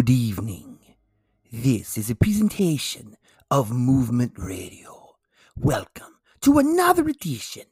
[0.00, 0.78] Good evening.
[1.52, 3.18] This is a presentation
[3.50, 5.16] of Movement Radio.
[5.54, 7.64] Welcome to another edition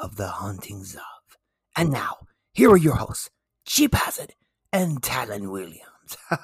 [0.00, 1.36] of The Hauntings of.
[1.76, 3.28] And now, here are your hosts,
[3.66, 4.32] Chip Hazard
[4.72, 6.16] and Talon Williams.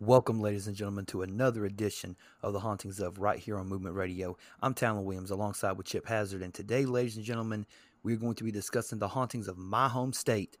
[0.00, 3.94] Welcome, ladies and gentlemen, to another edition of The Hauntings of right here on Movement
[3.94, 4.36] Radio.
[4.60, 6.42] I'm Talon Williams alongside with Chip Hazard.
[6.42, 7.64] And today, ladies and gentlemen,
[8.02, 10.58] we're going to be discussing the hauntings of my home state,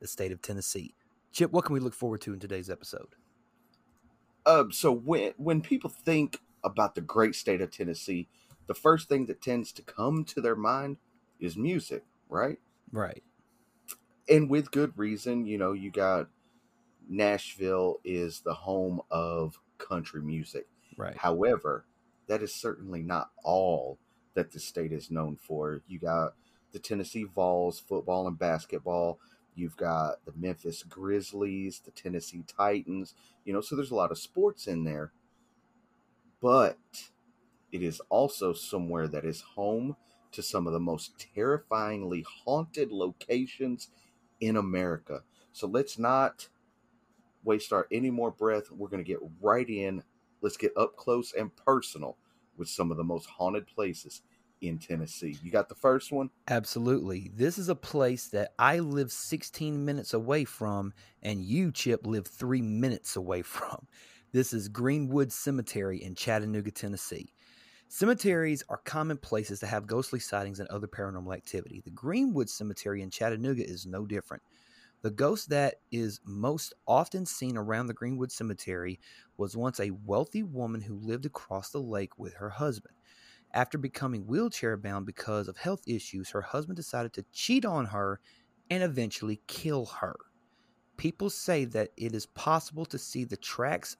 [0.00, 0.96] the state of Tennessee.
[1.34, 3.16] Chip, what can we look forward to in today's episode?
[4.46, 8.28] Uh, so when when people think about the great state of Tennessee,
[8.68, 10.96] the first thing that tends to come to their mind
[11.40, 12.58] is music, right?
[12.92, 13.24] Right.
[14.28, 16.28] And with good reason, you know, you got
[17.08, 20.68] Nashville is the home of country music.
[20.96, 21.16] Right.
[21.16, 21.84] However,
[22.28, 23.98] that is certainly not all
[24.34, 25.82] that the state is known for.
[25.88, 26.34] You got
[26.72, 29.18] the Tennessee Vols football and basketball.
[29.54, 34.18] You've got the Memphis Grizzlies, the Tennessee Titans, you know, so there's a lot of
[34.18, 35.12] sports in there.
[36.40, 36.78] But
[37.72, 39.96] it is also somewhere that is home
[40.32, 43.88] to some of the most terrifyingly haunted locations
[44.40, 45.22] in America.
[45.52, 46.48] So let's not
[47.44, 48.70] waste our any more breath.
[48.70, 50.02] We're going to get right in.
[50.40, 52.16] Let's get up close and personal
[52.56, 54.22] with some of the most haunted places
[54.68, 55.36] in Tennessee.
[55.42, 56.30] You got the first one?
[56.48, 57.30] Absolutely.
[57.34, 62.26] This is a place that I live 16 minutes away from, and you, Chip, live
[62.26, 63.86] three minutes away from.
[64.32, 67.32] This is Greenwood Cemetery in Chattanooga, Tennessee.
[67.88, 71.80] Cemeteries are common places to have ghostly sightings and other paranormal activity.
[71.84, 74.42] The Greenwood Cemetery in Chattanooga is no different.
[75.02, 78.98] The ghost that is most often seen around the Greenwood Cemetery
[79.36, 82.94] was once a wealthy woman who lived across the lake with her husband.
[83.54, 88.18] After becoming wheelchair bound because of health issues, her husband decided to cheat on her
[88.68, 90.16] and eventually kill her.
[90.96, 93.96] People say that it is possible to see the tracks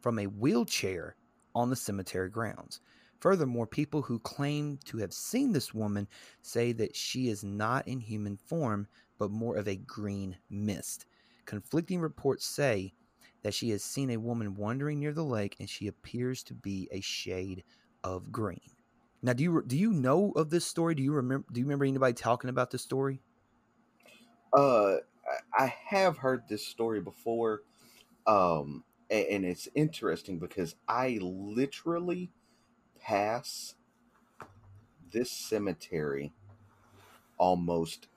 [0.00, 1.14] from a wheelchair
[1.54, 2.80] on the cemetery grounds.
[3.20, 6.08] Furthermore, people who claim to have seen this woman
[6.40, 8.86] say that she is not in human form,
[9.18, 11.04] but more of a green mist.
[11.44, 12.94] Conflicting reports say
[13.42, 16.88] that she has seen a woman wandering near the lake and she appears to be
[16.90, 17.62] a shade
[18.02, 18.75] of green.
[19.22, 20.94] Now, do you do you know of this story?
[20.94, 21.46] Do you remember?
[21.52, 23.20] Do you remember anybody talking about this story?
[24.52, 24.96] Uh,
[25.52, 27.62] I have heard this story before,
[28.26, 32.30] um, and it's interesting because I literally
[33.00, 33.74] pass
[35.10, 36.32] this cemetery
[37.38, 38.08] almost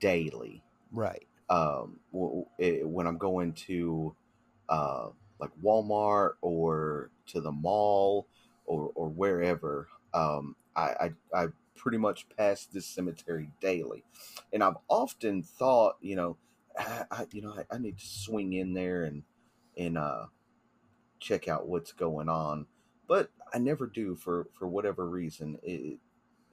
[0.00, 0.62] daily.
[0.92, 1.26] Right.
[1.48, 4.14] Um, when I'm going to
[4.68, 5.08] uh,
[5.38, 8.26] like Walmart or to the mall
[8.66, 14.04] or or wherever, um, I, I, I pretty much pass this cemetery daily,
[14.52, 16.36] and I've often thought, you know,
[16.78, 19.22] I, I you know I, I, need to swing in there and
[19.76, 20.26] and uh,
[21.18, 22.66] check out what's going on,
[23.08, 25.58] but I never do for for whatever reason.
[25.62, 25.98] It,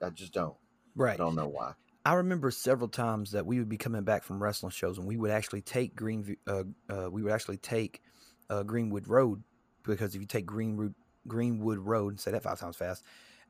[0.02, 0.56] I just don't.
[0.96, 1.14] Right.
[1.14, 1.74] I don't know why.
[2.06, 5.18] I remember several times that we would be coming back from wrestling shows, and we
[5.18, 6.38] would actually take Green.
[6.48, 8.02] Uh, uh, we would actually take
[8.50, 9.44] uh, Greenwood Road
[9.84, 10.96] because if you take Greenwood
[11.28, 13.04] Greenwood Road and say that five times fast,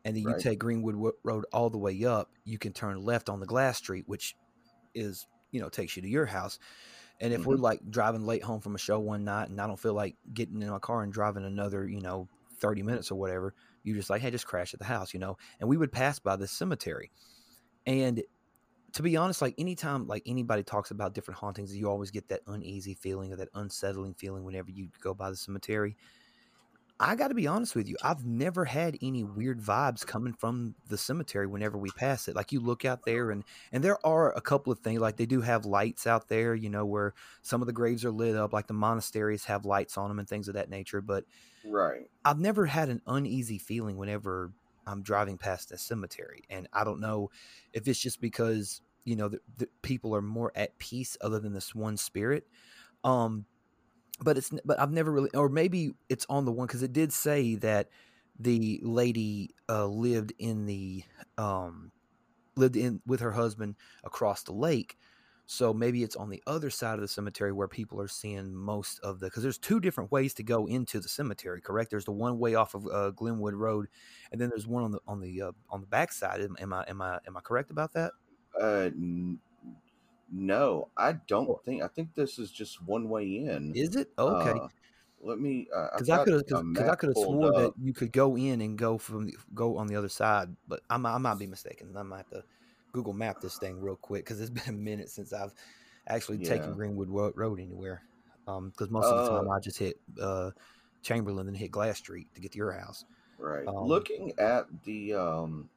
[0.06, 0.40] and then you right.
[0.40, 4.06] take Greenwood Road all the way up, you can turn left on the Glass Street,
[4.08, 4.36] which
[4.94, 6.60] is you know takes you to your house.
[7.20, 7.50] And if mm-hmm.
[7.50, 10.16] we're like driving late home from a show one night, and I don't feel like
[10.34, 12.28] getting in my car and driving another you know
[12.60, 13.54] thirty minutes or whatever,
[13.84, 15.38] you just like hey, just crash at the house, you know.
[15.60, 17.12] And we would pass by this cemetery,
[17.86, 18.24] and
[18.94, 22.42] to be honest, like anytime like anybody talks about different hauntings, you always get that
[22.48, 25.98] uneasy feeling or that unsettling feeling whenever you go by the cemetery.
[27.00, 27.96] I got to be honest with you.
[28.02, 32.36] I've never had any weird vibes coming from the cemetery whenever we pass it.
[32.36, 35.28] Like you look out there and and there are a couple of things like they
[35.28, 37.14] do have lights out there, you know, where
[37.44, 40.28] some of the graves are lit up like the monasteries have lights on them and
[40.28, 41.26] things of that nature, but
[41.64, 42.10] Right.
[42.26, 44.54] I've never had an uneasy feeling whenever
[44.86, 46.44] I'm driving past a cemetery.
[46.50, 47.30] And I don't know
[47.74, 51.54] if it's just because, you know, the, the people are more at peace other than
[51.54, 52.48] this one spirit.
[53.04, 53.46] Um
[54.20, 57.14] but it's but I've never really or maybe it's on the one because it did
[57.14, 57.90] say that
[58.40, 61.04] the lady uh, lived in the
[61.38, 61.92] um
[62.56, 64.98] lived in with her husband across the lake.
[65.50, 69.00] So maybe it's on the other side of the cemetery where people are seeing most
[69.00, 71.90] of the because there's two different ways to go into the cemetery correct?
[71.90, 73.88] There's the one way off of uh, glenwood road
[74.32, 76.84] and then there's one on the on the uh, on the backside am, am i
[76.88, 78.14] am i am i correct about that?
[78.60, 78.90] Uh
[80.32, 81.82] no, I don't think.
[81.82, 83.74] I think this is just one way in.
[83.76, 84.60] Is it okay?
[84.60, 84.68] Uh,
[85.22, 85.68] let me.
[85.94, 86.46] Because uh, I could have.
[86.48, 89.88] Because I could have sworn that you could go in and go from go on
[89.88, 91.96] the other side, but I'm, I might be mistaken.
[91.98, 92.44] I might have to
[92.94, 95.54] Google Map this thing real quick because it's been a minute since I've
[96.08, 96.50] actually yeah.
[96.50, 98.02] taken Greenwood Road anywhere.
[98.46, 100.52] because most of the time Uh, I just hit uh,
[101.04, 103.06] Chamberlain and hit Glass Street to get to your house.
[103.38, 103.68] right.
[103.68, 105.70] Um, Looking at the um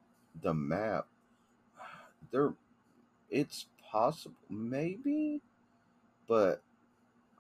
[0.43, 1.07] the map,
[2.31, 2.55] there,
[3.29, 5.41] it's possible maybe,
[6.29, 6.63] but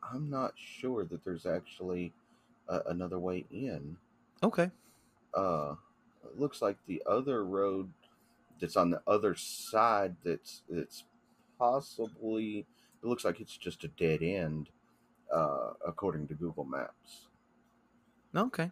[0.02, 2.12] I'm not sure that there's actually
[2.86, 3.96] another way in.
[4.42, 4.70] Okay.
[5.34, 5.74] uh
[6.24, 7.90] it looks like the other road
[8.60, 11.04] that's on the other side that's it's
[11.58, 12.66] possibly
[13.02, 14.68] it looks like it's just a dead end
[15.32, 17.28] uh according to Google Maps.
[18.34, 18.70] Okay.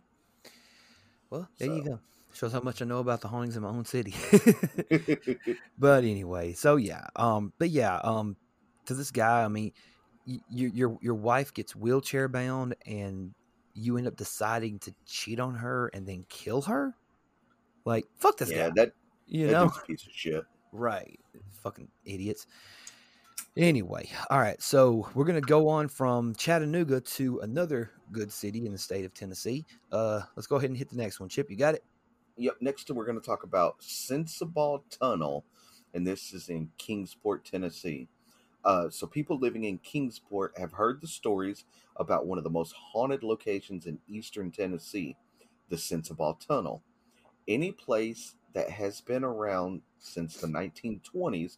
[1.31, 2.01] Well, there you go.
[2.35, 4.15] Shows how much I know about the hauntings in my own city.
[5.79, 8.37] but anyway, so yeah, um, but yeah, um,
[8.87, 9.73] to this guy, I mean,
[10.27, 13.35] y- your your your wife gets wheelchair bound, and
[13.75, 16.95] you end up deciding to cheat on her and then kill her.
[17.85, 18.93] Like, fuck this yeah, guy, that
[19.27, 19.73] you that know?
[19.87, 20.45] piece of shit.
[20.73, 21.19] Right.
[21.63, 22.47] Fucking idiots.
[23.57, 24.61] Anyway, all right.
[24.63, 29.15] So we're gonna go on from Chattanooga to another good city in the state of
[29.15, 29.65] Tennessee.
[29.91, 31.29] Uh, let's go ahead and hit the next one.
[31.29, 31.85] Chip, you got it.
[32.39, 35.45] Yep, next we're going to talk about Sensabaugh Tunnel
[35.93, 38.07] and this is in Kingsport, Tennessee.
[38.65, 41.65] Uh, so people living in Kingsport have heard the stories
[41.97, 45.17] about one of the most haunted locations in eastern Tennessee,
[45.69, 46.85] the Sensabaugh Tunnel.
[47.49, 51.57] Any place that has been around since the 1920s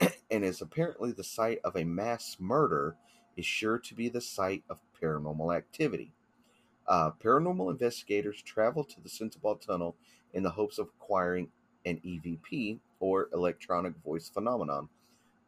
[0.30, 2.94] and is apparently the site of a mass murder
[3.36, 6.12] is sure to be the site of paranormal activity.
[6.88, 9.96] Uh, paranormal investigators travel to the Sensabaugh Tunnel
[10.34, 11.48] in the hopes of acquiring
[11.84, 14.88] an EVP or electronic voice phenomenon.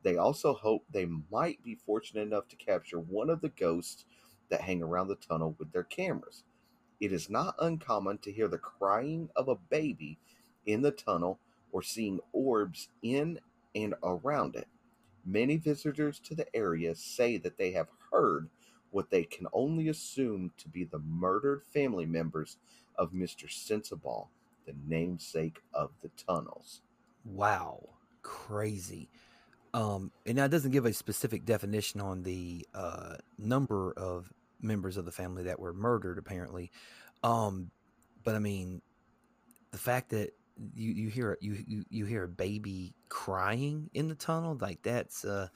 [0.02, 4.04] They also hope they might be fortunate enough to capture one of the ghosts
[4.48, 6.44] that hang around the tunnel with their cameras.
[7.00, 10.18] It is not uncommon to hear the crying of a baby
[10.66, 11.38] in the tunnel
[11.72, 13.38] or seeing orbs in
[13.74, 14.66] and around it.
[15.24, 18.48] Many visitors to the area say that they have heard
[18.90, 22.56] what they can only assume to be the murdered family members
[22.96, 23.46] of Mr.
[23.46, 24.26] Sensabaugh,
[24.66, 26.80] the namesake of the tunnels.
[27.24, 27.88] Wow,
[28.22, 29.08] crazy.
[29.74, 35.04] Um, and that doesn't give a specific definition on the uh, number of members of
[35.04, 36.70] the family that were murdered, apparently.
[37.22, 37.70] Um,
[38.24, 38.80] but I mean,
[39.70, 40.32] the fact that
[40.74, 45.24] you you hear you you, you hear a baby crying in the tunnel like that's
[45.24, 45.48] uh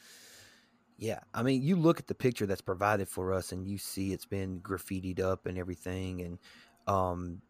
[1.02, 4.12] yeah i mean you look at the picture that's provided for us and you see
[4.12, 6.38] it's been graffitied up and everything and
[6.86, 7.42] um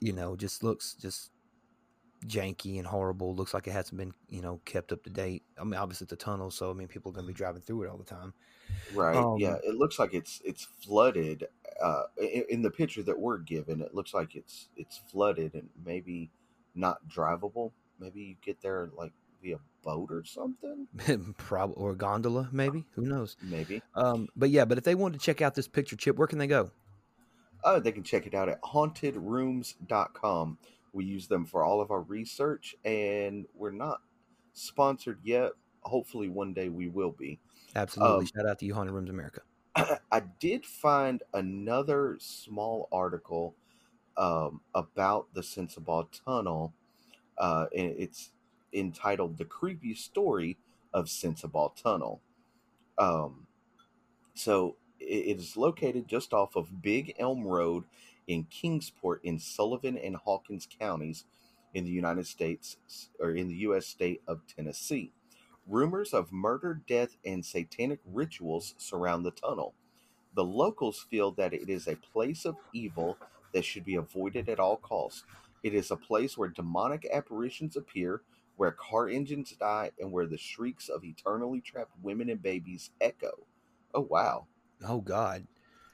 [0.00, 1.30] you know just looks just
[2.26, 5.62] janky and horrible looks like it hasn't been you know kept up to date i
[5.62, 7.84] mean obviously it's a tunnel so i mean people are going to be driving through
[7.84, 8.34] it all the time
[8.92, 9.16] Right.
[9.38, 11.46] yeah, um it looks like it's it's flooded.
[11.82, 15.68] Uh, in, in the picture that we're given, it looks like it's it's flooded and
[15.84, 16.30] maybe
[16.74, 17.72] not drivable.
[17.98, 20.86] Maybe you get there like via boat or something.
[21.38, 23.82] probably or gondola maybe who knows Maybe.
[23.94, 26.38] um but yeah but if they wanted to check out this picture chip where can
[26.38, 26.70] they go
[27.62, 30.58] Uh, they can check it out at hauntedrooms.com.
[30.92, 34.00] We use them for all of our research, and we're not
[34.54, 35.52] sponsored yet.
[35.82, 37.38] Hopefully, one day we will be.
[37.76, 39.42] absolutely Um, shout out to you haunted rooms america
[39.76, 43.54] I did find another small article
[44.16, 46.74] um, about the Sensabaugh Tunnel.
[47.38, 48.32] Uh, and it's
[48.72, 50.58] entitled "The Creepy Story
[50.94, 52.22] of Sensabaugh Tunnel."
[52.98, 53.46] Um,
[54.34, 57.84] so it it is located just off of Big Elm Road
[58.28, 61.24] in Kingsport in Sullivan and Hawkins counties
[61.74, 62.76] in the United States
[63.20, 63.86] or in the U.S.
[63.86, 65.12] state of Tennessee.
[65.66, 69.74] Rumors of murder, death, and satanic rituals surround the tunnel.
[70.34, 73.18] The locals feel that it is a place of evil
[73.54, 75.24] that should be avoided at all costs.
[75.62, 78.22] It is a place where demonic apparitions appear,
[78.60, 83.46] where car engines die, and where the shrieks of eternally trapped women and babies echo.
[83.94, 84.48] Oh wow!
[84.86, 85.46] oh god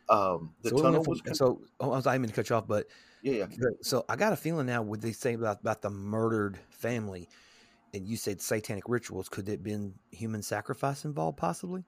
[0.09, 2.57] Um, the so, tunnel was so oh, I was I didn't mean to cut you
[2.57, 2.87] off, but
[3.23, 3.69] yeah, yeah.
[3.83, 7.29] So I got a feeling now what they say about about the murdered family,
[7.95, 9.29] and you said satanic rituals.
[9.29, 11.85] Could it been human sacrifice involved, possibly?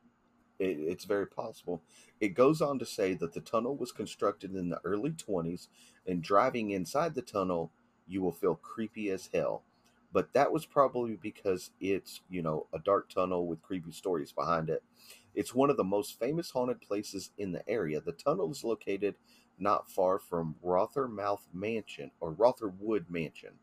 [0.60, 1.82] It, it's very possible.
[2.20, 5.66] It goes on to say that the tunnel was constructed in the early 20s,
[6.06, 7.72] and driving inside the tunnel,
[8.06, 9.64] you will feel creepy as hell.
[10.12, 14.70] But that was probably because it's, you know, a dark tunnel with creepy stories behind
[14.70, 14.82] it.
[15.34, 18.00] It's one of the most famous haunted places in the area.
[18.00, 19.16] The tunnel is located
[19.58, 23.54] not far from Rothermouth Mansion or Rotherwood Mansion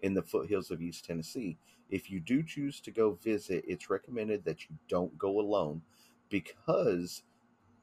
[0.00, 1.58] in the foothills of East Tennessee.
[1.90, 5.82] If you do choose to go visit, it's recommended that you don't go alone
[6.28, 7.22] because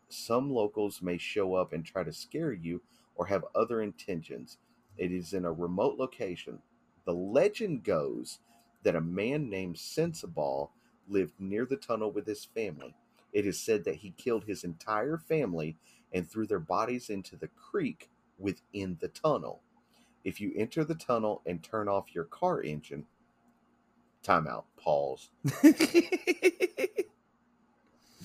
[0.10, 2.82] some locals may show up and try to scare you
[3.16, 4.58] or have other intentions.
[4.98, 6.60] It is in a remote location.
[7.06, 8.40] The legend goes
[8.84, 10.70] that a man named Sensabaugh
[11.08, 12.96] lived near the tunnel with his family.
[13.34, 15.78] It is said that he killed his entire family
[16.14, 19.62] and threw their bodies into the creek within the tunnel.
[20.24, 23.06] If you enter the tunnel and turn off your car engine,
[24.24, 25.30] timeout, pause.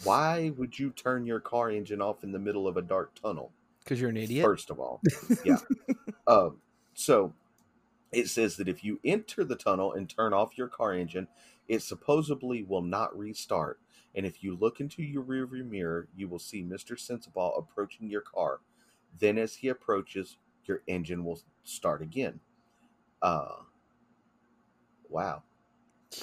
[0.04, 3.52] Why would you turn your car engine off in the middle of a dark tunnel?
[3.84, 4.44] Because you're an idiot.
[4.44, 5.02] First of all,
[5.44, 5.58] yeah.
[6.26, 6.58] um,
[6.94, 7.34] so
[8.12, 11.28] it says that if you enter the tunnel and turn off your car engine,
[11.68, 13.80] it supposedly will not restart.
[14.14, 16.96] And if you look into your rearview mirror, you will see Mr.
[16.96, 18.60] Sensabaugh approaching your car.
[19.18, 22.40] Then, as he approaches, your engine will start again.
[23.22, 23.56] Uh,
[25.08, 25.42] wow,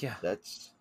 [0.00, 0.16] Yeah.
[0.22, 0.72] that's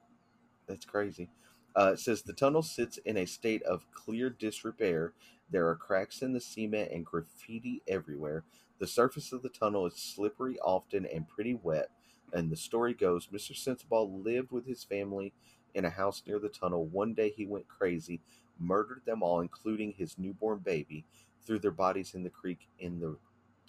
[0.68, 1.30] that's crazy.
[1.76, 5.14] Uh, it says the tunnel sits in a state of clear disrepair.
[5.52, 8.44] There are cracks in the cement and graffiti everywhere.
[8.80, 11.90] The surface of the tunnel is slippery often and pretty wet.
[12.34, 13.54] And the story goes Mr.
[13.54, 15.34] Sensabaugh lived with his family
[15.74, 16.86] in a house near the tunnel.
[16.86, 18.22] One day he went crazy,
[18.60, 21.06] murdered them all, including his newborn baby,
[21.46, 23.18] threw their bodies in the creek in the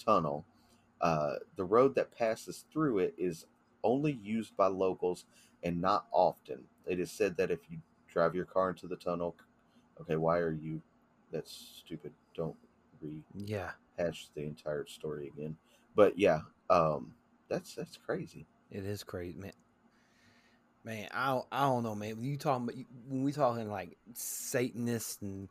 [0.03, 0.45] tunnel.
[1.01, 3.47] Uh, the road that passes through it is
[3.85, 5.25] only used by locals
[5.63, 6.65] and not often.
[6.87, 7.79] It is said that if you
[8.13, 9.37] drive your car into the tunnel,
[10.01, 10.83] okay, why are you?
[11.31, 12.13] That's stupid.
[12.35, 12.57] Don't
[13.35, 13.73] Yeah.
[13.99, 15.57] The entire story again.
[15.95, 16.41] But yeah,
[16.71, 17.13] um,
[17.49, 18.47] that's that's crazy.
[18.71, 19.53] It is crazy, man.
[20.85, 22.17] Man, I don't, I don't know, man.
[22.17, 25.49] When you talking when we talking like Satanists and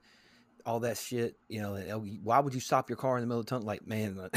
[0.66, 3.40] all that shit, you know, oh, why would you stop your car in the middle
[3.40, 3.68] of the tunnel?
[3.68, 4.30] Like, man,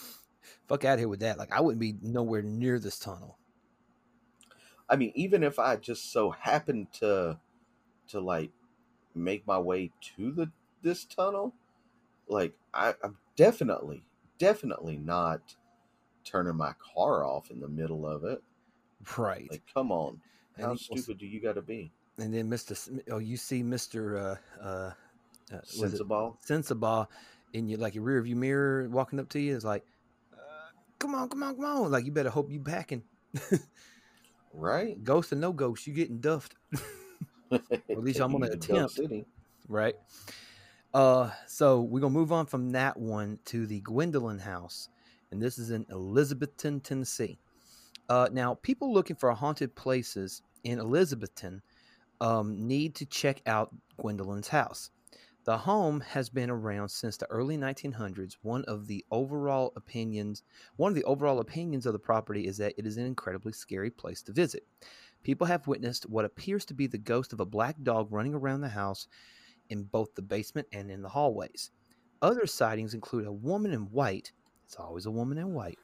[0.68, 1.38] fuck out of here with that.
[1.38, 3.38] Like, I wouldn't be nowhere near this tunnel.
[4.88, 7.38] I mean, even if I just so happened to
[8.08, 8.50] to like
[9.14, 10.50] make my way to the
[10.82, 11.54] this tunnel,
[12.28, 14.04] like I, I'm definitely
[14.38, 15.54] definitely not
[16.24, 18.42] turning my car off in the middle of it.
[19.16, 19.48] Right.
[19.50, 20.20] Like, come on,
[20.56, 21.92] And how was- stupid do you got to be?
[22.18, 22.74] and then Mister,
[23.10, 24.92] oh, you see Mister, uh, uh,
[25.52, 26.36] uh, was it Sensabaugh.
[26.46, 27.06] Sensabaugh
[27.52, 29.54] in your like your rear view mirror walking up to you?
[29.56, 29.84] It's like,
[30.32, 30.36] uh,
[30.98, 31.90] come on, come on, come on!
[31.90, 33.02] Like, you better hope you packing.
[34.52, 35.02] right?
[35.04, 36.54] Ghost or no ghost, you getting duffed.
[37.52, 38.94] at least I'm gonna attempt.
[38.94, 39.24] City.
[39.68, 39.94] right?
[40.94, 44.88] Uh, so we're gonna move on from that one to the Gwendolyn House,
[45.32, 47.36] and this is in Elizabethton, Tennessee.
[48.08, 51.62] Uh, now, people looking for haunted places in Elizabethton
[52.20, 54.90] um, need to check out Gwendolyn's house.
[55.42, 58.36] The home has been around since the early 1900s.
[58.42, 60.44] One of the overall opinions,
[60.76, 63.90] one of the overall opinions of the property is that it is an incredibly scary
[63.90, 64.64] place to visit.
[65.24, 68.60] People have witnessed what appears to be the ghost of a black dog running around
[68.60, 69.08] the house
[69.70, 71.70] in both the basement and in the hallways.
[72.22, 74.32] Other sightings include a woman in white,
[74.64, 75.78] it's always a woman in white,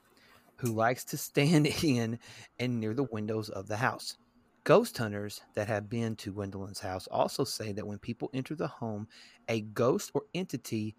[0.56, 2.18] who likes to stand in
[2.58, 4.16] and near the windows of the house.
[4.64, 8.68] Ghost hunters that have been to Gwendolyn's house also say that when people enter the
[8.68, 9.08] home,
[9.48, 10.96] a ghost or entity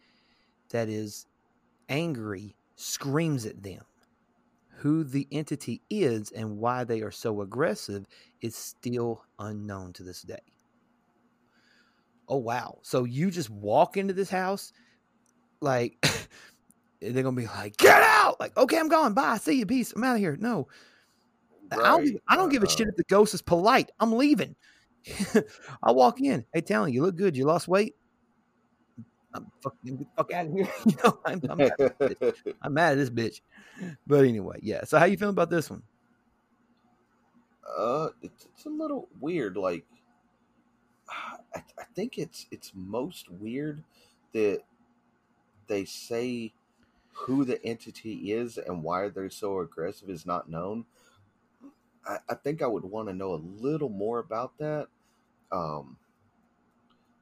[0.70, 1.28] that is
[1.90, 3.84] angry screams at them.
[4.78, 8.06] Who the entity is and why they are so aggressive
[8.42, 10.51] is still unknown to this day.
[12.32, 12.80] Oh wow.
[12.82, 14.72] So you just walk into this house
[15.60, 15.98] like
[17.02, 18.40] they're gonna be like, get out!
[18.40, 19.14] Like, okay, I'm going.
[19.14, 19.38] Bye.
[19.38, 19.66] See you.
[19.66, 19.92] Peace.
[19.94, 20.38] I'm out of here.
[20.40, 20.70] No.
[21.74, 23.92] I don't, give- I don't give a shit uh, if the ghost is polite.
[24.00, 24.56] I'm leaving.
[25.84, 26.46] I walk in.
[26.54, 27.36] Hey, Talon, you look good.
[27.36, 27.96] You lost weight.
[29.34, 30.68] I'm fucking fuck out of here.
[30.86, 32.54] you know, I'm, I'm, mad at this bitch.
[32.62, 33.42] I'm mad at this bitch.
[34.08, 34.84] But anyway, yeah.
[34.86, 35.82] So how you feeling about this one?
[37.78, 39.56] Uh, it's, it's a little weird.
[39.56, 39.86] Like,
[41.12, 43.84] I, I think it's it's most weird
[44.34, 44.62] that
[45.68, 46.54] they say
[47.14, 50.86] who the entity is and why they're so aggressive is not known.
[52.08, 54.88] I, I think I would want to know a little more about that.
[55.52, 55.98] Um,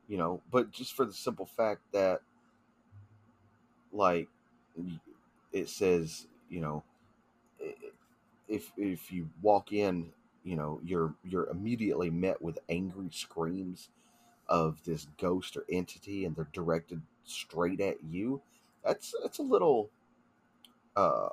[0.08, 2.22] you know, but just for the simple fact that,
[3.92, 4.28] like,
[5.52, 6.84] it says, you know,
[8.48, 10.12] if if you walk in
[10.44, 13.90] you know you're you're immediately met with angry screams
[14.48, 18.42] of this ghost or entity and they're directed straight at you.
[18.84, 19.90] That's that's a little
[20.96, 21.30] uh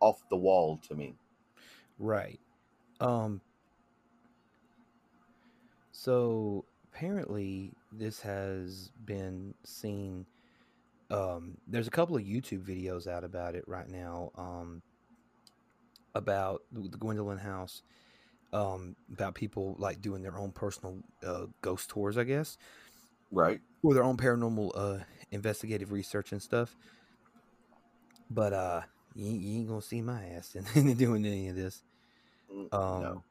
[0.00, 1.14] off the wall to me.
[1.98, 2.40] Right.
[3.00, 3.40] Um
[5.92, 10.26] so apparently this has been seen
[11.10, 14.82] um there's a couple of YouTube videos out about it right now um
[16.14, 17.82] about the the Gwendolyn house
[18.52, 22.56] um about people like doing their own personal uh, ghost tours I guess
[23.30, 24.98] right or their own paranormal uh
[25.30, 26.76] investigative research and stuff
[28.30, 28.80] but uh
[29.14, 31.82] you, ain't- you ain't gonna see my ass in, doing any of this
[32.50, 33.24] Mm, um, no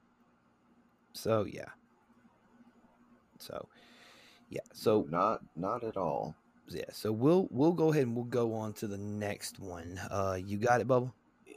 [1.13, 1.69] So yeah.
[3.39, 3.67] So
[4.49, 4.61] Yeah.
[4.73, 6.35] So not not at all.
[6.69, 6.85] yeah.
[6.91, 9.99] So we'll we'll go ahead and we'll go on to the next one.
[10.09, 11.11] Uh, you got it, Bubba.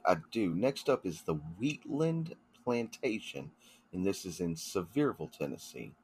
[0.06, 0.54] I do.
[0.54, 2.34] Next up is the Wheatland
[2.68, 3.50] Plantation,
[3.94, 5.94] and this is in Sevierville, Tennessee.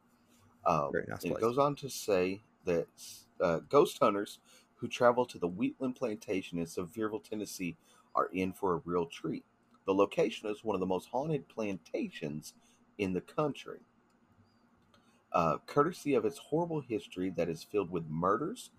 [0.64, 2.87] Uh, Very nice it goes on to say that
[3.38, 4.38] uh, ghost hunters
[4.76, 7.76] who travel to the Wheatland Plantation in Sevierville, Tennessee,
[8.14, 9.44] are in for a real treat.
[9.85, 12.54] The location is one of the most haunted plantations
[12.97, 13.80] in the country,
[15.33, 18.71] uh, courtesy of its horrible history that is filled with murders,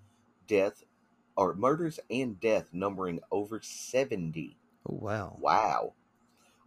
[0.48, 0.84] death,
[1.38, 4.58] or murders and death numbering over 70.
[4.90, 5.38] Oh wow.
[5.40, 5.94] Wow.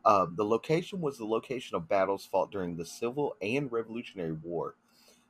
[0.04, 4.74] Uh, the location was the location of battles fought during the Civil and Revolutionary War.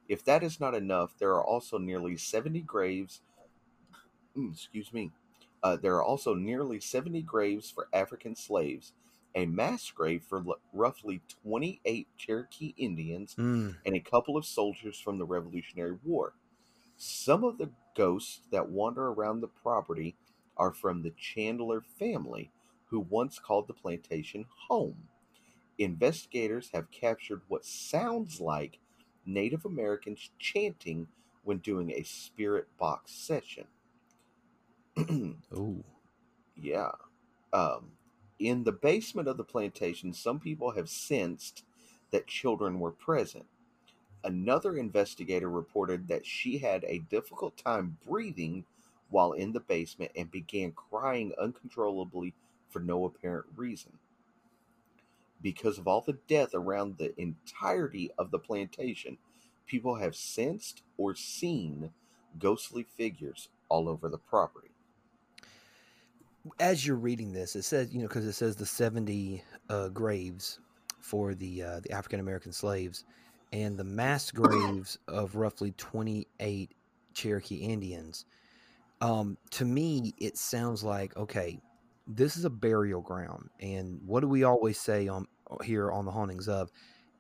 [0.08, 3.22] If that is not enough, there are also nearly 70 graves.
[4.36, 5.12] mm, Excuse me.
[5.62, 8.92] Uh, there are also nearly 70 graves for African slaves,
[9.34, 14.98] a mass grave for l- roughly 28 Cherokee Indians, Mm, and a couple of soldiers
[15.00, 16.34] from the Revolutionary War.
[16.96, 20.16] Some of the ghosts that wander around the property
[20.56, 22.50] are from the Chandler family,
[22.90, 25.08] who once called the plantation home.
[25.78, 28.78] Investigators have captured what sounds like
[29.26, 31.06] Native Americans chanting
[31.44, 33.66] when doing a spirit box session.
[35.54, 35.84] oh.
[36.56, 36.90] Yeah.
[37.52, 37.92] Um,
[38.38, 41.64] in the basement of the plantation, some people have sensed
[42.10, 43.46] that children were present.
[44.24, 48.64] Another investigator reported that she had a difficult time breathing
[49.10, 52.34] while in the basement and began crying uncontrollably
[52.68, 53.92] for no apparent reason.
[55.40, 59.18] Because of all the death around the entirety of the plantation,
[59.66, 61.90] people have sensed or seen
[62.38, 64.70] ghostly figures all over the property.
[66.58, 70.58] As you're reading this, it says you know because it says the 70 uh, graves
[71.00, 73.04] for the uh, the African American slaves
[73.52, 76.72] and the mass graves of roughly 28
[77.14, 78.24] Cherokee Indians.
[79.00, 81.60] Um, to me, it sounds like okay,
[82.08, 86.06] this is a burial ground, and what do we always say on uh, here on
[86.06, 86.70] the hauntings of?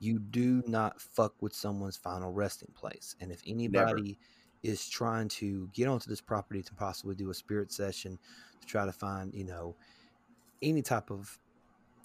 [0.00, 4.18] You do not fuck with someone's final resting place, and if anybody
[4.62, 8.18] is trying to get onto this property to possibly do a spirit session
[8.60, 9.76] to try to find, you know,
[10.62, 11.38] any type of,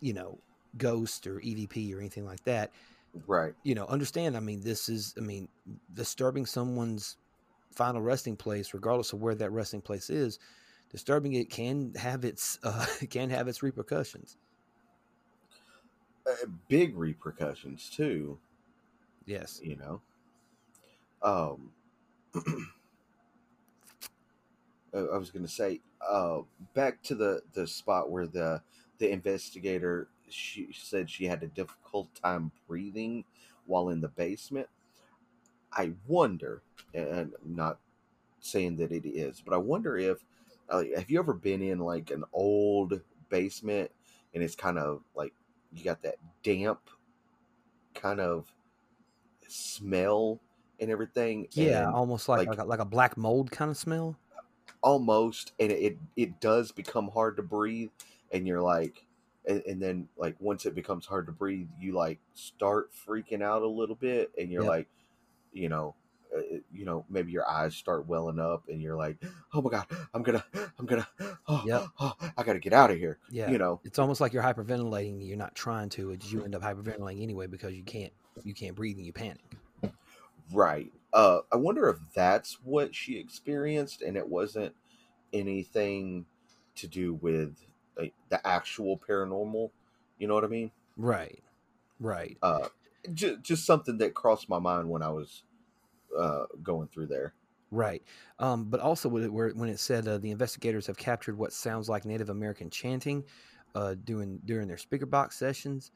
[0.02, 0.40] you know,
[0.78, 2.72] ghost or EVP or anything like that,
[3.28, 3.54] Right.
[3.64, 4.36] you know, understand.
[4.38, 5.50] I mean, this is, I mean,
[5.94, 7.18] disturbing someone's
[7.76, 10.40] final resting place, regardless of where that resting place is,
[10.94, 14.38] disturbing it can have its uh, can have its repercussions.
[16.26, 18.40] Uh, big repercussions too.
[19.26, 19.60] Yes.
[19.64, 20.02] you know
[21.22, 21.72] um
[24.94, 26.40] i was going to say uh
[26.74, 28.62] back to the the spot where the
[28.98, 33.24] the investigator she said she had a difficult time breathing
[33.66, 34.68] while in the basement
[35.72, 36.62] i wonder
[36.94, 37.80] and I'm not
[38.42, 40.26] saying that it is but i wonder if
[40.74, 43.92] uh, have you ever been in like an old basement
[44.34, 45.34] and it's kind of like
[45.72, 46.82] you got that damp
[47.94, 48.54] kind of
[49.48, 50.40] smell
[50.80, 51.48] and everything.
[51.52, 54.18] Yeah, and almost like like- like, a, like a black mold kind of smell.
[54.82, 57.92] almost, and it it does become hard to breathe,
[58.32, 59.06] and you're like,
[59.48, 63.62] and, and then like once it becomes hard to breathe, you like start freaking out
[63.62, 64.70] a little bit, and you're Yep.
[64.70, 64.88] like,
[65.54, 65.96] you know.
[66.36, 66.42] Uh,
[66.72, 69.18] You know, maybe your eyes start welling up, and you're like,
[69.54, 70.44] "Oh my god, I'm gonna,
[70.80, 71.08] I'm gonna,
[71.48, 71.86] oh, Yep.
[72.00, 73.50] oh, I gotta get out of here." Yeah.
[73.52, 75.26] You know, It's almost like you're hyperventilating.
[75.28, 76.12] You're not trying to.
[76.12, 79.44] It's you end up hyperventilating anyway because you can't you can't breathe and you panic.
[80.52, 80.92] Right.
[81.14, 84.74] Uh, I wonder if that's what she experienced, and it wasn't
[85.32, 86.26] anything
[86.76, 87.56] to do with
[87.98, 89.70] like, the actual paranormal.
[90.18, 90.72] You know what I mean?
[90.98, 91.42] Right.
[92.00, 92.38] Right.
[92.42, 92.68] Uh,
[93.14, 95.44] j- just something that crossed my mind when I was
[96.18, 97.34] uh, going through there.
[97.72, 98.04] Right.
[98.40, 102.06] Um, but also where, when it said uh, the investigators have captured what sounds like
[102.06, 103.24] Native American chanting
[103.74, 105.92] uh, doing during their speaker box sessions.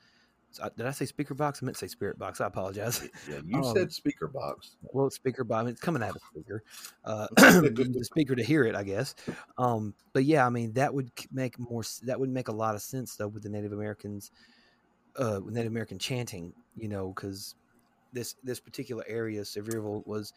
[0.50, 1.60] So, did I say speaker box?
[1.62, 2.40] I meant to say spirit box.
[2.42, 3.08] I apologize.
[3.30, 4.78] Yeah, you Um, said speaker box.
[4.94, 5.60] well, speaker box.
[5.60, 6.64] I mean, it's coming out of a speaker.
[7.04, 9.14] Uh, the speaker to hear it, I guess.
[9.58, 11.84] Um, but yeah, I mean that would make more.
[12.04, 14.32] That would make a lot of sense though with the Native Americans,
[15.18, 16.54] uh, with Native American chanting.
[16.76, 17.54] You know, because
[18.14, 20.34] this this particular area, Sevierville, was,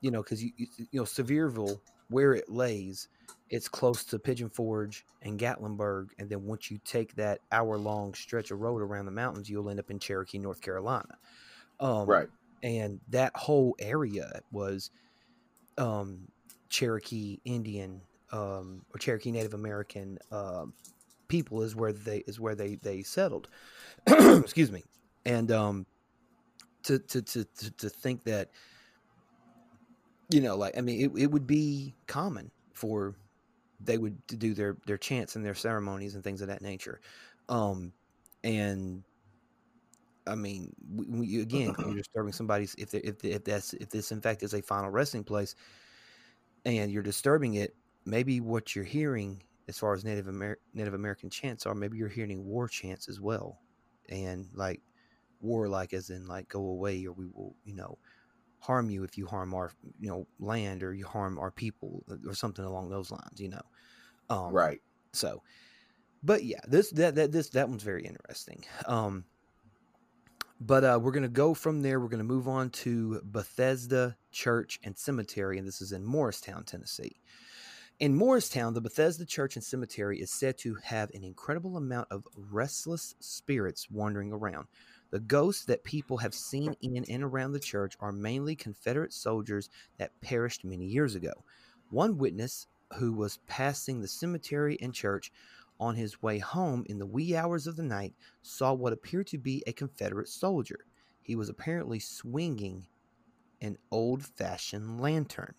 [0.00, 3.08] you know, because you, you you know Sevierville where it lays,
[3.50, 8.14] it's close to Pigeon Forge and Gatlinburg, and then once you take that hour long
[8.14, 11.16] stretch of road around the mountains, you'll end up in Cherokee, North Carolina.
[11.78, 12.28] Um, right.
[12.62, 14.90] and that whole area was
[15.78, 16.28] um,
[16.68, 18.02] Cherokee Indian
[18.32, 20.74] um, or Cherokee Native American um,
[21.28, 23.48] people is where they is where they they settled.
[24.06, 24.84] Excuse me,
[25.24, 25.86] and um,
[26.84, 28.50] to, to to to to think that
[30.30, 33.16] you know, like I mean, it, it would be common for
[33.80, 37.00] they would to do their their chants and their ceremonies and things of that nature,
[37.48, 37.92] um,
[38.44, 39.02] and
[40.26, 44.20] I mean, we, we, again, you're disturbing somebody's if if if that's if this in
[44.20, 45.54] fact is a final resting place,
[46.64, 51.30] and you're disturbing it, maybe what you're hearing as far as Native Amer- Native American
[51.30, 53.58] chants are, maybe you're hearing war chants as well,
[54.08, 54.80] and like
[55.40, 57.98] war, like as in like go away or we will, you know,
[58.60, 62.16] harm you if you harm our you know land or you harm our people uh,
[62.28, 63.62] or something along those lines, you know.
[64.28, 64.80] Um, right.
[65.12, 65.42] So,
[66.22, 68.64] but yeah, this that that this that one's very interesting.
[68.86, 69.24] Um,
[70.60, 72.00] but uh, we're going to go from there.
[72.00, 76.64] We're going to move on to Bethesda Church and Cemetery, and this is in Morristown,
[76.64, 77.16] Tennessee.
[77.98, 82.26] In Morristown, the Bethesda Church and Cemetery is said to have an incredible amount of
[82.34, 84.68] restless spirits wandering around.
[85.10, 89.68] The ghosts that people have seen in and around the church are mainly Confederate soldiers
[89.98, 91.32] that perished many years ago.
[91.90, 92.66] One witness
[92.98, 95.32] who was passing the cemetery and church
[95.80, 99.38] on his way home in the wee hours of the night, saw what appeared to
[99.38, 100.80] be a Confederate soldier.
[101.22, 102.86] He was apparently swinging
[103.62, 105.54] an old fashioned lantern.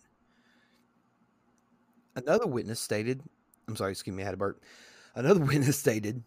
[2.14, 3.22] Another witness stated,
[3.66, 4.62] I'm sorry, excuse me, I had a burp.
[5.14, 6.22] Another witness stated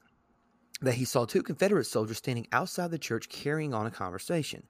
[0.82, 4.68] that he saw two Confederate soldiers standing outside the church carrying on a conversation.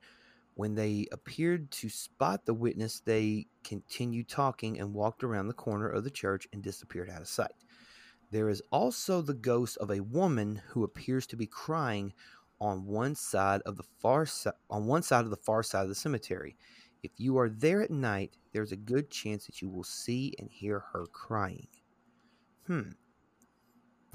[0.54, 5.90] When they appeared to spot the witness, they continued talking and walked around the corner
[5.90, 7.52] of the church and disappeared out of sight.
[8.32, 12.14] There is also the ghost of a woman who appears to be crying
[12.62, 15.90] on one side of the far si- on one side of the far side of
[15.90, 16.56] the cemetery.
[17.04, 20.50] If you are there at night, there's a good chance that you will see and
[20.50, 21.68] hear her crying.
[22.66, 22.92] Hmm.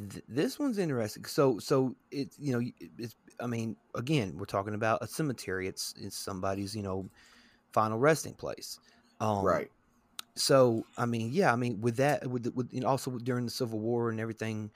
[0.09, 1.25] Th- this one's interesting.
[1.25, 3.17] So, so it's you know, it's.
[3.41, 5.67] I mean, again, we're talking about a cemetery.
[5.67, 7.09] It's it's somebody's you know,
[7.73, 8.79] final resting place.
[9.21, 9.71] Um, right
[10.41, 13.51] so I mean, yeah, I mean, with that, with, with you know, also during the
[13.51, 14.71] Civil War and everything,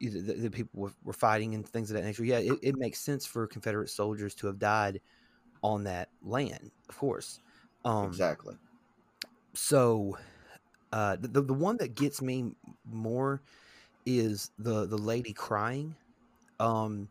[0.00, 2.24] the, the people were, were, fighting and things of that nature.
[2.24, 5.00] Yeah, it, it, makes sense for Confederate soldiers to have died
[5.62, 7.40] on that land, of course.
[7.84, 8.56] Um, exactly.
[9.54, 10.18] So,
[10.92, 12.52] uh, the the one that gets me
[12.84, 13.42] more
[14.08, 15.94] is the the lady crying,
[16.58, 17.08] um,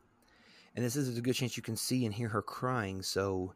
[0.75, 3.01] and this is a good chance you can see and hear her crying.
[3.01, 3.53] So,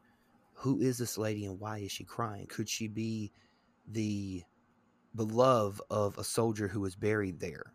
[0.53, 2.47] who is this lady and why is she crying?
[2.47, 3.31] Could she be
[5.13, 7.73] the love of a soldier who was buried there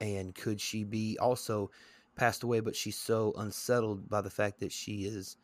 [0.00, 1.70] and could she be also
[2.16, 5.36] passed away but she's so unsettled by the fact that she is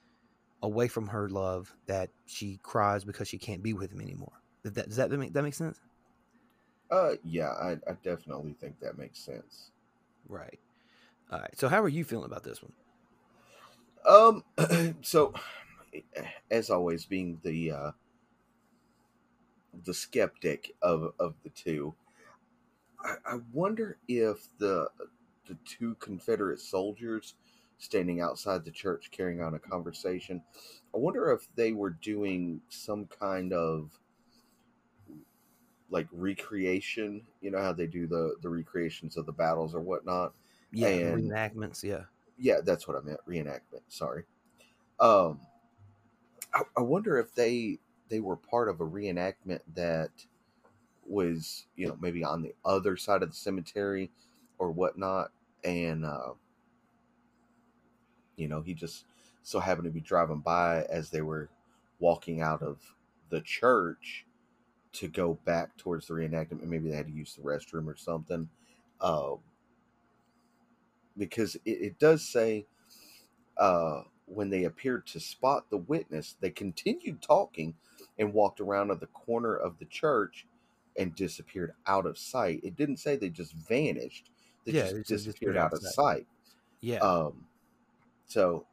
[0.63, 4.73] away from her love that she cries because she can't be with him anymore does
[4.73, 5.81] that does that make that make sense
[6.91, 9.71] uh yeah I, I definitely think that makes sense
[10.29, 10.59] right
[11.31, 12.73] all right so how are you feeling about this one
[14.07, 15.35] um so
[16.51, 17.91] as always being the uh
[19.85, 21.95] the skeptic of of the two.
[23.01, 24.89] I, I wonder if the
[25.47, 27.35] the two Confederate soldiers
[27.79, 30.43] standing outside the church carrying on a conversation.
[30.95, 33.99] I wonder if they were doing some kind of
[35.91, 37.23] like recreation.
[37.41, 40.33] You know how they do the the recreations of the battles or whatnot.
[40.73, 41.83] Yeah, and, reenactments.
[41.83, 42.05] Yeah,
[42.39, 43.21] yeah, that's what I meant.
[43.27, 43.83] Reenactment.
[43.89, 44.25] Sorry.
[45.01, 45.41] Um,
[46.53, 50.11] I, I wonder if they they were part of a reenactment that
[51.07, 54.11] was you know maybe on the other side of the cemetery
[54.59, 55.31] or whatnot
[55.65, 56.33] and uh,
[58.37, 59.05] you know he just
[59.43, 61.49] so happened to be driving by as they were
[61.99, 62.79] walking out of
[63.31, 64.27] the church
[64.99, 68.49] to go back towards the reenactment maybe they had to use the restroom or something
[69.01, 69.35] uh,
[71.17, 72.67] because it, it, does say
[73.59, 77.75] uh, when they appeared to spot the witness they continued talking
[78.19, 80.47] and walked around at the corner of the church
[80.99, 82.61] and disappeared out of sight.
[82.63, 84.31] It didn't say they just vanished;
[84.67, 85.95] they yeah, just disappeared out of sight.
[85.95, 86.27] sight.
[86.81, 86.99] Yeah.
[86.99, 87.47] Um.
[88.27, 88.67] So,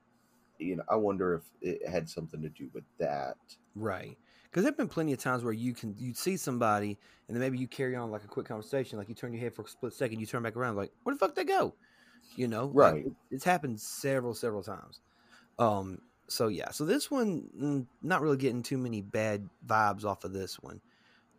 [0.57, 3.38] you know, I wonder if it had something to do with that.
[3.75, 4.17] Right.
[4.55, 7.57] Because there've been plenty of times where you can you'd see somebody and then maybe
[7.57, 9.91] you carry on like a quick conversation, like you turn your head for a split
[9.91, 11.75] second, you turn back around, like where the fuck they go?
[12.37, 13.03] You know, right?
[13.03, 15.01] Like, it's happened several several times.
[15.59, 20.23] Um, so yeah, so this one mm, not really getting too many bad vibes off
[20.23, 20.79] of this one.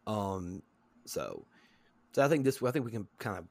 [0.07, 0.63] Um,
[1.07, 1.47] so
[2.13, 3.47] so I think this I think we can kind of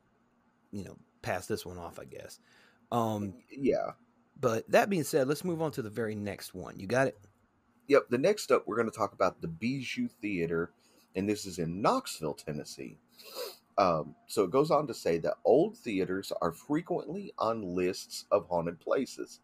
[0.71, 2.39] you know pass this one off, I guess.
[2.91, 3.93] Um, yeah.
[4.39, 6.77] But that being said, let's move on to the very next one.
[6.77, 7.17] You got it.
[7.87, 8.09] Yep.
[8.09, 10.71] The next up, we're going to talk about the Bijou Theater,
[11.15, 12.97] and this is in Knoxville, Tennessee.
[13.77, 18.47] Um, so it goes on to say that old theaters are frequently on lists of
[18.47, 19.39] haunted places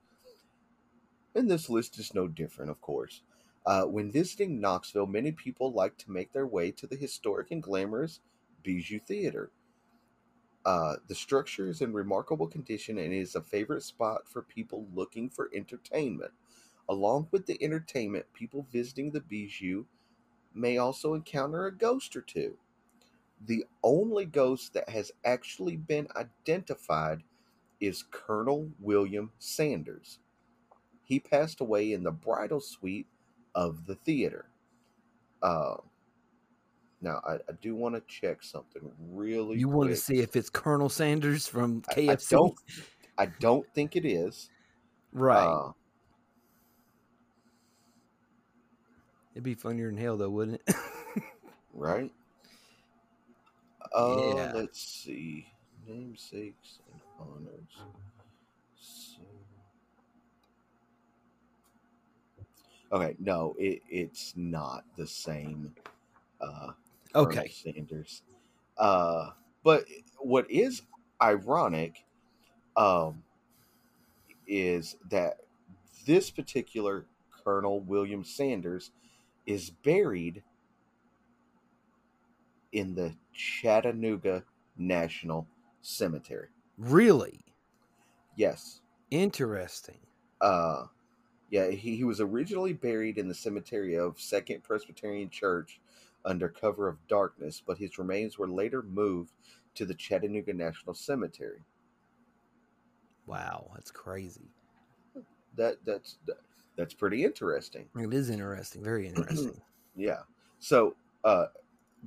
[1.36, 3.22] and this list is no different, of course.
[3.66, 7.62] Uh, when visiting Knoxville, many people like to make their way to the historic and
[7.62, 8.20] glamorous
[8.64, 9.52] Bijou Theater.
[10.66, 15.30] Uh, the structure is in remarkable condition and is a favorite spot for people looking
[15.30, 16.32] for entertainment.
[16.90, 19.86] Along with the entertainment, people visiting the Bijou
[20.54, 22.58] may also encounter a ghost or two.
[23.46, 27.24] The only ghost that has actually been identified
[27.80, 30.20] is Colonel William Sanders.
[31.04, 33.08] He passed away in the bridal suite
[33.56, 34.46] of the theater.
[35.42, 35.78] Uh,
[37.02, 39.58] now, I, I do want to check something really.
[39.58, 42.34] You want to see if it's Colonel Sanders from I- KFC?
[42.34, 42.56] I don't.
[43.18, 44.50] I don't think it is.
[45.12, 45.46] right.
[45.46, 45.72] Uh,
[49.34, 50.76] It'd be funnier than hell, though, wouldn't it?
[51.74, 52.12] right.
[53.96, 54.52] Uh, Yeah.
[54.54, 55.48] Let's see.
[55.88, 57.72] Namesakes and honors.
[58.80, 59.22] So...
[62.92, 65.74] Okay, no, it, it's not the same.
[66.42, 66.72] Uh,
[67.16, 67.48] okay.
[67.50, 68.22] Sanders.
[68.78, 69.30] Uh,
[69.64, 69.86] but
[70.20, 70.82] what is
[71.22, 72.04] ironic
[72.76, 73.24] um,
[74.48, 75.38] is that
[76.06, 77.06] this particular
[77.44, 78.92] Colonel William Sanders
[79.46, 80.44] is buried
[82.72, 84.44] in the Chattanooga
[84.78, 85.48] National
[85.82, 86.50] Cemetery.
[86.78, 87.46] Really
[88.36, 88.82] Yes.
[89.12, 90.00] interesting.
[90.42, 90.86] Uh,
[91.50, 95.82] yeah, he, he was originally buried in the cemetery of Second Presbyterian Church
[96.26, 99.34] under cover of darkness, but his remains were later moved
[99.76, 101.62] to the Chattanooga National Cemetery.
[103.26, 104.52] Wow, that's crazy.
[105.56, 106.38] That that's that,
[106.78, 107.88] that's pretty interesting.
[107.96, 108.84] It is interesting.
[108.84, 109.62] Very interesting.
[109.94, 110.20] Yeah.
[110.60, 111.48] So, uh,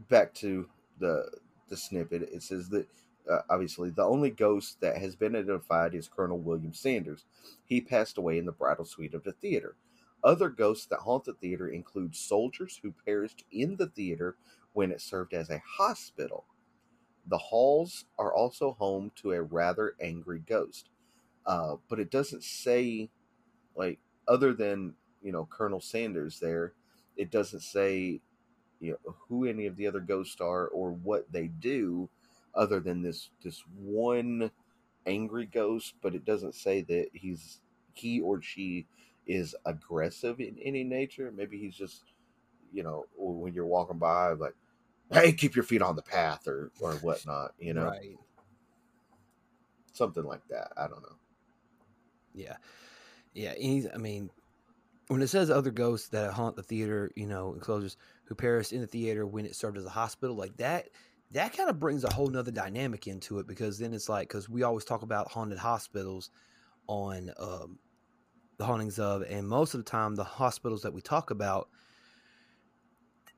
[0.09, 0.66] back to
[1.00, 1.31] the
[1.68, 2.22] the snippet.
[2.22, 2.88] It says that
[3.31, 7.24] uh, obviously the only ghost that has been identified is Colonel William Sanders.
[7.64, 9.77] He passed away in the bridal suite of the theater.
[10.22, 14.37] Other ghosts that haunt the theater include soldiers who perished in the theater
[14.72, 16.46] when it served as a hospital.
[17.27, 20.88] The halls are also home to a rather angry ghost,
[21.46, 23.11] uh, but it doesn't say,
[23.77, 23.98] like,
[24.29, 26.75] other than you know Colonel Sanders there,
[27.17, 28.21] it doesn't say
[28.81, 32.09] you know who any of the other ghosts are or what they do
[32.55, 34.51] other than this this one
[35.07, 37.61] angry ghost but it doesn't say that he's
[37.95, 38.87] he or she
[39.27, 42.03] is aggressive in any nature maybe he's just
[42.73, 44.55] you know when you're walking by like
[45.13, 48.19] hey keep your feet on the path or or whatnot you know Right.
[49.93, 51.17] something like that i don't know
[52.35, 52.57] Yeah.
[53.35, 53.55] Yeah.
[53.57, 54.31] He's, I mean,
[55.09, 58.81] when it says other ghosts that haunt the theater, you know, enclosures who perished in
[58.81, 60.88] the theater when it served as a hospital, like that,
[61.33, 64.49] that kind of brings a whole nother dynamic into it because then it's like, because
[64.49, 66.31] we always talk about haunted hospitals
[66.87, 67.79] on um,
[68.57, 71.68] the hauntings of, and most of the time, the hospitals that we talk about,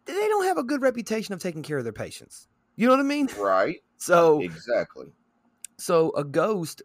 [0.04, 2.48] they don't have a good reputation of taking care of their patients.
[2.76, 3.28] You know what I mean?
[3.38, 5.06] right So, exactly
[5.78, 6.82] so a ghost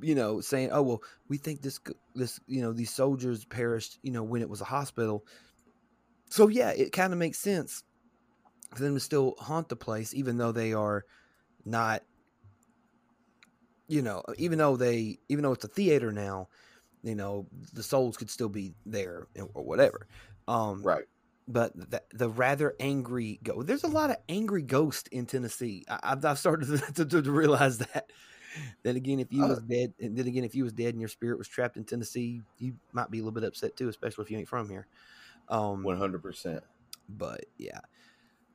[0.00, 1.80] you know saying oh well we think this
[2.14, 5.24] this you know these soldiers perished you know when it was a hospital.
[6.30, 7.82] So yeah it kind of makes sense
[8.74, 11.04] for them to still haunt the place even though they are
[11.64, 12.02] not
[13.88, 16.48] you know even though they even though it's a theater now
[17.02, 20.06] you know the souls could still be there or whatever
[20.48, 21.04] um right.
[21.46, 25.84] but the, the rather angry go there's a lot of angry ghosts in tennessee.
[25.88, 28.10] I, I've, I've started to, to, to realize that
[28.82, 31.00] then again if you Uh, was dead and then again if you was dead and
[31.00, 34.24] your spirit was trapped in tennessee you might be a little bit upset too especially
[34.24, 34.86] if you ain't from here.
[35.48, 36.60] Um 100%
[37.08, 37.80] but yeah.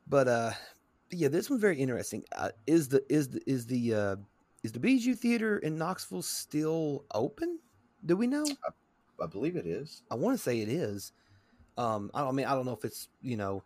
[0.08, 0.52] But uh
[1.12, 2.24] yeah this one's very interesting.
[2.36, 4.16] Uh, is the is the is the uh
[4.64, 7.60] is the bijou theater in knoxville still open?
[8.06, 8.46] Do we know?
[9.22, 10.04] I believe it is.
[10.10, 11.12] I want to say it is.
[11.78, 13.64] Um, I don't I mean I don't know if it's you know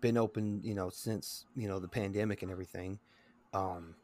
[0.00, 2.98] been open you know since you know the pandemic and everything.
[3.54, 3.94] Um,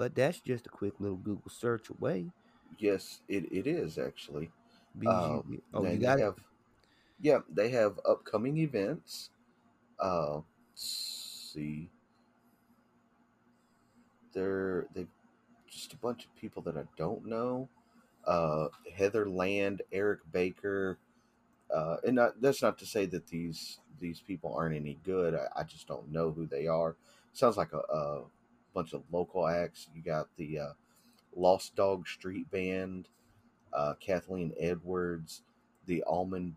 [0.00, 2.32] but that's just a quick little Google search away.
[2.78, 4.50] yes it, it is actually
[5.06, 6.22] Um, oh, you they got it.
[6.22, 6.36] have,
[7.20, 9.30] Yeah, they have upcoming events.
[9.98, 10.40] Uh,
[10.72, 11.90] let's see,
[14.32, 15.06] they're they
[15.68, 17.68] just a bunch of people that I don't know.
[18.26, 20.98] Uh, Heather Land, Eric Baker,
[21.74, 25.34] uh, and not, that's not to say that these these people aren't any good.
[25.34, 26.96] I, I just don't know who they are.
[27.32, 28.22] Sounds like a, a
[28.74, 29.88] bunch of local acts.
[29.94, 30.72] You got the uh,
[31.36, 33.08] Lost Dog Street Band,
[33.72, 35.42] uh, Kathleen Edwards,
[35.86, 36.56] the Allman,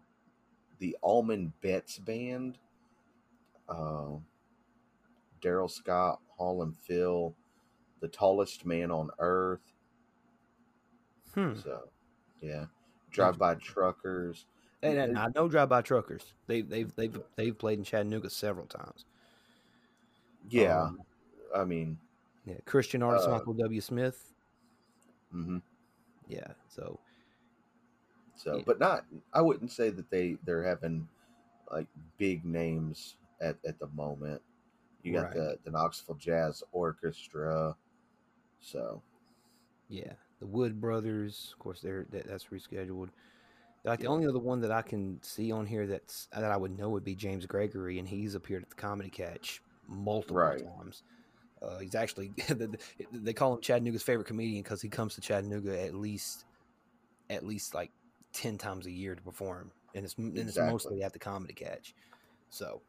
[0.80, 2.58] the Allman Betts Band,
[3.70, 4.18] uh,
[5.42, 7.34] Darrell Scott, Hall and Phil,
[8.00, 9.74] the tallest man on earth.
[11.34, 11.56] Hmm.
[11.56, 11.90] So,
[12.42, 12.66] yeah,
[13.12, 14.46] drive by truckers,
[14.84, 16.34] And, and I know Drive By Truckers.
[16.46, 19.06] They, they've they've they've played in Chattanooga several times.
[20.50, 21.00] Yeah, Um,
[21.56, 21.98] I mean,
[22.46, 22.56] yeah.
[22.66, 23.82] Christian artist Uh, Michael W.
[23.82, 24.34] Smith.
[25.34, 25.58] Mm-hmm.
[26.28, 26.48] Yeah.
[26.68, 27.00] So
[28.36, 28.64] so Yeah.
[28.66, 29.06] but not.
[29.34, 31.08] I wouldn't say that they they're having
[31.72, 31.88] like
[32.18, 34.42] big names at at the moment.
[35.04, 35.34] You got Right.
[35.34, 37.76] the the Knoxville Jazz Orchestra.
[38.62, 39.02] So
[39.90, 41.50] yeah, the Wood Brothers.
[41.54, 43.10] Of course, they're that, that's rescheduled.
[43.86, 46.78] Like the only other one that I can see on here that's that I would
[46.78, 50.64] know would be James Gregory, and he's appeared at the Comedy Catch multiple Right.
[50.64, 51.04] times.
[51.64, 52.78] Uh, he's actually the- the-
[53.12, 56.46] they call him Chattanooga's favorite comedian because he comes to Chattanooga at least
[57.30, 57.92] at least like
[58.34, 61.96] ten times a year to perform, and it's and it's mostly at the Comedy Catch.
[62.50, 62.82] So,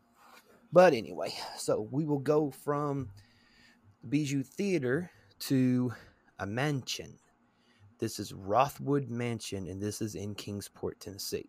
[0.73, 3.11] but anyway, so we will go from
[4.03, 5.11] the Bijou Theater
[5.41, 5.93] to
[6.41, 7.19] a mansion.
[7.99, 11.49] This is Rothwood Mansion, and this is in Kingsport, Tennessee.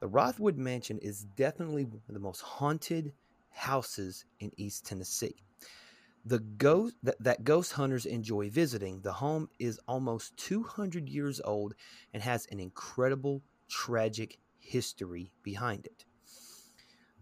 [0.00, 3.12] The Rothwood Mansion is definitely one of the most haunted
[3.50, 5.34] houses in East Tennessee.
[6.28, 9.00] The ghost that, that ghost hunters enjoy visiting.
[9.00, 11.74] The home is almost 200 years old
[12.12, 16.04] and has an incredible tragic history behind it.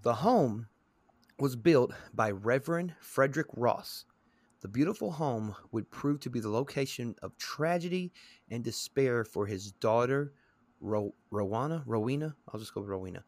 [0.03, 0.67] The home
[1.39, 4.07] was built by Reverend Frederick Ross.
[4.61, 8.13] The beautiful home would prove to be the location of tragedy
[8.51, 10.33] and despair for his daughter,
[10.81, 11.85] Ro- Rowena.
[11.87, 12.35] Rowena?
[12.49, 13.23] I'll just go with Rowena.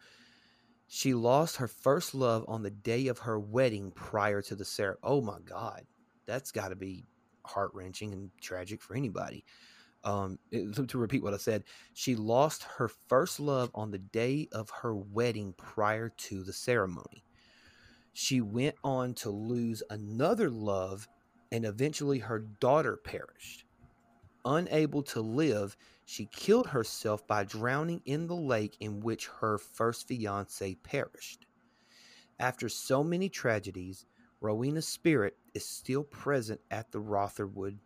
[0.88, 5.00] She lost her first love on the day of her wedding prior to the ceremony.
[5.02, 5.84] Oh my God.
[6.26, 7.04] That's got to be
[7.44, 9.44] heart wrenching and tragic for anybody.
[10.04, 14.70] Um, to repeat what I said, she lost her first love on the day of
[14.70, 17.24] her wedding prior to the ceremony.
[18.12, 21.06] She went on to lose another love,
[21.52, 23.64] and eventually her daughter perished.
[24.44, 25.76] Unable to live,
[26.10, 31.44] she killed herself by drowning in the lake in which her first fiance perished.
[32.38, 34.06] After so many tragedies,
[34.40, 37.78] Rowena's spirit is still present at the Rotherwood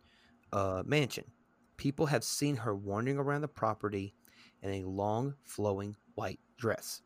[0.53, 1.25] uh, mansion.
[1.75, 4.15] People have seen her wandering around the property
[4.61, 7.01] in a long, flowing white dress.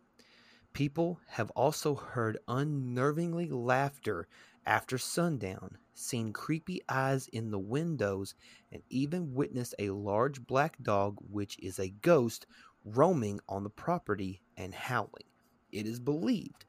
[0.73, 4.27] People have also heard unnervingly laughter
[4.67, 8.35] after sundown, seen creepy eyes in the windows,
[8.71, 12.45] and even witnessed a large black dog, which is a ghost,
[12.85, 15.25] roaming on the property and howling.
[15.71, 16.65] It is believed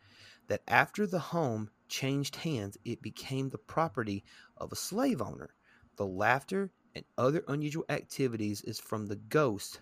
[0.48, 4.24] that after the home changed hands, it became the property
[4.56, 5.50] of a slave owner.
[5.96, 9.80] The laughter and other unusual activities is from the ghost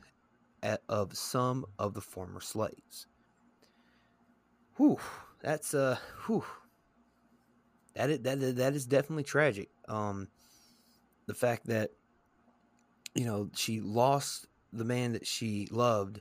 [0.88, 3.06] of some of the former slaves.
[4.76, 4.98] Whew,
[5.40, 6.44] that's uh, whew.
[7.96, 9.70] That is, that that is definitely tragic.
[9.88, 10.28] Um,
[11.26, 11.90] the fact that
[13.14, 16.20] you know she lost the man that she loved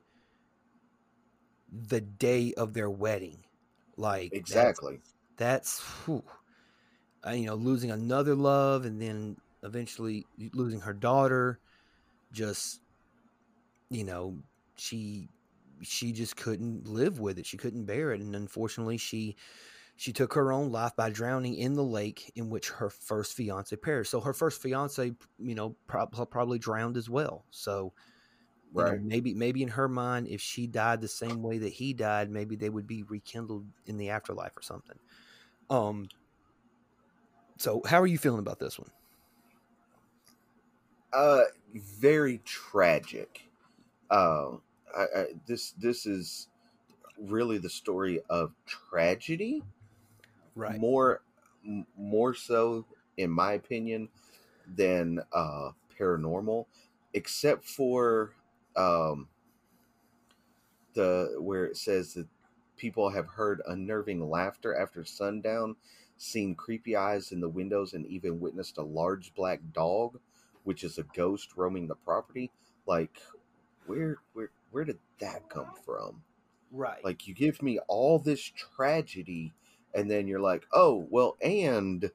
[1.70, 3.44] the day of their wedding,
[3.98, 5.00] like exactly.
[5.36, 6.24] that's whew,
[7.28, 11.60] uh, you know losing another love and then eventually losing her daughter
[12.32, 12.80] just
[13.90, 14.38] you know
[14.78, 15.28] she
[15.82, 19.36] she just couldn't live with it she couldn't bear it and unfortunately she
[19.96, 23.76] she took her own life by drowning in the lake in which her first fiance
[23.78, 24.12] perished.
[24.12, 27.46] So her first fiance you know prob- probably drowned as well.
[27.52, 27.94] So
[28.76, 31.94] you know, maybe maybe in her mind if she died the same way that he
[31.94, 35.00] died maybe they would be rekindled in the afterlife or something.
[35.70, 36.12] Um
[37.58, 38.92] so how are you feeling about this one?
[41.14, 43.50] Uh, very tragic.
[44.10, 44.58] Uh,
[44.96, 46.50] I, I, this this is
[47.18, 49.64] really the story of tragedy.
[50.56, 51.22] More
[51.66, 52.86] m- more so,
[53.18, 54.10] in my opinion,
[54.76, 56.66] than uh, paranormal,
[57.14, 58.34] except for
[58.76, 59.28] um,
[60.94, 62.28] the where it says that
[62.78, 65.76] people have heard unnerving laughter after sundown,
[66.18, 70.20] seen creepy eyes in the windows, and even witnessed a large black dog,
[70.64, 72.52] which is a ghost roaming the property.
[72.86, 73.22] Like,
[73.86, 76.24] where where where did that come from?
[76.72, 79.54] right Like, you give me all this tragedy,
[79.96, 82.12] and then you're like, oh well, and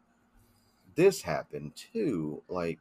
[0.95, 2.43] this happened too.
[2.49, 2.79] Like,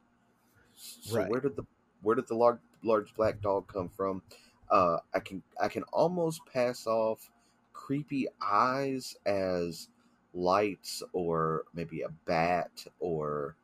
[0.75, 1.29] so Right.
[1.29, 1.65] where did the
[2.01, 4.21] where did the large large black dog come from?
[4.69, 7.31] Uh, I can I can almost pass off
[7.73, 9.89] creepy eyes as
[10.33, 13.55] lights or maybe a bat or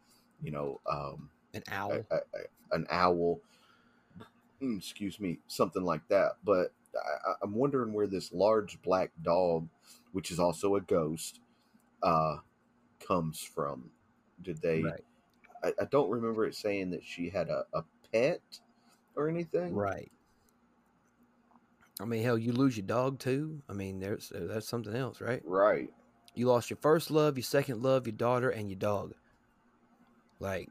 [0.41, 3.41] you know um, an owl a, a, a- an owl.
[4.61, 6.37] Mm, Excuse me, something like that.
[6.43, 9.67] But I, I- I'm wondering where this large black dog,
[10.15, 11.41] which is also a ghost,
[12.01, 12.37] uh,
[13.05, 13.89] comes from.
[14.41, 14.81] Did they?
[14.81, 15.03] right
[15.61, 18.39] I, I don't remember it saying that she had a, a pet
[19.17, 19.75] or anything.
[19.75, 20.09] right
[21.99, 23.61] I mean, hell, you lose your dog too.
[23.69, 25.41] I mean, there's uh, that's something else, right?
[25.45, 25.89] Right.
[26.33, 29.13] You lost your first love, your second love, your daughter, and your dog.
[30.39, 30.69] Like,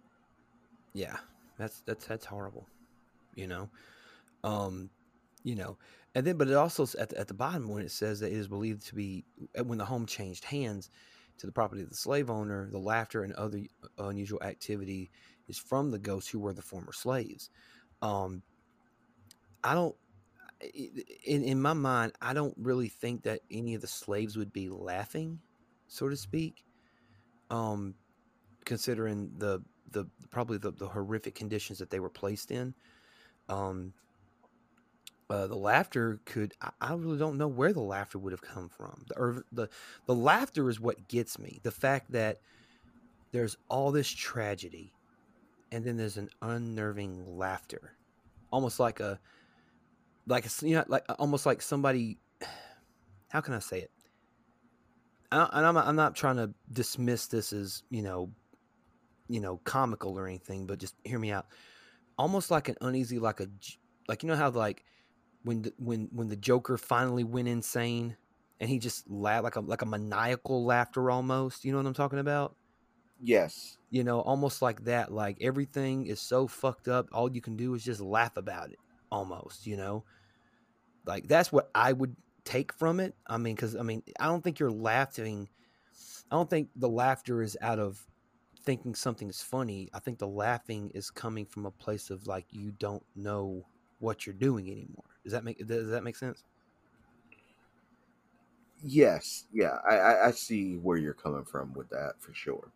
[0.95, 1.17] yeah,
[1.59, 2.67] that's that's that's horrible.
[3.35, 3.71] You know,
[4.43, 4.91] um,
[5.43, 5.77] you know,
[6.15, 8.37] and then but it also at the, at the bottom when it says that it
[8.37, 9.25] is believed to be
[9.59, 10.91] uh, when the home changed hands
[11.39, 13.61] to the property of the slave owner, the laughter and other
[13.99, 15.11] unusual activity
[15.49, 17.51] is from the ghosts who were the former slaves.
[18.03, 18.43] Um,
[19.63, 19.97] I don't
[21.25, 24.69] in in my mind, I don't really think that any of the slaves would be
[24.69, 25.41] laughing,
[25.89, 26.65] so to speak.
[27.51, 27.95] Um,
[28.65, 32.75] considering the the probably the, the horrific conditions that they were placed in.
[33.49, 33.93] Um,
[35.31, 38.69] uh, the laughter could I, I, really don't know where the laughter would have come
[38.69, 39.05] from.
[39.09, 39.69] The, or the
[40.07, 41.61] the laughter is what gets me.
[41.63, 42.39] The fact that
[43.33, 44.93] there's all this tragedy,
[45.73, 47.97] and then there's an unnerving laughter,
[48.51, 49.19] almost like a
[50.27, 52.19] like you know like almost like somebody.
[53.29, 53.91] How can I say it?
[55.33, 58.31] I, and I'm I'm not trying to dismiss this as you know,
[59.29, 61.47] you know, comical or anything, but just hear me out.
[62.19, 63.49] Almost like an uneasy, like a
[64.07, 64.85] like you know how like
[65.45, 68.17] when the, when when the Joker finally went insane
[68.59, 71.65] and he just laughed like a like a maniacal laughter almost.
[71.65, 72.57] You know what I'm talking about?
[73.23, 73.79] Yes.
[73.91, 75.13] You know, almost like that.
[75.13, 77.09] Like everything is so fucked up.
[77.13, 78.79] All you can do is just laugh about it.
[79.13, 79.67] Almost.
[79.67, 80.05] You know,
[81.07, 83.15] like that's what I would take from it.
[83.27, 85.49] I mean, because I mean, I don't think you're laughing.
[86.31, 88.05] I don't think the laughter is out of
[88.65, 89.91] thinking something's funny.
[89.93, 93.67] I think the laughing is coming from a place of like you don't know
[93.99, 95.05] what you're doing anymore.
[95.25, 96.45] Does that make does that make sense?
[98.83, 102.71] Yes, yeah, I, I see where you're coming from with that for sure.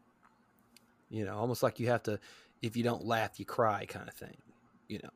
[1.11, 2.19] You know, almost like you have to,
[2.63, 4.37] if you don't laugh, you cry, kind of thing.
[4.89, 5.11] You know,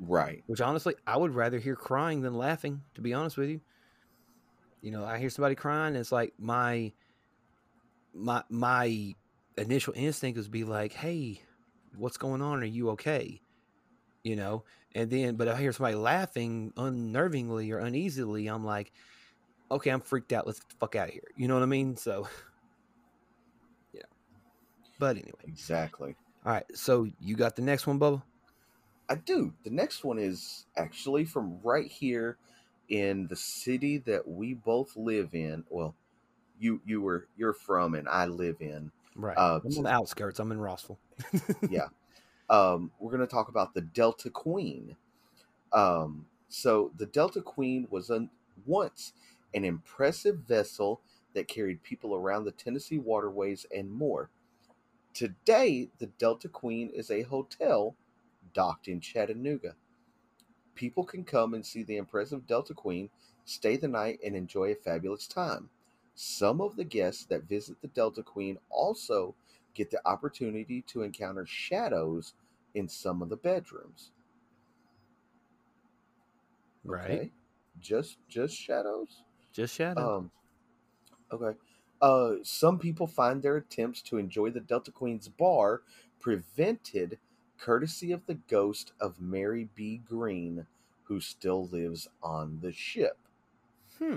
[0.00, 0.42] right?
[0.46, 2.82] Which honestly, I would rather hear crying than laughing.
[2.94, 3.60] To be honest with you,
[4.80, 6.92] you know, I hear somebody crying, and it's like my
[8.14, 9.14] my my
[9.58, 11.42] initial instinct is be like, "Hey,
[11.96, 12.62] what's going on?
[12.62, 13.42] Are you okay?"
[14.22, 14.64] You know,
[14.94, 18.48] and then, but I hear somebody laughing unnervingly or uneasily.
[18.48, 18.92] I'm like,
[19.70, 20.46] okay, I'm freaked out.
[20.46, 21.28] Let's get the fuck out of here.
[21.36, 21.96] You know what I mean?
[21.96, 22.28] So,
[23.94, 24.02] yeah.
[24.98, 25.32] But anyway.
[25.46, 26.16] Exactly.
[26.44, 26.64] All right.
[26.74, 28.22] So you got the next one, Bubba?
[29.08, 29.52] I do.
[29.64, 32.36] The next one is actually from right here
[32.88, 35.64] in the city that we both live in.
[35.68, 35.94] Well,
[36.58, 38.90] you you were you're from and I live in.
[39.16, 39.36] Right.
[39.36, 40.38] Uh, I'm on the outskirts.
[40.38, 40.98] I'm in Rossville.
[41.68, 41.86] yeah
[42.50, 44.96] um, we're going to talk about the Delta Queen.
[45.72, 48.28] Um, so, the Delta Queen was an,
[48.66, 49.12] once
[49.54, 51.00] an impressive vessel
[51.34, 54.30] that carried people around the Tennessee waterways and more.
[55.14, 57.94] Today, the Delta Queen is a hotel
[58.52, 59.76] docked in Chattanooga.
[60.74, 63.10] People can come and see the impressive Delta Queen,
[63.44, 65.68] stay the night, and enjoy a fabulous time.
[66.14, 69.34] Some of the guests that visit the Delta Queen also
[69.74, 72.34] get the opportunity to encounter shadows
[72.74, 74.10] in some of the bedrooms.
[76.84, 77.10] Right.
[77.10, 77.30] Okay.
[77.80, 79.22] Just just shadows?
[79.52, 80.04] Just shadows.
[80.04, 80.30] Um
[81.32, 81.58] okay.
[82.00, 85.82] Uh some people find their attempts to enjoy the Delta Queen's bar
[86.20, 87.18] prevented
[87.58, 90.00] courtesy of the ghost of Mary B.
[90.08, 90.66] Green,
[91.04, 93.18] who still lives on the ship.
[93.98, 94.16] Hmm.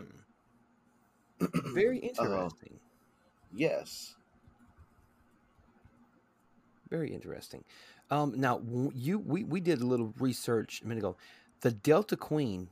[1.73, 2.73] Very uh, interesting.
[2.75, 4.15] Uh, yes.
[6.89, 7.63] Very interesting.
[8.13, 8.61] Um, now
[8.93, 11.17] you we we did a little research a minute ago.
[11.61, 12.69] The Delta Queen,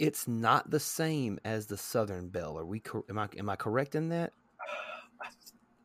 [0.00, 2.58] it's not the same as the Southern Belle.
[2.58, 2.82] Are we?
[3.08, 4.32] Am I am I correct in that?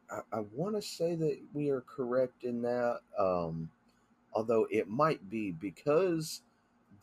[0.10, 3.02] I, I want to say that we are correct in that.
[3.20, 3.70] Um,
[4.34, 6.42] although it might be because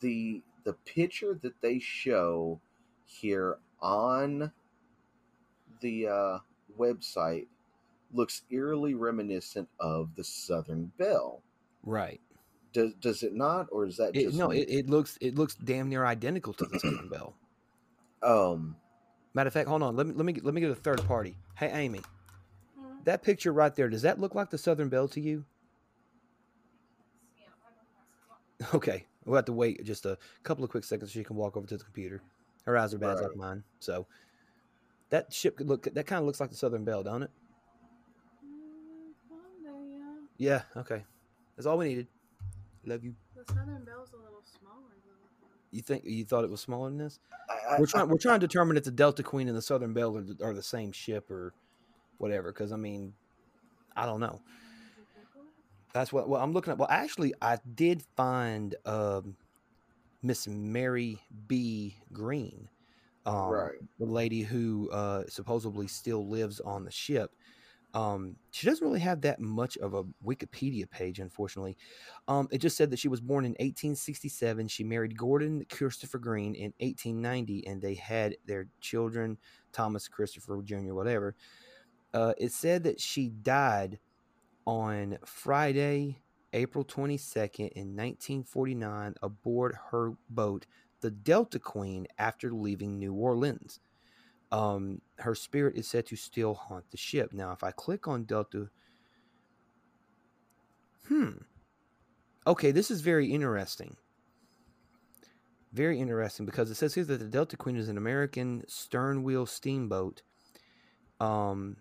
[0.01, 2.59] the the picture that they show
[3.05, 4.51] here on
[5.79, 6.37] the uh,
[6.77, 7.47] website
[8.11, 11.41] looks eerily reminiscent of the Southern Belle.
[11.83, 12.21] Right.
[12.73, 14.49] Does does it not, or is that it, no?
[14.49, 17.35] It, it, looks it looks damn near identical to the Southern Belle.
[18.23, 18.75] Um,
[19.35, 19.95] matter of fact, hold on.
[19.95, 21.37] Let me let me let me get a third party.
[21.55, 23.03] Hey, Amy, mm-hmm.
[23.03, 23.89] that picture right there.
[23.89, 25.45] Does that look like the Southern Belle to you?
[28.73, 31.57] Okay, we'll have to wait just a couple of quick seconds so she can walk
[31.57, 32.21] over to the computer.
[32.65, 33.23] Her eyes are bad right.
[33.23, 34.07] like mine, so
[35.09, 35.93] that ship could look.
[35.93, 37.31] That kind of looks like the Southern Belle, don't it?
[38.45, 39.11] Mm,
[40.37, 40.61] yeah.
[40.77, 41.03] Okay.
[41.55, 42.07] That's all we needed.
[42.85, 43.13] Love you.
[43.35, 44.89] The Southern Belle's a little smaller.
[45.71, 47.19] You think you thought it was smaller than this?
[47.49, 48.07] I, I, we're trying.
[48.07, 50.61] we're trying to determine if the Delta Queen and the Southern Belle are, are the
[50.61, 51.53] same ship or
[52.19, 52.51] whatever.
[52.51, 53.13] Because I mean,
[53.95, 54.39] I don't know.
[55.93, 56.29] That's what.
[56.29, 56.77] Well, I'm looking at.
[56.77, 59.35] Well, actually, I did find um,
[60.21, 61.95] Miss Mary B.
[62.11, 62.69] Green,
[63.25, 63.71] um, Right.
[63.99, 67.35] the lady who uh, supposedly still lives on the ship.
[67.93, 71.77] Um, she doesn't really have that much of a Wikipedia page, unfortunately.
[72.27, 74.67] Um, it just said that she was born in 1867.
[74.67, 79.37] She married Gordon Christopher Green in 1890, and they had their children,
[79.71, 81.35] Thomas Christopher Jr., whatever.
[82.13, 83.99] Uh, it said that she died
[84.65, 86.21] on Friday,
[86.53, 90.65] April 22nd, in 1949, aboard her boat,
[91.01, 93.79] the Delta Queen, after leaving New Orleans.
[94.53, 97.33] Um, her spirit is said to still haunt the ship.
[97.33, 98.69] Now, if I click on Delta,
[101.07, 101.31] hmm,
[102.45, 103.97] okay, this is very interesting.
[105.71, 109.47] Very interesting because it says here that the Delta Queen is an American stern wheel
[109.47, 110.21] steamboat.
[111.19, 111.77] Um,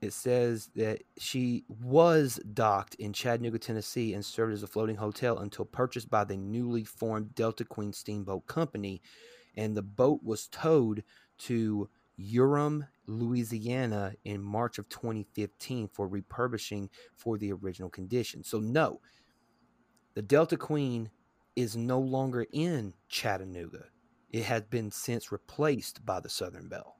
[0.00, 5.38] it says that she was docked in Chattanooga, Tennessee, and served as a floating hotel
[5.38, 9.02] until purchased by the newly formed Delta Queen Steamboat Company.
[9.56, 11.04] And the boat was towed
[11.38, 11.88] to
[12.18, 18.42] Urim, Louisiana in March of 2015 for repurposing for the original condition.
[18.44, 19.00] So, no,
[20.14, 21.10] the Delta Queen
[21.56, 23.86] is no longer in Chattanooga.
[24.30, 26.96] It has been since replaced by the Southern Belle.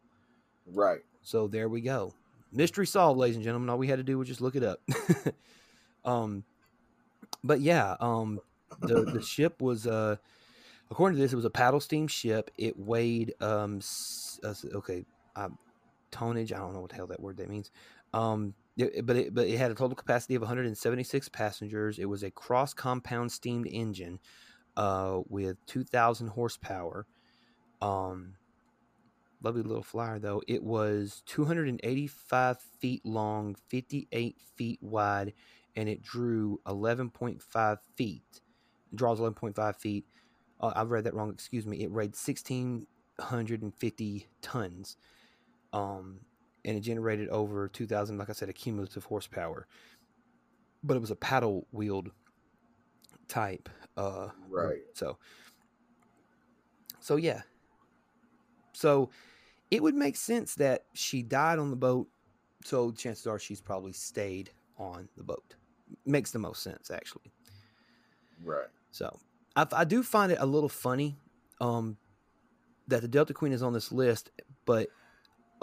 [0.67, 1.01] Right.
[1.23, 2.15] So there we go.
[2.53, 3.69] Mystery solved, ladies and gentlemen.
[3.69, 4.81] All we had to do was just look it up.
[6.05, 6.45] um,
[7.45, 8.41] but yeah, um,
[8.81, 10.17] the the ship was uh,
[10.91, 12.51] according to this, it was a paddle steam ship.
[12.59, 13.81] It weighed um,
[14.45, 15.05] uh, okay,
[15.37, 15.59] um,
[16.11, 16.53] tonnage.
[16.53, 17.71] I don't know what the hell that word that means.
[18.13, 21.99] Um, it- but it but it had a total capacity of 176 passengers.
[21.99, 24.21] It was a cross compound steamed engine,
[24.77, 27.07] uh, with 2,000 horsepower.
[27.81, 28.37] Um,
[29.43, 30.43] lovely little flyer though.
[30.49, 35.33] It was 285 feet long, 58 feet wide,
[35.77, 38.41] and it drew 11.5 feet.
[38.95, 40.07] Draws 11.5 feet.
[40.61, 41.31] Uh, I've read that wrong.
[41.31, 41.83] Excuse me.
[41.83, 44.97] It weighed 1,650 tons,
[45.73, 46.21] um,
[46.65, 49.67] and it generated over 2,000, like I said, a cumulative horsepower.
[50.83, 52.11] But it was a paddle wheeled
[53.29, 53.69] type.
[53.97, 54.81] Uh, Right.
[54.95, 55.19] so,
[57.01, 57.43] so yeah.
[58.73, 59.11] So,
[59.71, 62.09] it would make sense that she died on the boat.
[62.65, 65.55] So chances are she's probably stayed on the boat.
[66.07, 67.31] Makes the most sense, actually.
[68.45, 68.67] Right.
[68.91, 69.19] So
[69.59, 71.17] I, I do find it a little funny
[71.61, 71.97] um,
[72.87, 74.31] that the Delta Queen is on this list,
[74.65, 74.89] but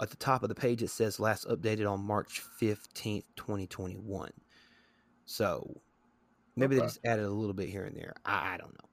[0.00, 4.30] at the top of the page it says last updated on March 15th, 2021.
[5.24, 5.80] So
[6.56, 8.14] maybe they just added a little bit here and there.
[8.24, 8.88] I, I don't know.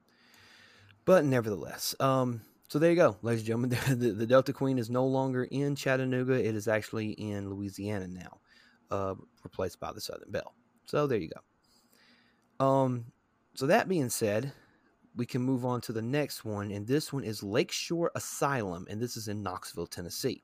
[1.04, 3.78] But nevertheless, um, so there you go, ladies and gentlemen.
[3.88, 6.32] The, the, the Delta Queen is no longer in Chattanooga.
[6.32, 8.38] It is actually in Louisiana now,
[8.90, 10.54] uh, replaced by the Southern Belle.
[10.86, 11.28] So there you
[12.58, 12.64] go.
[12.64, 13.04] Um,
[13.54, 14.54] so that being said,
[15.16, 19.00] we can move on to the next one, and this one is Lakeshore Asylum, and
[19.00, 20.42] this is in Knoxville, Tennessee.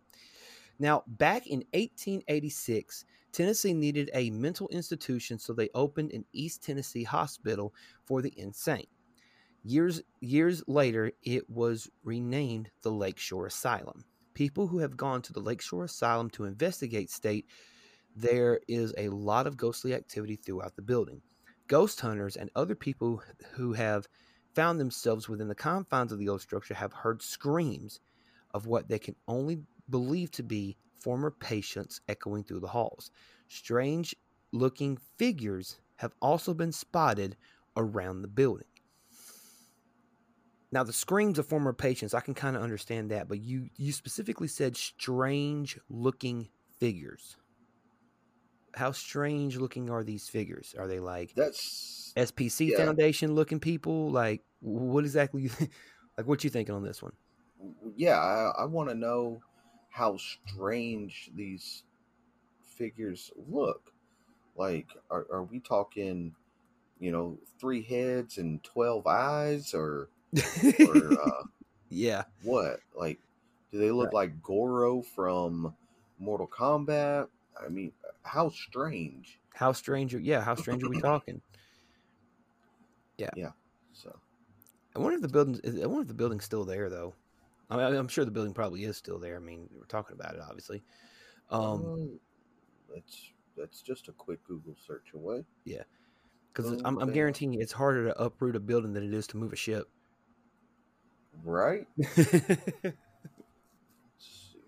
[0.78, 7.04] Now, back in 1886, Tennessee needed a mental institution, so they opened an East Tennessee
[7.04, 7.74] hospital
[8.06, 8.86] for the insane.
[9.62, 14.04] Years years later, it was renamed the Lakeshore Asylum.
[14.32, 17.46] People who have gone to the Lakeshore Asylum to investigate state
[18.16, 21.22] there is a lot of ghostly activity throughout the building.
[21.68, 24.08] Ghost hunters and other people who have
[24.54, 28.00] found themselves within the confines of the old structure have heard screams
[28.52, 33.10] of what they can only believe to be former patients echoing through the halls.
[33.48, 34.14] Strange
[34.52, 37.36] looking figures have also been spotted
[37.76, 38.66] around the building.
[40.72, 43.92] Now, the screams of former patients, I can kind of understand that, but you you
[43.92, 46.48] specifically said strange looking
[46.78, 47.36] figures.
[48.74, 50.74] How strange looking are these figures?
[50.78, 52.76] Are they like That's SPC Yeah.
[52.76, 54.10] Foundation looking people?
[54.10, 55.42] Like, what exactly?
[55.42, 55.50] You
[56.18, 57.12] like, what you thinking on this one?
[57.96, 58.18] yeah.
[58.18, 59.40] I, I want to know
[59.90, 61.84] how strange these
[62.62, 63.92] figures look.
[64.56, 66.34] Like, are are we talking,
[67.00, 70.08] you know, three heads and twelve eyes, or
[70.86, 71.44] or uh,
[71.90, 72.80] yeah, what?
[72.94, 73.20] Like,
[73.72, 74.14] do they look Right.
[74.14, 75.74] like Goro from
[76.18, 77.28] Mortal Kombat?
[77.64, 77.92] I mean,
[78.22, 79.38] how strange.
[79.54, 80.14] how strange?
[80.14, 81.40] Yeah, how strange are we talking?
[83.18, 83.30] Yeah.
[83.36, 83.50] Yeah.
[83.92, 84.18] So
[84.96, 85.60] I wonder if the building.
[85.64, 87.14] I wonder if the building's still there though.
[87.68, 89.36] I mean, I'm sure the building probably is still there.
[89.36, 90.82] I mean, we're talking about it, obviously.
[91.50, 92.20] Um, um,
[92.92, 95.44] that's that's just a quick Google search away.
[95.64, 95.82] Yeah,
[96.52, 99.26] because oh, I'm, I'm guaranteeing you it's harder to uproot a building than it is
[99.28, 99.88] to move a ship.
[101.44, 101.86] Right?
[101.96, 102.44] That's Let's
[104.18, 104.58] see.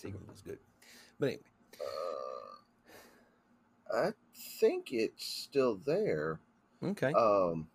[0.00, 0.58] Seagram was good,
[1.18, 1.42] but anyway,
[1.80, 2.56] Uh,
[3.92, 4.12] I
[4.60, 6.40] think it's still there.
[6.82, 7.12] Okay.
[7.12, 7.68] Um,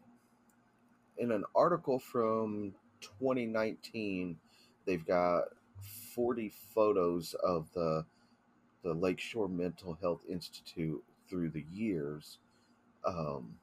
[1.18, 4.38] in an article from 2019,
[4.86, 5.46] they've got
[6.14, 8.06] 40 photos of the
[8.84, 12.38] the Lakeshore Mental Health Institute through the years.
[13.04, 13.56] Um,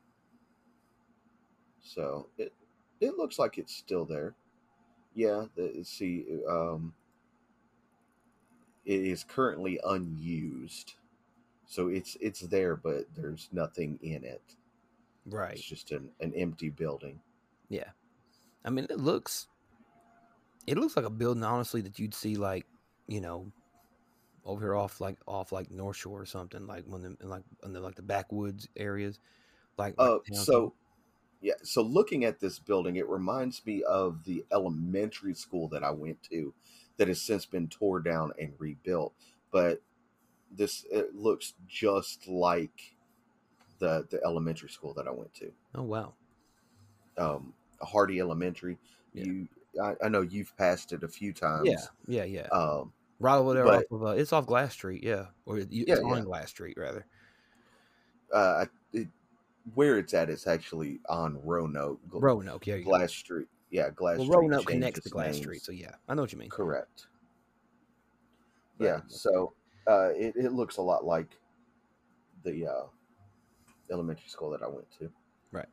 [1.80, 2.52] so it
[3.00, 4.34] it looks like it's still there.
[5.14, 6.92] Yeah, the, see, um,
[8.84, 10.94] it is currently unused,
[11.66, 14.42] so it's it's there, but there's nothing in it.
[15.26, 15.54] right.
[15.54, 17.20] It's just an, an empty building.
[17.68, 17.90] Yeah.
[18.64, 19.48] I mean, it looks
[20.66, 22.66] it looks like a building honestly that you'd see like,
[23.06, 23.50] you know,
[24.44, 27.44] over here off like off like North Shore or something like when the in like
[27.64, 29.18] in the like the backwoods areas.
[29.78, 30.74] Like, like Uh, so
[31.40, 35.90] yeah, so looking at this building, it reminds me of the elementary school that I
[35.90, 36.54] went to,
[37.02, 39.12] that has since been tore down and rebuilt.
[39.50, 39.82] But
[40.56, 42.94] this it looks just like
[43.80, 46.12] the the elementary school that I went to, Oh wow.
[47.18, 48.78] um, Hardy Elementary.
[49.14, 49.24] Yeah.
[49.24, 49.48] You,
[49.82, 51.68] I, I know you've passed it a few times.
[51.68, 52.46] Yeah, yeah, yeah.
[52.56, 55.26] Um, right over there but- off of uh, it's off Glass Street, yeah.
[55.44, 56.22] Or it's Yeah, on yeah.
[56.22, 57.04] Glass Street rather.
[58.32, 59.08] uh, it,
[59.74, 62.76] where it's at is actually on Roanoke, Roanoke, yeah.
[62.76, 62.82] yeah.
[62.84, 63.48] Glass Street.
[63.72, 64.36] Yeah, Glass Well, Street.
[64.36, 65.38] Roanoke connects to Glass names.
[65.38, 66.50] Street, so yeah, I know what you mean.
[66.50, 67.06] Correct.
[68.78, 68.86] Right.
[68.86, 69.54] Yeah, so
[69.88, 71.38] uh, it, it looks a lot like
[72.44, 72.86] the uh,
[73.90, 75.10] elementary school that I went to.
[75.52, 75.66] Right.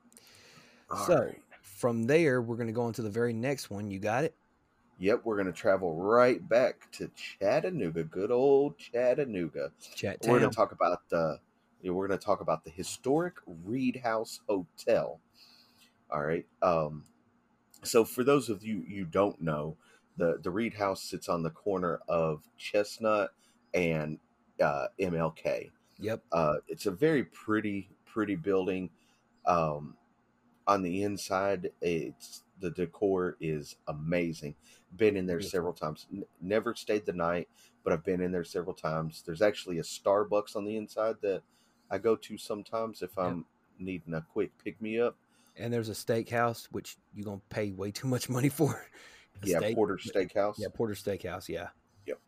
[0.89, 1.41] All so right.
[1.62, 3.91] from there, we're going to go into the very next one.
[3.91, 4.34] You got it?
[5.00, 9.72] Yep, we're going to travel right back to Chattanooga, good old Chattanooga.
[9.95, 11.39] Chat We're going to talk about the
[11.84, 13.36] we're going to talk about the historic
[13.66, 15.20] Read House Hotel.
[16.12, 16.45] All right.
[16.62, 17.06] Um,
[17.84, 19.78] so for those of you you don't know,
[20.18, 23.32] the the Read House sits on the corner of Chestnut
[23.74, 24.20] and
[24.62, 25.72] uh, MLK.
[26.00, 26.22] Yep.
[26.32, 28.90] Uh, it's a very pretty, pretty building.
[29.46, 29.96] Um,
[30.68, 34.56] on the inside, it's the decor is amazing.
[34.96, 36.08] Been in there several times.
[36.12, 37.48] N- never stayed the night,
[37.84, 39.24] but I've been in there several times.
[39.26, 41.42] There's actually a Starbucks on the inside that
[41.90, 43.46] I go to sometimes if I'm
[43.80, 45.16] needing a quick pick me up.
[45.60, 48.86] And there's a steakhouse, which you're going to pay way too much money for.
[49.43, 50.55] Yeah, steak- Porter Steakhouse.
[50.57, 51.47] Yeah, Porter Steakhouse.
[51.47, 51.68] Yeah.
[52.05, 52.20] Yep.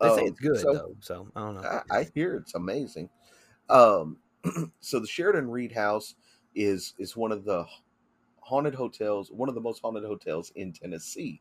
[0.00, 0.96] They say Um, it's good, so- though.
[1.00, 1.82] So I don't know.
[1.90, 3.08] I, I hear it's amazing.
[3.68, 4.18] Um,
[4.80, 6.14] so the Sheraton Read House
[6.54, 7.64] is is one of the
[8.40, 11.40] haunted hotels, one of the most haunted hotels in Tennessee,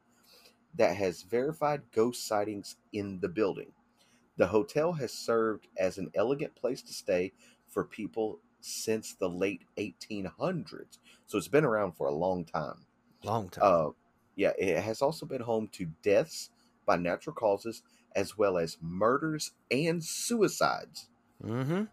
[0.76, 3.72] that has verified ghost sightings in the building.
[4.38, 7.32] The hotel has served as an elegant place to stay
[7.68, 11.00] for people since the late 1800s.
[11.26, 12.86] So it's been around for a long time.
[13.24, 13.64] Long time.
[13.64, 13.90] Uh,
[14.36, 16.50] yeah, it has also been home to deaths
[16.86, 17.84] by natural causes
[18.16, 21.10] as well as murders and suicides.
[21.44, 21.84] mm-hmm.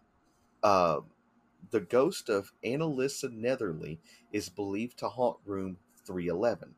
[0.63, 1.01] Uh,
[1.71, 3.99] the ghost of Annalisa Netherly
[4.31, 6.75] is believed to haunt room 311,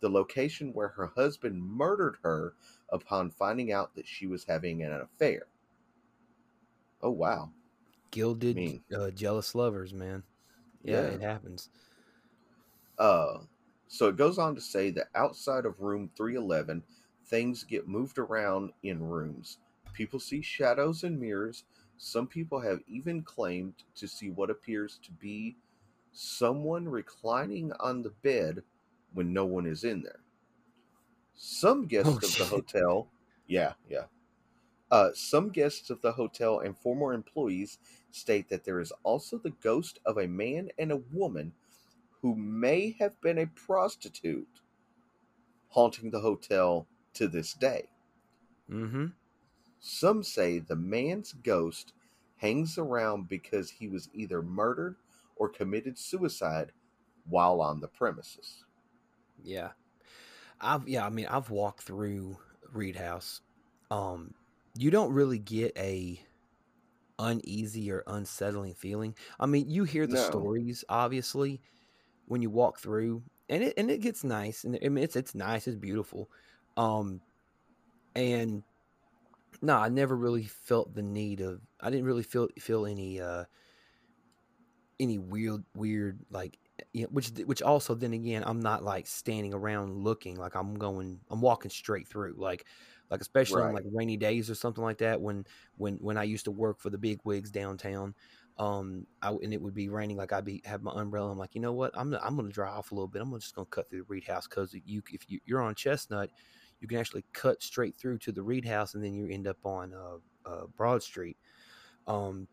[0.00, 2.54] the location where her husband murdered her
[2.88, 5.46] upon finding out that she was having an affair.
[7.02, 7.50] Oh, wow.
[8.10, 10.22] Gilded, mean- uh, jealous lovers, man.
[10.82, 11.08] Yeah, Yeah.
[11.08, 11.68] it happens.
[12.98, 13.40] Uh,
[13.86, 16.82] so it goes on to say that outside of room 311,
[17.26, 19.58] things get moved around in rooms.
[19.92, 21.64] People see shadows and mirrors.
[21.96, 25.56] Some people have even claimed to see what appears to be
[26.12, 28.62] someone reclining on the bed
[29.14, 30.20] when no one is in there.
[31.34, 32.46] Some guests Oh, of the shit.
[32.48, 33.08] hotel,
[33.46, 34.04] yeah, yeah.
[34.90, 37.78] Uh, some guests of the hotel and former employees
[38.10, 41.52] state that there is also the ghost of a man and a woman
[42.22, 44.60] who may have been a prostitute
[45.68, 47.88] haunting the hotel to this day.
[48.70, 49.06] Mm-hmm.
[49.80, 51.92] Some say the man's ghost
[52.36, 54.96] hangs around because he was either murdered
[55.36, 56.72] or committed suicide
[57.28, 58.64] while on the premises.
[59.42, 59.70] Yeah.
[60.60, 62.38] I've yeah, I mean I've walked through
[62.72, 63.40] Read House.
[63.90, 64.34] Um
[64.74, 66.20] you don't really get a
[67.18, 69.14] uneasy or unsettling feeling.
[69.40, 70.18] I mean, you hear the No.
[70.18, 71.62] stories obviously
[72.26, 75.34] when you walk through and it and it gets nice and I mean it's it's
[75.34, 76.30] nice, it's beautiful.
[76.76, 77.22] Um
[78.16, 78.64] and
[79.62, 83.44] no, I never really felt the need of I didn't really feel feel any uh
[85.00, 86.58] any weird weird like
[86.92, 90.74] you know, which which also then again I'm not like standing around looking like I'm
[90.74, 92.66] going I'm walking straight through like
[93.10, 95.44] like especially on like rainy days or something like that when
[95.76, 98.14] when when I used to work for the big wigs downtown
[98.58, 101.54] um I, and it would be raining like I'd be have my umbrella I'm like
[101.54, 103.88] you know what I'm I'm gonna dry off a little bit I'm just gonna cut
[103.88, 106.30] through the Read House because you if you, you're on Chestnut
[106.80, 109.64] you can actually cut straight through to the Read House and then you end up
[109.64, 111.36] on uh, uh Broad Street
[112.06, 112.48] um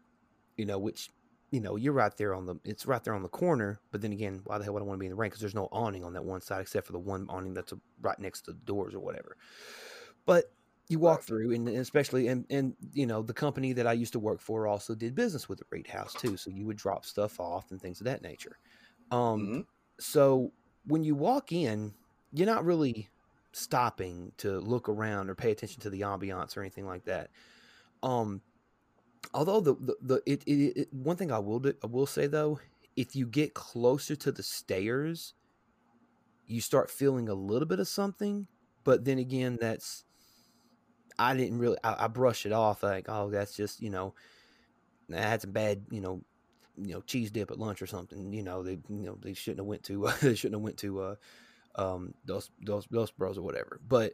[0.58, 1.10] you know, which
[1.52, 3.80] you know you're right there on the it's right there on the corner.
[3.92, 5.30] But then again, why the hell would I want to be in the rain?
[5.30, 8.20] Because there's no awning on that one side except for the one awning that's right
[8.20, 9.38] next to the doors or whatever.
[10.26, 10.46] But
[10.90, 14.20] you walk through, and especially and and you know the company that I used to
[14.20, 16.38] work for also did business with the Read House too.
[16.38, 18.60] So you would drop stuff off and things of that nature.
[19.12, 19.66] Um, Mhm.
[20.00, 20.54] so
[20.86, 21.96] when you walk in,
[22.32, 23.10] you're not really
[23.54, 27.32] stopping to look around or pay attention to the ambiance or anything like that.
[28.04, 28.44] Um,
[29.34, 32.28] although the the, the it, it, it one thing I will do, I will say
[32.28, 32.60] though,
[32.96, 35.34] if you get closer to the stairs,
[36.46, 38.48] you start feeling a little bit of something.
[38.84, 40.05] But then again, that's
[41.20, 44.16] I didn't really I, I brush it off like oh that's just you know
[45.14, 46.24] I had some bad you know
[46.78, 49.60] you know cheese dip at lunch or something you know they you know they shouldn't
[49.60, 51.16] have went to they shouldn't have went to uh
[51.76, 54.14] um those those those bros or whatever but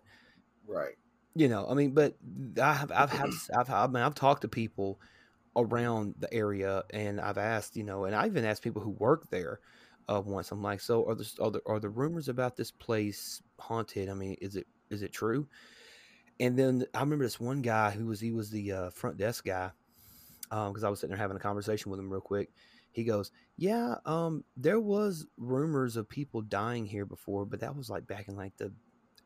[0.66, 0.95] Right.
[1.36, 2.18] you know i mean but
[2.62, 4.99] i have i've had i've i mean i've talked to people
[5.58, 9.30] around the area and i've asked you know and i even asked people who work
[9.30, 9.60] there
[10.10, 10.52] uh once.
[10.52, 14.10] I'm like so are the are the, are the rumors about this place haunted?
[14.10, 15.47] I mean is it is it true
[16.41, 19.45] and then i remember this one guy who was he was the uh, front desk
[19.45, 19.71] guy
[20.49, 22.49] because i was sitting there having a conversation with him real quick.
[22.93, 27.89] He goes yeah um there was rumors of people dying here before but that was
[27.89, 28.73] like back in like the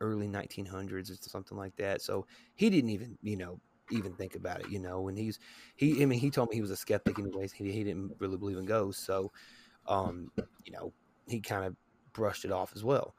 [0.00, 2.02] early 1900s or something like that.
[2.02, 3.60] So he didn't even you know
[3.90, 5.38] even think about it you know and he's
[5.76, 7.52] he i mean he told me he was a skeptic anyways.
[7.52, 9.04] He, he didn't really believe in ghosts.
[9.04, 9.32] So
[9.88, 10.30] um
[10.64, 10.92] you know
[11.28, 11.76] he kind of
[12.12, 13.14] brushed it off as well.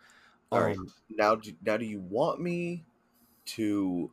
[0.52, 0.78] All right.
[0.78, 2.86] um Now, do, now, do you want me
[3.48, 4.12] to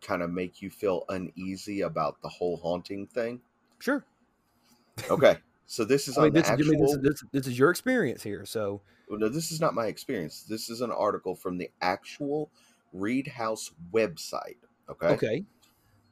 [0.00, 3.40] kind of make you feel uneasy about the whole haunting thing?
[3.78, 4.04] sure
[5.10, 5.38] Okay.
[5.66, 6.70] So this is I mean, this, is, actual.
[6.72, 9.74] mean, this, is, this, this is your experience here so well, no, this is not
[9.74, 10.42] my experience.
[10.42, 12.50] This is an article from the actual
[12.92, 14.56] Read House website.
[14.88, 15.06] Okay.
[15.08, 15.44] okay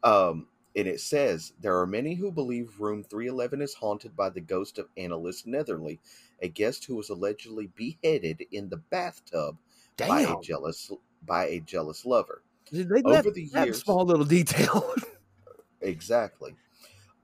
[0.02, 4.40] Um, and it says there are many who believe room 311 is haunted by the
[4.40, 5.98] ghost of Annalise Netherly,
[6.40, 9.56] a guest who was allegedly beheaded in the bathtub
[9.96, 10.90] by a jealous
[11.24, 12.42] by a jealous lover.
[12.70, 14.94] they left Over the years, small little detail
[15.80, 16.54] exactly.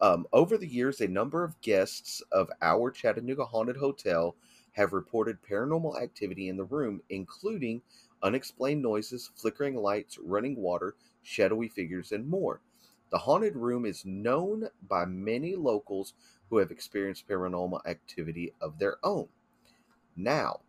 [0.01, 4.37] Um, over the years, a number of guests of our Chattanooga Haunted Hotel
[4.73, 7.81] have reported paranormal activity in the room, including
[8.23, 12.61] unexplained noises, flickering lights, running water, shadowy figures, and more.
[13.11, 16.13] The haunted room is known by many locals
[16.51, 19.29] who have experienced paranormal activity of their own.
[20.17, 20.61] Now,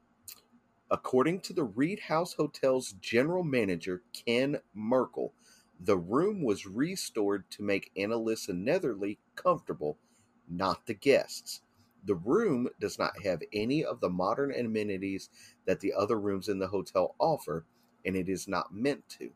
[0.92, 5.34] according to the Read House Hotel's general manager, Ken Merkel,
[5.80, 10.00] the room was restored to make Annalisa Netherly comfortable,
[10.50, 11.62] not the guests.
[12.06, 15.30] The room does not have any of the modern amenities
[15.66, 17.66] that the other rooms in the hotel offer,
[18.06, 19.32] and it is not meant to.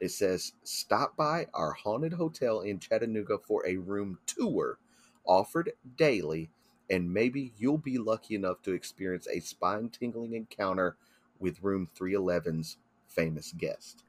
[0.00, 4.78] It says, Stop by our haunted hotel in Chattanooga for a room tour
[5.26, 6.50] offered daily,
[6.92, 10.96] and maybe you'll be lucky enough to experience a spine tingling encounter
[11.40, 12.76] with room 311's
[13.08, 14.04] famous guest.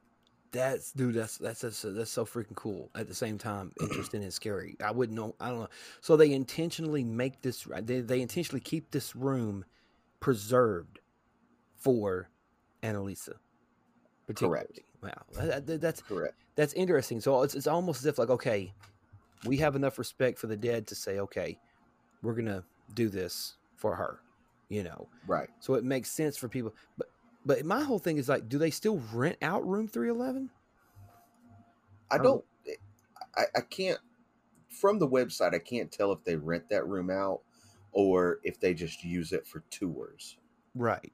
[0.52, 1.16] That's dude.
[1.16, 2.92] That's that's that's, that's so freaking cool.
[2.94, 4.76] At the same time, interesting and scary.
[4.84, 5.34] I wouldn't know.
[5.40, 5.70] I don't know.
[6.02, 7.66] So they intentionally make this.
[7.82, 9.66] They they intentionally keep this room
[10.20, 11.00] preserved
[11.76, 12.30] for
[12.84, 13.34] Annalisa.
[14.28, 14.86] Particularly.
[15.02, 15.10] Wow.
[15.34, 16.36] That- that- that's Correct.
[16.56, 17.20] that's interesting.
[17.20, 18.74] So it's it's almost as if like okay,
[19.46, 21.58] we have enough respect for the dead to say okay,
[22.22, 22.64] we're gonna
[22.94, 24.20] do this for her.
[24.70, 25.08] You know.
[25.28, 25.50] Right.
[25.60, 26.74] So it makes sense for people.
[26.98, 27.08] But
[27.46, 30.50] but my whole thing is like, do they still rent out room three eleven?
[32.10, 32.44] I don't.
[33.36, 34.00] I, I can't.
[34.70, 37.42] From the website, I can't tell if they rent that room out
[37.92, 40.38] or if they just use it for tours.
[40.74, 41.14] Right.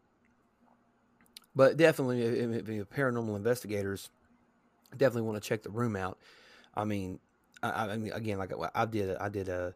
[1.56, 4.10] But definitely, if, if if paranormal investigators
[4.96, 6.18] definitely want to check the room out.
[6.74, 7.20] I mean,
[7.62, 9.74] I, I mean, again, like I did, I did a,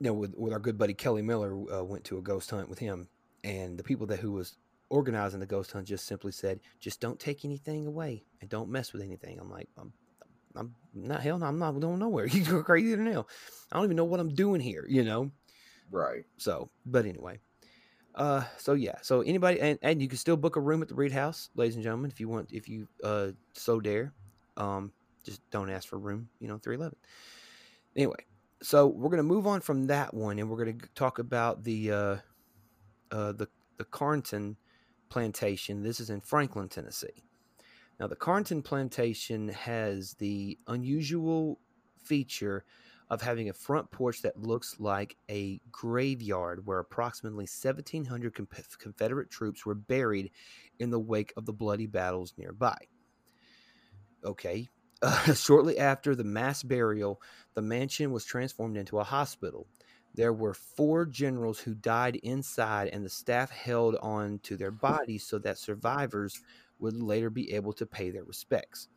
[0.00, 2.68] you know, with with our good buddy Kelly Miller, uh, went to a ghost hunt
[2.68, 3.08] with him,
[3.42, 4.56] and the people that who was
[4.90, 8.92] organizing the ghost hunt just simply said, just don't take anything away and don't mess
[8.92, 9.38] with anything.
[9.40, 9.92] I'm like, I'm,
[10.54, 12.26] I'm not hell, no, I'm not going nowhere.
[12.28, 13.28] You're crazy than hell.
[13.72, 15.30] I don't even know what I'm doing here, you know.
[15.90, 16.24] Right.
[16.36, 17.40] So, but anyway,
[18.14, 20.94] uh, so yeah, so anybody, and, and you can still book a room at the
[20.94, 24.12] Read House, ladies and gentlemen, if you want, if you uh so dare.
[24.56, 24.92] Um,
[25.24, 26.96] just don't ask for room, you know, three eleven.
[27.96, 28.24] Anyway,
[28.62, 32.16] so we're gonna move on from that one, and we're gonna talk about the uh,
[33.10, 34.56] uh, the the Carnton
[35.08, 35.82] plantation.
[35.82, 37.24] This is in Franklin, Tennessee.
[38.00, 41.60] Now, the Carnton plantation has the unusual
[42.02, 42.64] feature
[43.10, 49.30] of having a front porch that looks like a graveyard where approximately 1,700 Conf- Confederate
[49.30, 50.30] troops were buried
[50.78, 52.76] in the wake of the bloody battles nearby.
[54.24, 54.68] Okay,
[55.02, 57.20] Uh, shortly after the mass burial,
[57.54, 59.66] the mansion was transformed into a hospital.
[60.14, 65.26] There were four generals who died inside, and the staff held on to their bodies
[65.26, 66.40] so that survivors
[66.78, 68.88] would later be able to pay their respects.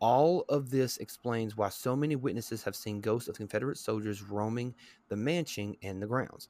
[0.00, 4.74] All of this explains why so many witnesses have seen ghosts of Confederate soldiers roaming
[5.08, 6.48] the mansion and the grounds.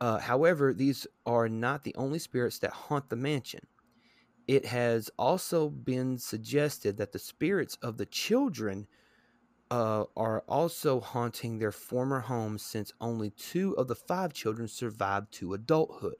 [0.00, 3.66] Uh, however, these are not the only spirits that haunt the mansion.
[4.48, 8.88] It has also been suggested that the spirits of the children
[9.70, 15.32] uh, are also haunting their former homes since only two of the five children survived
[15.34, 16.16] to adulthood.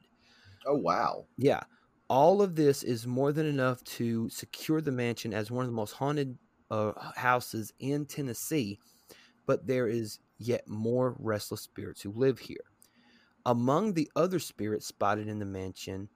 [0.65, 1.27] Oh wow!
[1.37, 1.61] Yeah,
[2.09, 5.75] all of this is more than enough to secure the mansion as one of the
[5.75, 6.37] most haunted
[6.69, 8.79] uh, houses in Tennessee.
[9.45, 12.65] But there is yet more restless spirits who live here.
[13.45, 16.09] Among the other spirits spotted in the mansion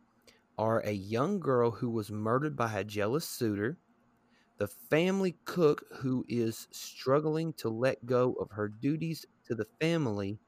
[0.58, 3.78] are a young girl who was murdered by a jealous suitor,
[4.58, 10.39] the family cook who is struggling to let go of her duties to the family,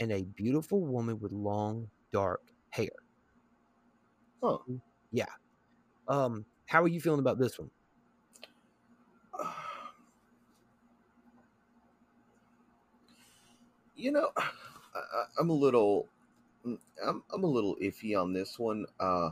[0.00, 2.90] and a beautiful woman with long, dark hair.
[4.42, 4.58] Huh.
[5.10, 5.26] Yeah.
[6.08, 7.70] Um, how are you feeling about this one?
[13.96, 16.08] You know, I, I'm a little,
[17.04, 18.86] I'm, I'm a little iffy on this one.
[18.98, 19.30] Uh,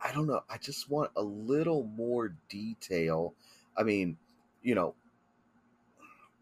[0.00, 0.42] I don't know.
[0.48, 3.34] I just want a little more detail.
[3.76, 4.16] I mean,
[4.62, 4.94] you know,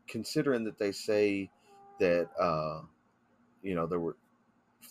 [0.06, 1.50] considering that they say
[1.98, 2.82] that, uh,
[3.62, 4.16] you know, there were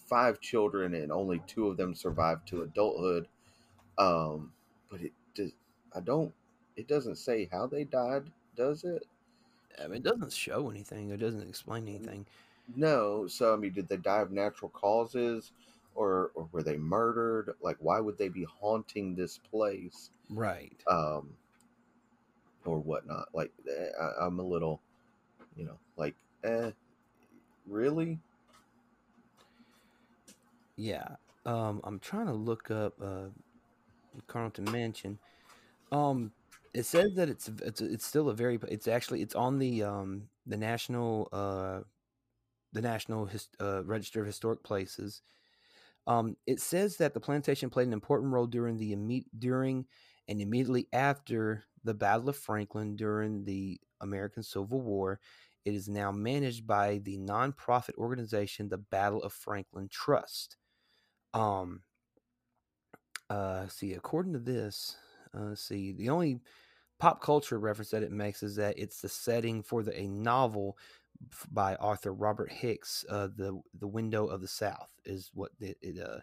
[0.10, 3.28] five children and only two of them survived to adulthood.
[3.98, 4.52] Um,
[4.90, 5.52] but it does,
[5.96, 6.34] I don't,
[6.76, 8.24] it doesn't say how they died,
[8.56, 9.06] does it?
[9.82, 11.10] I mean, it doesn't show anything.
[11.12, 12.26] It doesn't explain anything.
[12.76, 13.28] No.
[13.28, 15.52] So, I mean, did they die of natural causes
[15.94, 17.56] or, or were they murdered?
[17.62, 20.10] Like, why would they be haunting this place?
[20.30, 20.76] Right.
[20.88, 21.30] Um,
[22.66, 23.30] or whatnot.
[23.34, 24.82] Like, eh, I, I'm a little,
[25.56, 26.72] you know, like, eh,
[27.68, 28.20] really?
[30.76, 31.08] Yeah.
[31.46, 33.28] Um, I'm trying to look up uh,
[34.28, 35.20] Carnton Mansion.
[35.92, 36.32] Um,
[36.74, 40.24] it says that it's it's it's still a very it's actually it's on the um
[40.46, 41.80] the national uh
[42.76, 45.22] the national His, uh, register of historic places.
[46.08, 49.88] Um, it says that the plantation played an important role during the imme- during
[50.28, 55.20] and immediately after the Battle of Franklin during the American Civil War.
[55.64, 60.58] It is now managed by the nonprofit organization, the Battle of Franklin Trust.
[61.34, 61.82] Um,
[63.30, 64.98] uh, see, according to this,
[65.34, 66.40] uh, see, the only
[67.00, 70.78] pop culture reference that it makes is that it's the setting for the, a novel
[71.52, 76.00] by Arthur Robert Hicks, uh, the the Widow of the South is what it, it
[76.00, 76.20] uh,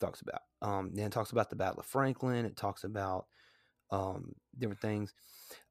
[0.00, 0.42] talks about.
[0.60, 2.44] Um, then it talks about the Battle of Franklin.
[2.44, 3.26] It talks about
[3.90, 5.14] um, different things.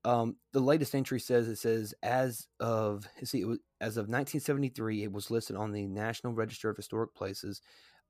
[0.06, 5.12] Um, the latest entry says it says as of see was, as of 1973, it
[5.12, 7.62] was listed on the National Register of Historic Places.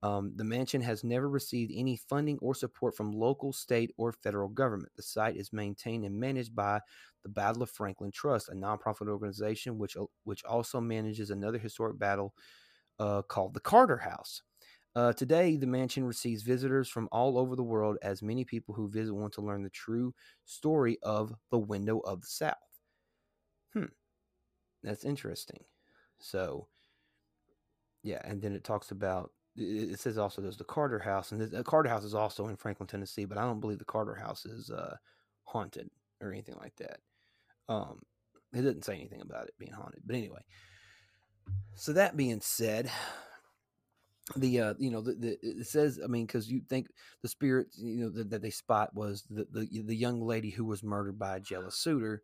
[0.04, 4.50] Um, the mansion has never received any funding or support from local, state, or federal
[4.50, 4.94] government.
[4.96, 6.82] The site is maintained and managed by
[7.24, 12.34] the Battle of Franklin Trust, a nonprofit organization which which also manages another historic battle
[13.00, 14.44] uh, called the Carter House.
[14.96, 18.90] Uh, today, the mansion receives visitors from all over the world, as many people who
[18.90, 20.14] visit want to learn the true
[20.46, 22.56] story of the Widow of the South.
[23.74, 23.86] Hmm,
[24.84, 25.66] that's interesting.
[26.20, 26.70] So,
[28.04, 31.64] yeah, and then it talks about it says also there's the Carter House, and the
[31.64, 34.70] Carter House is also in Franklin, Tennessee, but I don't believe the Carter House is
[34.70, 34.96] uh,
[35.44, 35.90] haunted
[36.22, 37.00] or anything like that.
[37.68, 38.02] Um,
[38.54, 40.42] it didn't say anything about it being haunted, but anyway.
[41.76, 42.90] So that being said,
[44.36, 46.88] the uh, you know the, the it says I mean because you think
[47.22, 50.66] the spirits you know that, that they spot was the, the the young lady who
[50.66, 52.24] was murdered by a jealous suitor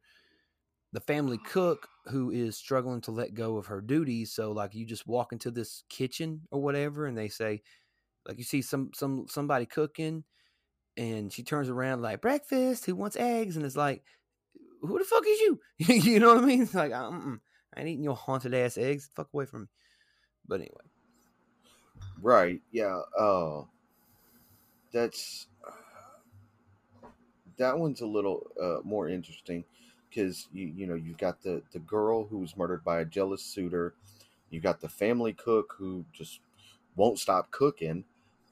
[0.94, 4.32] the family cook who is struggling to let go of her duties.
[4.32, 7.62] So like you just walk into this kitchen or whatever, and they say,
[8.28, 10.24] like you see some some somebody cooking,
[10.96, 12.86] and she turns around like breakfast.
[12.86, 13.58] Who wants eggs?
[13.58, 14.04] And it's like,
[14.82, 15.60] who the fuck is you?
[15.78, 16.64] you know what I mean?
[16.64, 17.42] It's like I'm,
[17.76, 19.10] I ain't eating your haunted ass eggs.
[19.16, 19.68] Fuck away from me.
[20.48, 20.86] But anyway,
[22.22, 22.62] right?
[22.72, 23.02] Yeah.
[23.18, 23.64] Uh,
[24.94, 25.48] that's
[27.58, 29.64] that one's a little uh, more interesting
[30.18, 33.43] because you you know you've got the the girl who was murdered by a jealous
[33.43, 33.93] suitor,
[34.49, 36.39] you got the family cook who just
[36.95, 38.03] won't stop cooking,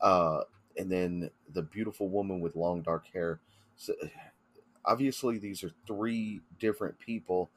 [0.01, 0.41] uh,
[0.77, 3.39] and then the beautiful woman with long dark hair.
[3.77, 3.95] So,
[4.85, 7.49] obviously, these are three different people,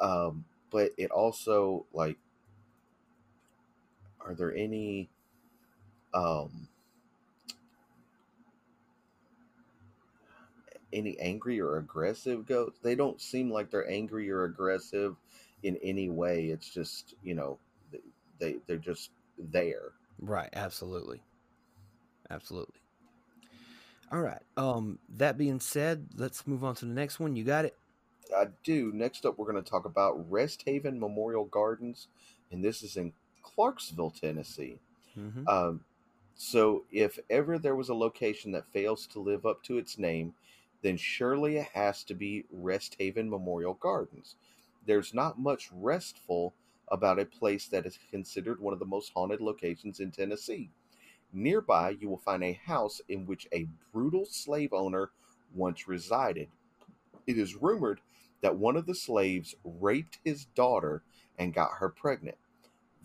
[0.00, 2.18] um, but it also like,
[4.20, 5.08] are there any?
[6.14, 6.68] Um,
[10.92, 12.78] any angry or aggressive goats.
[12.82, 15.16] They don't seem like they're angry or aggressive
[15.62, 16.46] in any way.
[16.46, 17.58] It's just you know
[18.38, 19.92] they they're just there.
[20.20, 20.50] Right.
[20.52, 21.22] Absolutely.
[22.30, 22.80] Absolutely.
[24.10, 24.42] All right.
[24.56, 24.98] Um.
[25.16, 27.36] That being said, let's move on to the next one.
[27.36, 27.76] You got it.
[28.36, 28.92] I do.
[28.94, 32.08] Next up, we're going to talk about Rest Haven Memorial Gardens,
[32.50, 33.12] and this is in
[33.42, 34.78] Clarksville, Tennessee.
[35.18, 35.46] Mm-hmm.
[35.48, 35.80] Um,
[36.34, 40.34] so, if ever there was a location that fails to live up to its name,
[40.82, 44.36] then surely it has to be Rest Haven Memorial Gardens.
[44.86, 46.54] There's not much restful
[46.88, 50.70] about a place that is considered one of the most haunted locations in Tennessee.
[51.32, 55.10] Nearby, you will find a house in which a brutal slave owner
[55.54, 56.48] once resided.
[57.26, 58.00] It is rumored
[58.42, 61.02] that one of the slaves raped his daughter
[61.38, 62.36] and got her pregnant.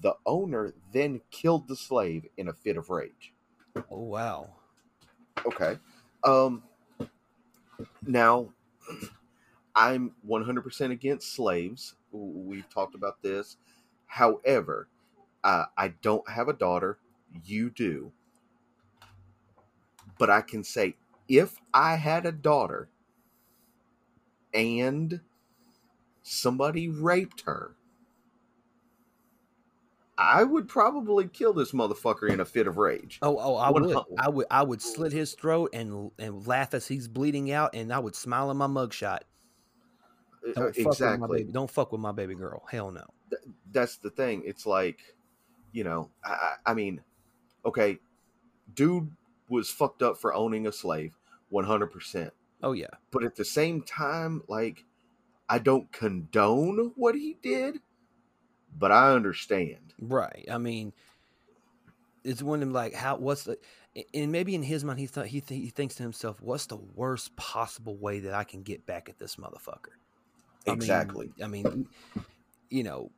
[0.01, 3.33] The owner then killed the slave in a fit of rage.
[3.89, 4.49] Oh wow.
[5.45, 5.77] Okay.
[6.23, 6.63] Um
[8.05, 8.49] now
[9.75, 11.95] I'm 100% against slaves.
[12.11, 13.57] We've talked about this.
[14.07, 14.89] However,
[15.43, 16.99] uh, I don't have a daughter.
[17.45, 18.11] You do.
[20.19, 20.97] But I can say
[21.29, 22.89] if I had a daughter
[24.53, 25.21] and
[26.23, 27.76] somebody raped her,
[30.17, 33.19] I would probably kill this motherfucker in a fit of rage.
[33.21, 36.87] Oh, oh, I would, I would, I would slit his throat and and laugh as
[36.87, 39.19] he's bleeding out, and I would smile in my mugshot.
[40.47, 41.43] Uh, Don't fuck exactly.
[41.43, 42.63] Don't fuck with my baby girl.
[42.69, 43.05] Hell no.
[43.71, 44.43] that's the thing.
[44.45, 44.99] It's like,
[45.71, 47.01] you know, I, I I mean,
[47.65, 47.99] okay,
[48.73, 49.11] dude
[49.49, 51.17] was fucked up for owning a slave,
[51.49, 52.33] one hundred percent.
[52.63, 52.87] Oh yeah.
[53.11, 54.85] But at the same time, like,
[55.47, 57.79] I don't condone what he did,
[58.77, 59.86] but I understand.
[59.99, 60.45] Right.
[60.51, 60.93] I mean,
[62.23, 63.57] it's one of them like how what's the
[64.13, 66.77] and maybe in his mind he thought he th- he thinks to himself, what's the
[66.77, 69.95] worst possible way that I can get back at this motherfucker?
[70.67, 71.31] I mean- Exactly.
[71.43, 71.87] I mean,
[72.69, 73.11] you know,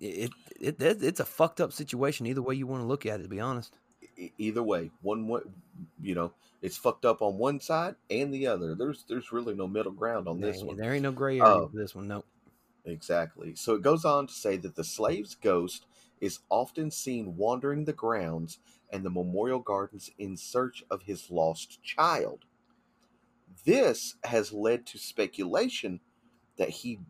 [0.00, 0.30] it,
[0.60, 3.24] it it it's a fucked up situation either way you want to look at it.
[3.24, 3.74] To be honest.
[4.38, 5.40] Either way, one way,
[6.02, 8.74] you know, it's fucked up on one side and the other.
[8.74, 10.76] There's there's really no middle ground on this one.
[10.76, 12.06] There ain't no gray area Uh, for this one.
[12.08, 12.24] No.
[12.84, 13.54] Exactly.
[13.54, 15.86] So it goes on to say that the slave's ghost
[16.20, 18.58] is often seen wandering the grounds
[18.90, 22.44] and the memorial gardens in search of his lost child.
[23.64, 26.00] This has led to speculation
[26.56, 27.00] that he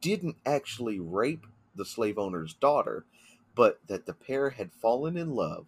[0.00, 3.06] didn't actually rape the slave owner's daughter,
[3.54, 5.66] but that the pair had fallen in love,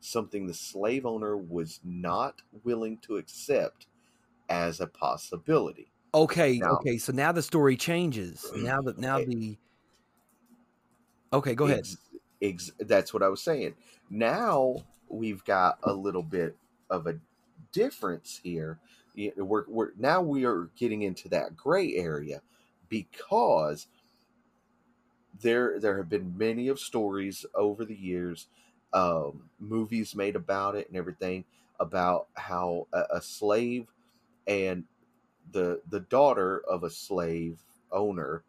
[0.00, 3.86] something the slave owner was not willing to accept
[4.48, 5.93] as a possibility.
[6.14, 6.96] Okay, Now- okay.
[6.98, 8.46] So now the story changes.
[8.56, 9.24] Now that now Okay.
[9.26, 9.58] the
[11.32, 11.80] Okay, go ahead.
[11.80, 11.96] Ex-
[12.40, 13.74] ex- that's what I was saying.
[14.08, 14.76] Now
[15.08, 16.56] we've got a little bit
[16.88, 17.18] of a
[17.72, 18.78] difference here.
[19.36, 22.40] We're, we're now we are getting into that gray area
[22.88, 23.88] because
[25.40, 28.46] there there have been many of stories over the years,
[28.92, 31.44] um, movies made about it and everything
[31.80, 33.86] about how a, a slave
[34.46, 34.84] and
[35.52, 37.60] the the daughter of a slave
[37.92, 38.44] owner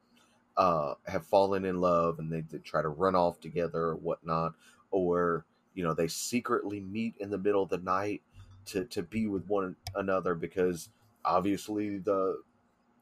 [0.57, 4.53] uh, have fallen in love and they, they try to run off together or whatnot,
[4.91, 8.21] or you know they secretly meet in the middle of the night
[8.65, 10.89] to to be with one another because
[11.25, 12.41] obviously the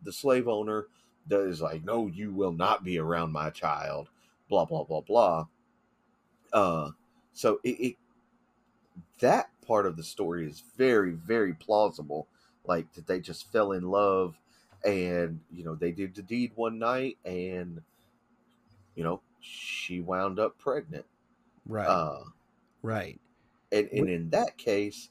[0.04, 0.88] the slave owner
[1.28, 4.10] does like no you will not be around my child
[4.50, 5.46] blah blah blah blah.
[6.52, 6.92] Uh
[7.34, 7.96] so it, it
[9.20, 12.28] that part of the story is very very plausible
[12.66, 14.36] like that they just fell in love
[14.86, 17.82] and you know they did the deed one night and
[18.96, 21.06] you know she wound up pregnant
[21.66, 21.88] Right.
[21.88, 22.24] uh
[22.82, 23.20] right.
[23.72, 25.10] and, and in that case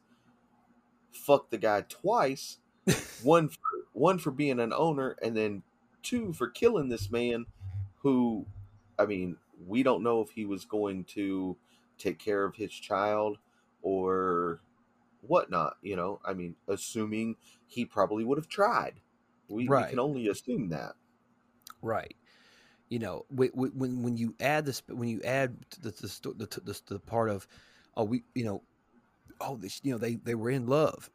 [1.12, 2.58] fuck the guy twice
[3.22, 3.58] one for,
[3.92, 5.62] one for being an owner and then
[6.02, 7.46] two for killing this man
[7.98, 8.46] who
[8.98, 9.36] i mean
[9.66, 11.56] we don't know if he was going to
[11.98, 13.38] take care of his child
[13.82, 14.60] or
[15.22, 19.00] whatnot you know i mean assuming he probably would have tried
[19.48, 20.94] we, we can only assume that
[21.82, 22.16] Right.
[22.88, 26.60] You know, wh- wh- when when you add this, when you add the the, the,
[26.60, 27.48] the, the part of,
[27.96, 28.64] oh, we, you know,
[29.40, 31.10] oh, this, you know, they they were in love.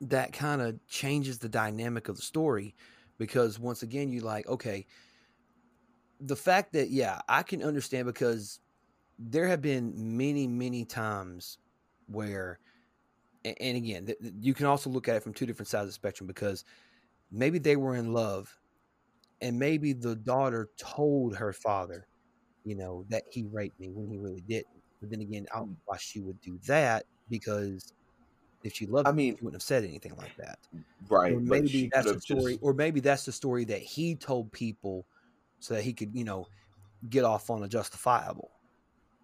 [0.00, 2.74] That kind of changes the dynamic of the story,
[3.18, 4.86] because once again, you like, okay,
[6.20, 8.60] the fact that yeah, I can understand because
[9.18, 11.58] there have been many many times
[12.06, 12.71] where, a-
[13.44, 15.92] and again, th- you can also look at it from two different sides of the
[15.92, 16.64] spectrum because
[17.30, 18.56] maybe they were in love
[19.40, 22.06] and maybe the daughter told her father,
[22.64, 24.68] you know, that he raped me when he really didn't.
[25.00, 27.92] But then again, I don't know why she would do that because
[28.62, 30.58] If she loved I him, mean- she wouldn't have said anything like that.
[31.08, 31.32] right.
[31.34, 35.04] or maybe that's the story, just or maybe that's the story that he told people
[35.58, 36.46] so that he could, you know,
[37.10, 38.52] get off on a justifiable,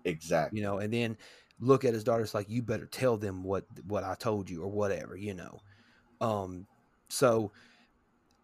[0.05, 0.59] exactly.
[0.59, 1.17] you know, and then
[1.61, 4.69] look at his daughters like, you better tell them what what I told you or
[4.69, 5.61] whatever, you know.
[6.21, 6.67] Um,
[7.09, 7.53] so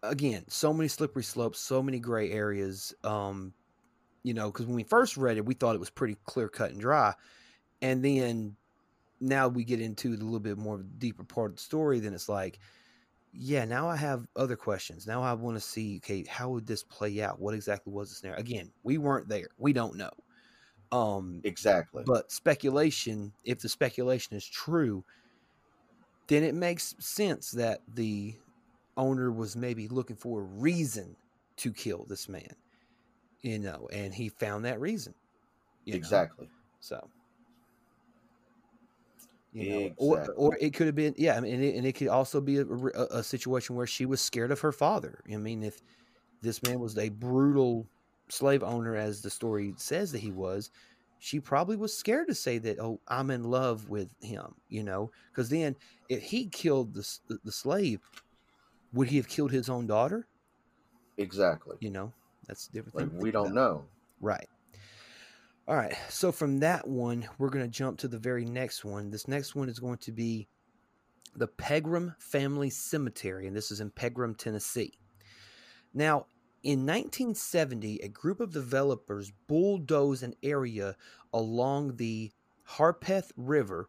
[0.03, 2.93] again, so many slippery slopes, so many gray areas.
[3.03, 3.53] Um,
[4.23, 6.71] you know, because when we first read it, we thought it was pretty clear cut
[6.71, 7.13] and dry,
[7.81, 8.55] and then
[9.21, 11.99] now we get into the little bit more deeper part of the story.
[11.99, 12.59] Then it's like,
[13.31, 15.07] yeah, now I have other questions.
[15.07, 17.39] Now I want to see, okay, how would this play out?
[17.39, 18.39] What exactly was the scenario?
[18.39, 19.47] Again, we weren't there.
[19.57, 20.11] We don't know.
[20.91, 22.03] Um, Exactly.
[22.05, 25.05] but speculation, if the speculation is true,
[26.27, 28.35] then it makes sense that the
[28.97, 31.17] owner was maybe looking for a reason
[31.57, 32.55] to kill this man,
[33.41, 35.15] you know, and he found that reason.
[35.85, 35.97] you know?
[35.97, 36.49] exactly.
[36.79, 37.11] So,
[39.51, 41.35] you know, or or it could have been, yeah.
[41.35, 44.05] I mean, and it, and it could also be a, a, a situation where she
[44.05, 45.21] was scared of her father.
[45.31, 45.81] I mean, if
[46.41, 47.89] this man was a brutal
[48.29, 50.71] slave owner, as the story says that he was,
[51.19, 52.79] she probably was scared to say that.
[52.79, 54.55] Oh, I'm in love with him.
[54.69, 55.75] You know, because then
[56.09, 58.01] if he killed the, the slave,
[58.93, 60.27] would he have killed his own daughter?
[61.17, 61.77] Exactly.
[61.79, 62.13] You know,
[62.47, 62.95] that's a different.
[62.95, 63.55] Like thing we don't about.
[63.55, 63.85] know.
[64.21, 64.47] Right.
[65.67, 65.95] All right.
[66.09, 69.09] So from that one, we're going to jump to the very next one.
[69.09, 70.47] This next one is going to be
[71.35, 74.93] the Pegram Family Cemetery, and this is in Pegram, Tennessee.
[75.93, 76.27] Now,
[76.65, 80.95] in 1970, a group of developers bulldozed an area
[81.31, 82.31] along the
[82.63, 83.87] Harpeth River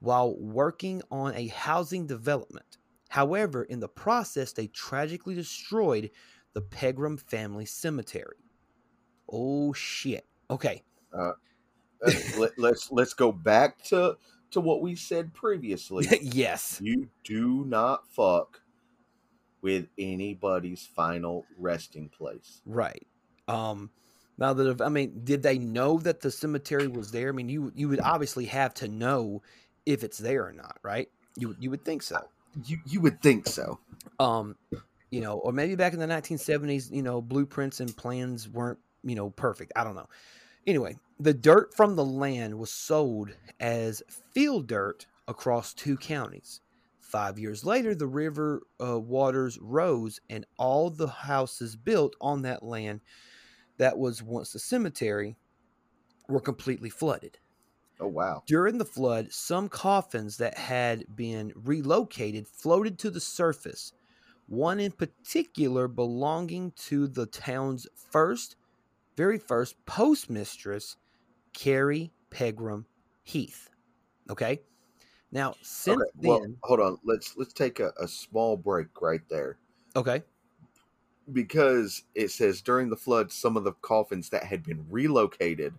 [0.00, 2.78] while working on a housing development.
[3.08, 6.10] However, in the process, they tragically destroyed
[6.54, 8.42] the Pegram Family Cemetery.
[9.30, 10.26] Oh shit.
[10.50, 10.82] Okay.
[11.16, 11.32] Uh,
[12.36, 14.16] let, let's let's go back to
[14.50, 16.06] to what we said previously.
[16.20, 16.80] yes.
[16.82, 18.60] you do not fuck
[19.62, 22.60] with anybody's final resting place.
[22.66, 23.06] Right.
[23.46, 23.90] Um
[24.36, 27.28] now that I mean, did they know that the cemetery was there?
[27.28, 29.42] I mean, you you would obviously have to know
[29.86, 31.08] if it's there or not, right?
[31.36, 32.20] You would- you would think so.
[32.64, 33.78] You you would think so.
[34.20, 34.56] Um,
[35.10, 39.14] you know, or maybe back in the 1970s, you know, blueprints and plans weren't, you
[39.14, 39.72] know, perfect.
[39.74, 40.08] I don't know.
[40.66, 44.02] Anyway, the dirt from the land was sold as
[44.32, 46.60] field dirt across two counties.
[47.08, 52.62] Five years later, the river uh, waters rose, and all the houses built on that
[52.62, 53.00] land
[53.78, 55.34] that was once the cemetery
[56.28, 57.38] were completely flooded.
[57.98, 58.42] Oh wow.
[58.46, 63.94] During the flood, some coffins that had been relocated floated to the surface,
[64.46, 68.56] one in particular belonging to the town's first,
[69.16, 70.96] very first postmistress,
[71.54, 72.84] Carrie Pegram
[73.22, 73.70] Heath.
[74.28, 74.60] Okay?
[75.30, 76.98] Now, since okay, well, then, hold on.
[77.04, 79.58] Let's let's take a, a small break right there
[79.94, 80.22] okay,
[81.32, 85.74] because it says during the flood, some of the coffins that had been relocated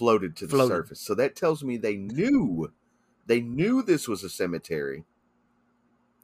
[0.00, 0.74] floated to the Floated.
[0.74, 1.00] surface.
[1.00, 2.72] So that tells me they knew
[3.26, 5.04] they knew this was a cemetery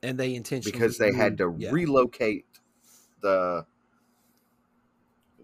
[0.02, 1.70] and they intentionally because they had to yeah.
[1.70, 2.46] relocate
[3.20, 3.66] the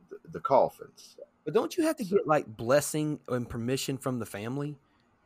[0.08, 1.16] the, the coffins.
[1.44, 4.76] But don't you have to get like blessing and permission from the family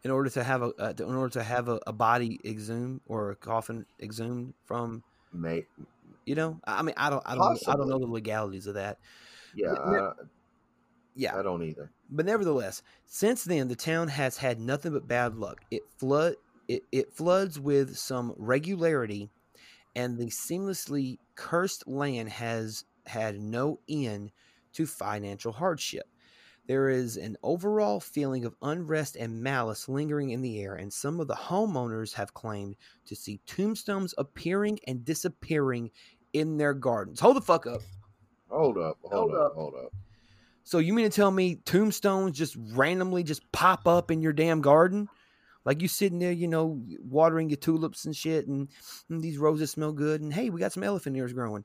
[0.07, 3.33] in order to have a uh, in order to have a, a body exhumed or
[3.33, 5.03] a coffin exhumed from
[5.33, 5.66] May,
[6.24, 6.61] you know?
[6.65, 8.99] I mean, I don't I don't know, I don't know the legalities of that.
[9.57, 10.11] yeah, I,
[11.16, 11.91] Yeah, I don't either.
[12.09, 15.62] but nevertheless, since then the town has had nothing but bad luck.
[15.73, 16.37] It flood
[16.69, 19.28] it, it floods with some regularity,
[19.97, 24.31] and the seamlessly cursed land has had no end
[24.74, 26.07] to financial hardship.
[26.66, 31.20] There is an overall feeling of unrest and malice lingering in the air, and some
[31.20, 32.76] of the homeowners have claimed
[33.06, 35.90] to see tombstones appearing and disappearing
[36.32, 37.20] in their gardens.
[37.20, 37.82] Hold the fuck up.
[38.48, 39.55] Hold up, hold, Hold up, up.
[39.55, 39.93] hold up.
[40.64, 44.60] So you mean to tell me tombstones just randomly just pop up in your damn
[44.60, 45.09] garden?
[45.64, 48.68] Like you sitting there, you know, watering your tulips and shit, and,
[49.10, 51.64] "Mm, these roses smell good, and hey, we got some elephant ears growing.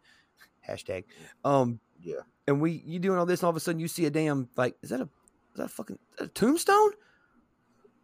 [0.67, 1.05] Hashtag.
[1.43, 4.05] Um, Yeah, and we you doing all this, and all of a sudden you see
[4.05, 6.91] a damn like, is that a is that a fucking that a tombstone?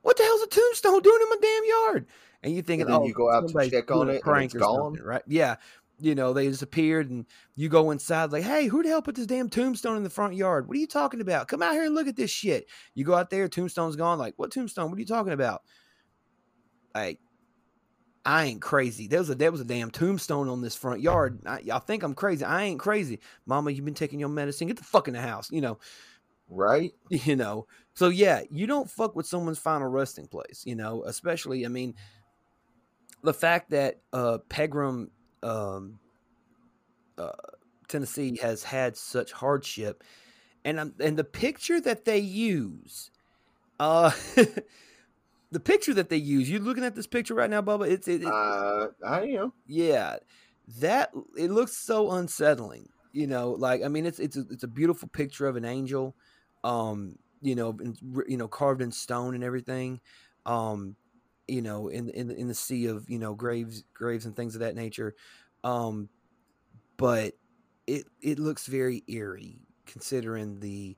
[0.01, 2.07] What the hell's a tombstone doing in my damn yard?
[2.43, 4.53] And you thinking, And then oh, you go out to check on it and it's
[4.53, 4.93] gone?
[5.03, 5.23] right?
[5.27, 5.55] Yeah,
[5.99, 7.25] you know they disappeared, and
[7.55, 10.35] you go inside like, hey, who the hell put this damn tombstone in the front
[10.35, 10.67] yard?
[10.67, 11.47] What are you talking about?
[11.47, 12.67] Come out here and look at this shit.
[12.93, 14.19] You go out there, tombstone's gone.
[14.19, 14.89] Like, what tombstone?
[14.89, 15.63] What are you talking about?
[16.93, 17.19] Like,
[18.27, 19.07] I ain't crazy.
[19.07, 21.39] There was a there was a damn tombstone on this front yard.
[21.45, 22.43] I, y'all think I'm crazy?
[22.43, 23.71] I ain't crazy, Mama.
[23.71, 24.67] You've been taking your medicine.
[24.67, 25.49] Get the fuck in the house.
[25.49, 25.79] You know,
[26.49, 26.93] right.
[27.09, 27.67] you know.
[27.93, 30.63] So yeah, you don't fuck with someone's final resting place.
[30.65, 31.95] You know, especially I mean,
[33.23, 35.09] the fact that uh, Pegram,
[35.41, 35.97] um,
[37.17, 37.31] uh,
[37.87, 40.03] Tennessee, has had such hardship,
[40.65, 43.09] and um, and the picture that they use,
[43.79, 44.11] uh,
[45.51, 46.49] the picture that they use.
[46.49, 47.89] You looking at this picture right now, Bubba?
[47.89, 49.53] It's it, it Uh, I am.
[49.65, 50.17] yeah,
[50.79, 52.89] that it looks so unsettling.
[53.13, 56.15] You know, like I mean, it's it's a, it's a beautiful picture of an angel,
[56.63, 57.95] um, you know, in,
[58.27, 60.01] you know, carved in stone and everything,
[60.45, 60.95] um,
[61.47, 64.61] you know, in in in the sea of you know graves graves and things of
[64.61, 65.15] that nature,
[65.63, 66.09] um,
[66.97, 67.33] but
[67.87, 70.97] it it looks very eerie considering the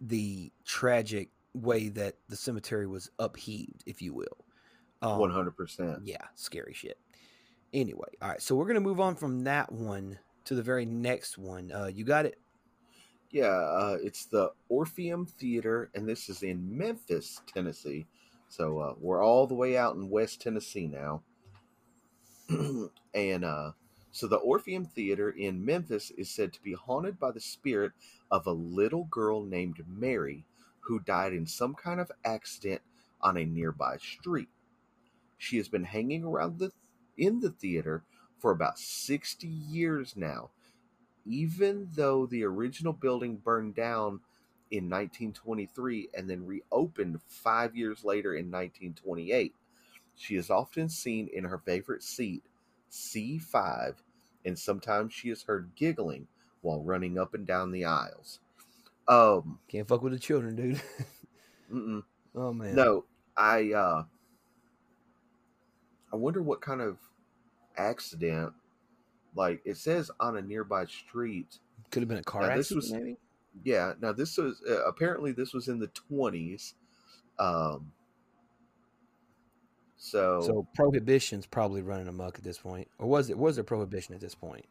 [0.00, 1.30] the tragic
[1.62, 4.44] way that the cemetery was upheaved, if you will.
[5.02, 6.00] Um, One hundred percent.
[6.04, 6.98] yeah, scary shit.
[7.72, 11.38] Anyway, all right, so we're gonna move on from that one to the very next
[11.38, 11.70] one.
[11.72, 12.38] Uh, you got it.
[13.30, 18.06] Yeah, uh, it's the Orpheum Theater, and this is in Memphis, Tennessee.
[18.48, 21.22] So uh, we're all the way out in West Tennessee now.
[23.14, 23.72] and uh,
[24.12, 27.92] so the Orpheum Theater in Memphis is said to be haunted by the spirit
[28.30, 30.46] of a little girl named Mary
[30.88, 32.82] who died in some kind of accident
[33.20, 34.48] on a nearby street.
[35.38, 36.72] She has been hanging around the
[37.16, 38.04] in the theater
[38.38, 40.50] for about 60 years now
[41.26, 44.20] even though the original building burned down
[44.70, 49.54] in 1923 and then reopened five years later in 1928.
[50.16, 52.42] She is often seen in her favorite seat,
[52.90, 53.96] C5,
[54.44, 56.28] and sometimes she is heard giggling
[56.62, 58.40] while running up and down the aisles.
[59.08, 60.82] Um, Can't fuck with the children, dude.
[61.72, 62.02] mm-mm.
[62.34, 62.74] oh man.
[62.74, 63.04] no,
[63.36, 64.04] I uh,
[66.12, 66.98] I wonder what kind of
[67.76, 68.52] accident.
[69.34, 71.58] Like it says on a nearby street.
[71.90, 72.82] could have been a car Now, this accident.
[72.82, 73.16] was- maybe.
[73.64, 76.74] Yeah, now this was uh, apparently this was in the twenties.
[77.40, 77.90] Um,
[79.96, 83.38] so, So prohibition's probably running amok at this point, or was it?
[83.38, 84.64] Was there prohibition at this point?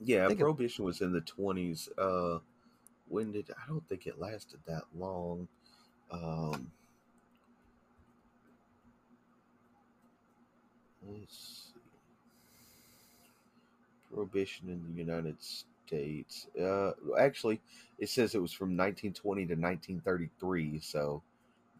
[0.00, 1.88] yeah, think it- prohibition was in the twenties.
[1.98, 2.38] Uh,
[3.08, 5.48] when did I don't think it lasted that long.
[6.10, 6.70] Um,
[11.08, 11.80] let's see.
[14.12, 16.46] Prohibition in the United States.
[16.60, 17.60] Uh, actually,
[17.98, 20.80] it says it was from 1920 to 1933.
[20.80, 21.22] So,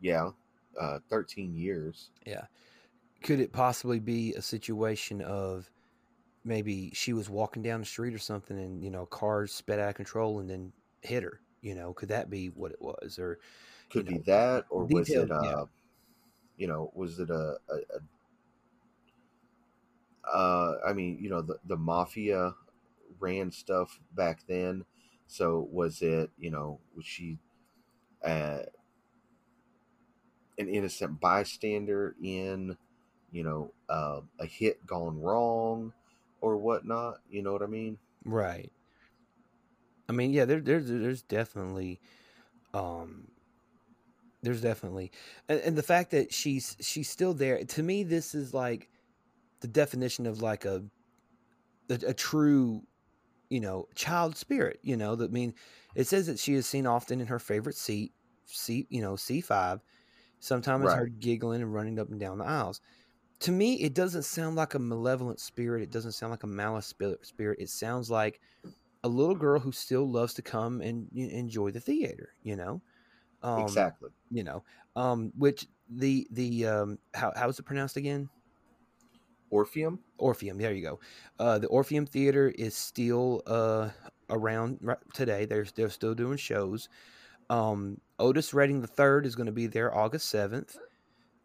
[0.01, 0.31] yeah,
[0.79, 2.11] uh, 13 years.
[2.27, 2.45] Yeah.
[3.23, 5.71] Could it possibly be a situation of
[6.45, 9.89] maybe she was walking down the street or something, and you know, cars sped out
[9.91, 10.73] of control and then
[11.07, 11.41] hit her?
[11.63, 13.19] You know, could that be what it was?
[13.19, 13.39] Or
[13.91, 15.65] Could be know, that, or was it, uh, yeah.
[16.57, 18.01] you know, was it a, a, a
[20.33, 22.55] uh, I mean, you know, the the mafia
[23.21, 24.85] ran stuff back then.
[25.27, 27.39] So was it, you know, was she
[28.25, 28.61] uh,
[30.59, 32.77] an innocent bystander in,
[33.33, 35.93] you know, uh, a hit gone wrong
[36.41, 37.19] or whatnot?
[37.31, 37.99] You know what I mean?
[38.25, 38.71] Right.
[40.09, 42.01] I mean, yeah, there, there's there's definitely,
[42.75, 43.29] um,
[44.43, 45.11] there's definitely,
[45.49, 47.63] and, and the fact that she's she's still there.
[47.63, 48.89] To me, this is like
[49.61, 50.85] the definition of like a
[51.91, 52.83] a, a true,
[53.51, 54.79] you know, child spirit.
[54.83, 55.55] You know, that I mean,
[55.95, 58.13] it says that she is seen often in her favorite seat,
[58.45, 59.81] seat, you know, C five.
[60.39, 62.81] Sometimes it's her giggling and running up and down the aisles.
[63.41, 65.83] To me, it doesn't sound like a malevolent spirit.
[65.83, 67.59] It doesn't sound like a malice spirit.
[67.61, 68.41] It sounds like
[69.07, 72.31] a little girl who still loves to come and enjoy the theater.
[72.43, 72.83] You know,
[73.43, 74.11] um, exactly.
[74.31, 74.65] You know,
[74.97, 78.29] um, which the the um, how how is it pronounced again?
[79.51, 80.01] Orpheum?
[80.19, 80.59] Orpheum.
[80.59, 81.01] There you go.
[81.39, 83.91] Uh, the Orpheum Theater is still uh,
[84.29, 85.45] around right today.
[85.45, 86.89] They're they're still doing shows.
[87.49, 90.77] Um, Otis Redding the Third is going to be there August seventh.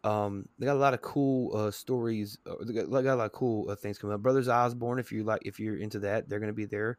[0.02, 2.36] Um, they got a lot of cool uh, stories.
[2.44, 4.20] Uh, they, got, they got a lot of cool uh, things coming up.
[4.20, 6.98] Brothers Osborne, if you like, if you're into that, they're going to be there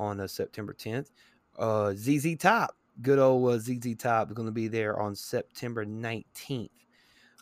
[0.00, 1.10] on uh, September 10th.
[1.58, 5.84] Uh, ZZ Top, good old uh, ZZ Top, is going to be there on September
[5.84, 6.70] 19th.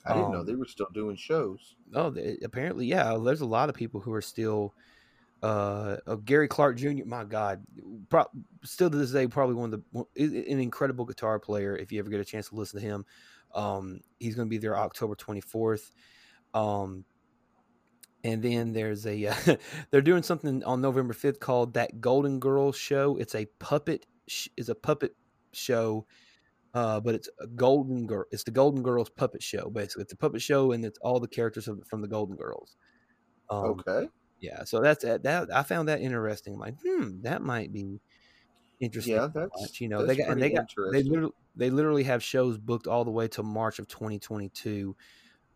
[0.04, 1.76] I didn't know Um, they were still doing shows.
[1.94, 3.16] Oh, they, apparently, yeah.
[3.22, 4.74] There's a lot of people who are still.
[5.40, 7.04] Uh, uh, Gary Clark Jr.
[7.06, 7.62] My God,
[8.08, 8.26] pro-
[8.64, 11.76] still to this day, probably one of the one- i- i- an incredible guitar player.
[11.76, 13.04] If you ever get a chance to listen to him,
[13.54, 15.92] um, he's going to be there October 24th.
[16.54, 17.04] Um,
[18.24, 19.56] and then there's a uh,
[19.90, 23.16] they're doing something on November 5th called that Golden Girls show.
[23.16, 25.14] It's a puppet sh- is a puppet
[25.52, 26.06] show
[26.74, 28.24] uh, but it's a Golden Girl.
[28.30, 29.70] It's the Golden Girls puppet show.
[29.70, 32.76] Basically, it's a puppet show, and it's all the characters of, from the Golden Girls.
[33.50, 34.08] Um, okay.
[34.40, 35.48] Yeah, so that's that.
[35.52, 36.54] I found that interesting.
[36.54, 38.00] I'm like, hmm, that might be
[38.78, 39.14] interesting.
[39.14, 42.22] Yeah, that's you know that's they got and they got they literally they literally have
[42.22, 44.94] shows booked all the way to March of 2022.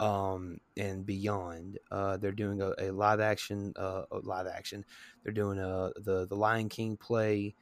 [0.02, 1.78] Um, and beyond.
[1.90, 4.84] Uh, they're doing a, a live action, uh, live action.
[5.22, 7.54] They're doing a the the Lion King play.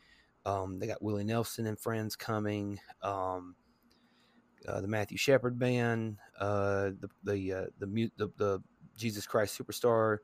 [0.47, 2.81] Um, they got Willie Nelson and friends coming.
[3.03, 3.57] Um,
[4.67, 8.63] uh, the Matthew Shepard band, uh, the the, uh, the the the
[8.97, 10.19] Jesus Christ Superstar.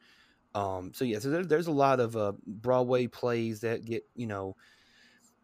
[0.54, 4.26] Um, so yeah, so there, there's a lot of uh, Broadway plays that get you
[4.26, 4.56] know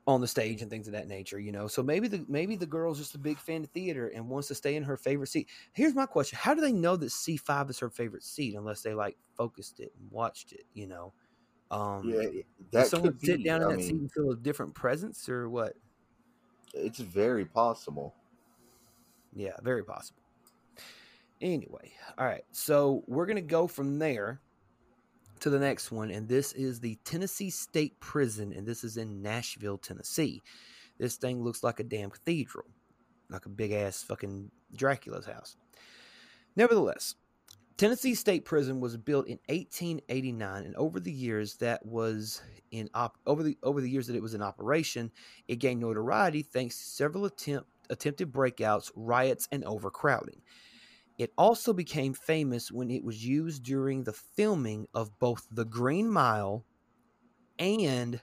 [0.06, 1.38] on the stage and things of that nature.
[1.38, 4.28] You know, so maybe the maybe the girl's just a big fan of theater and
[4.28, 5.48] wants to stay in her favorite seat.
[5.72, 8.82] Here's my question: How do they know that C five is her favorite seat unless
[8.82, 10.64] they like focused it and watched it?
[10.74, 11.14] You know,
[11.70, 12.42] um, Yeah,
[12.72, 13.32] that someone could be.
[13.32, 15.76] sit down in I that seat and feel a different presence or what?
[16.74, 18.14] it's very possible.
[19.32, 20.22] Yeah, very possible.
[21.40, 22.44] Anyway, all right.
[22.52, 24.42] So we're going to go from there
[25.42, 26.10] to the next one.
[26.10, 28.52] And this is the Tennessee State Prison.
[28.52, 30.42] And this is in Nashville, Tennessee.
[30.98, 32.66] This thing looks like a damn cathedral,
[33.28, 35.56] like a big ass fucking Dracula's house.
[36.54, 37.16] Nevertheless,
[37.76, 43.18] Tennessee State Prison was built in 1889, and over the years that was in op-
[43.26, 45.10] over the over the years that it was in operation,
[45.48, 50.42] it gained notoriety thanks to several attempt attempted breakouts, riots, and overcrowding.
[51.18, 56.10] It also became famous when it was used during the filming of both The Green
[56.10, 56.64] Mile
[57.58, 58.20] and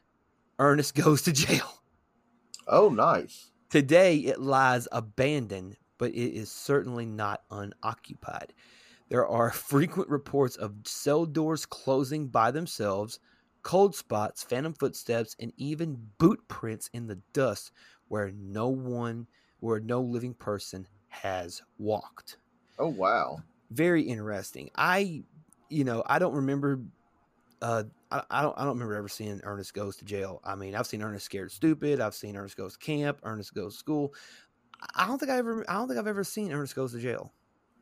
[0.57, 1.83] Ernest Goes to Jail.
[2.67, 3.51] Oh, nice.
[3.69, 8.53] Today it lies abandoned, but it is certainly not unoccupied.
[9.09, 13.19] There are frequent reports of cell doors closing by themselves,
[13.63, 17.71] cold spots, phantom footsteps, and even boot prints in the dust
[18.07, 19.27] where no one,
[19.59, 22.37] where no living person has walked.
[22.79, 23.39] Oh, wow.
[23.71, 24.71] Very interesting.
[24.75, 25.23] I,
[25.69, 26.81] you know, I don't remember.
[27.61, 28.57] Uh, I, I don't.
[28.57, 30.39] I don't remember ever seeing Ernest goes to jail.
[30.43, 31.99] I mean, I've seen Ernest scared stupid.
[31.99, 33.19] I've seen Ernest goes to camp.
[33.23, 34.13] Ernest goes to school.
[34.95, 35.69] I don't think I ever.
[35.69, 37.33] I don't think I've ever seen Ernest goes to jail.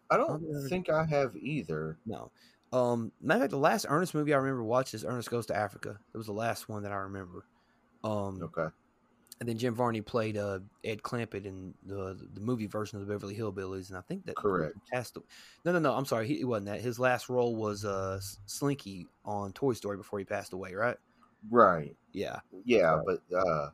[0.09, 1.99] I don't don't think I- think I have either.
[2.05, 2.31] No.
[2.73, 5.55] Um, matter of fact, the last Ernest movie I remember watching is Ernest Goes to
[5.55, 5.97] Africa.
[6.13, 7.45] It was the last one that I remember.
[8.03, 8.67] Um, Okay.
[9.39, 13.13] And then Jim Varney played uh, Jed Clampett in the the movie version of the
[13.13, 14.75] Beverly Hillbillies, and I think that Correct.
[14.91, 15.15] Passed.
[15.17, 15.21] aw-
[15.63, 15.93] No, no, no.
[15.93, 16.27] I'm sorry.
[16.27, 16.81] He it wasn't that.
[16.81, 20.73] His last role was uh, Slinky on Toy Story before he passed away.
[20.73, 20.97] Right?
[21.51, 21.95] Right.
[22.13, 22.39] Yeah.
[22.65, 23.05] Yeah, Right.
[23.29, 23.69] but uh,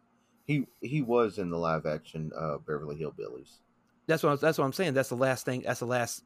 [0.45, 3.59] he he was in the live action uh, Beverly Hillbillies.
[4.05, 4.95] That's what I that's what I'm saying.
[4.95, 5.61] That's the last thing.
[5.65, 6.23] That's the last.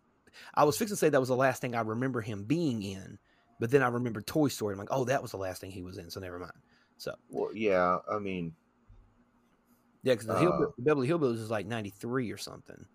[0.56, 3.20] I was fixing to say that was the last thing I remember him being in,
[3.60, 4.74] but then I remember Toy Story.
[4.74, 6.10] I'm like, oh, that was the last thing he was in.
[6.10, 6.54] So never mind.
[6.98, 8.54] So Well, yeah, I mean,
[10.08, 12.86] yeah, because the, Uh, the Beverly Hillbillies is like '93 or something.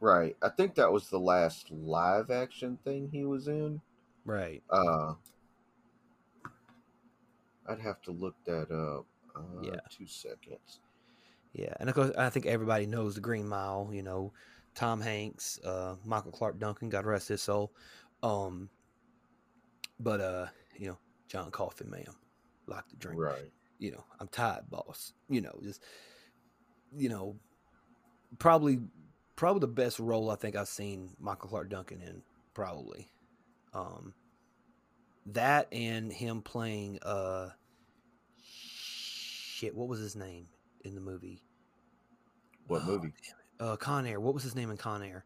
[0.00, 0.36] right.
[0.42, 3.80] I think that was the last live action thing he was in.
[4.24, 4.62] Right.
[4.68, 5.14] Uh,
[7.66, 9.06] I'd have to look that up.
[9.34, 9.80] Uh, Yeah.
[9.90, 10.80] Two seconds.
[11.54, 13.88] Yeah, and of course, I think everybody knows the Green Mile.
[13.92, 14.32] You know,
[14.74, 17.72] Tom Hanks, uh, Michael Clarke Duncan, God rest his soul.
[18.24, 18.68] Um,
[20.00, 20.46] but uh,
[20.76, 20.98] you know,
[21.28, 22.16] John Coffey, ma'am,
[22.66, 23.20] like to drink.
[23.20, 23.50] Right.
[23.78, 25.12] You know, I'm tired, boss.
[25.28, 25.82] You know, just
[26.96, 27.36] you know,
[28.38, 28.80] probably
[29.36, 32.22] probably the best role I think I've seen Michael Clarke Duncan in.
[32.54, 33.08] Probably,
[33.72, 34.14] um,
[35.26, 37.50] that and him playing uh,
[38.42, 39.74] shit.
[39.74, 40.46] What was his name
[40.84, 41.42] in the movie?
[42.68, 43.12] What Oh, movie?
[43.60, 44.20] Uh, Con Air.
[44.20, 45.24] What was his name in Con Air?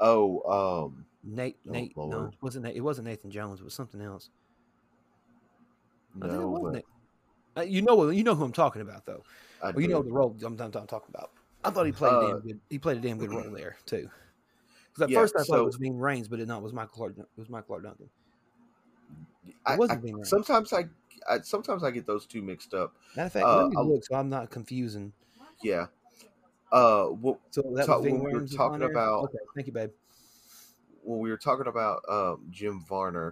[0.00, 1.56] Oh, um, Nate.
[1.68, 1.96] Oh, Nate.
[1.96, 2.66] No, it wasn't.
[2.66, 3.60] It wasn't Nathan Jones.
[3.60, 4.30] It was something else.
[6.16, 6.84] I think it no, was but Nate.
[7.56, 8.08] Uh, you know.
[8.10, 9.22] You know who I'm talking about, though.
[9.62, 11.30] I Well, you know the role I'm, I'm, I'm talking about.
[11.64, 12.60] I thought he played a Uh, damn good.
[12.68, 14.08] He played a damn good role there too.
[14.90, 16.72] Because at Yeah, first I thought it was Ving Rhames, but it not it was
[16.72, 17.18] Michael Clarke.
[17.18, 18.10] It was Michael Clarke Duncan.
[19.66, 20.26] I, wasn't I- Ving Rhames.
[20.26, 20.84] sometimes I,
[21.28, 22.94] I sometimes I get those two mixed up.
[23.16, 25.12] Matter of fact, Uh, let look so I'm not confusing.
[25.62, 25.86] Yeah.
[26.70, 29.90] Uh, what So that Ta- when we were talking about- Okay, thank you, babe.
[31.02, 33.30] when we were talking about um, Jim Varney,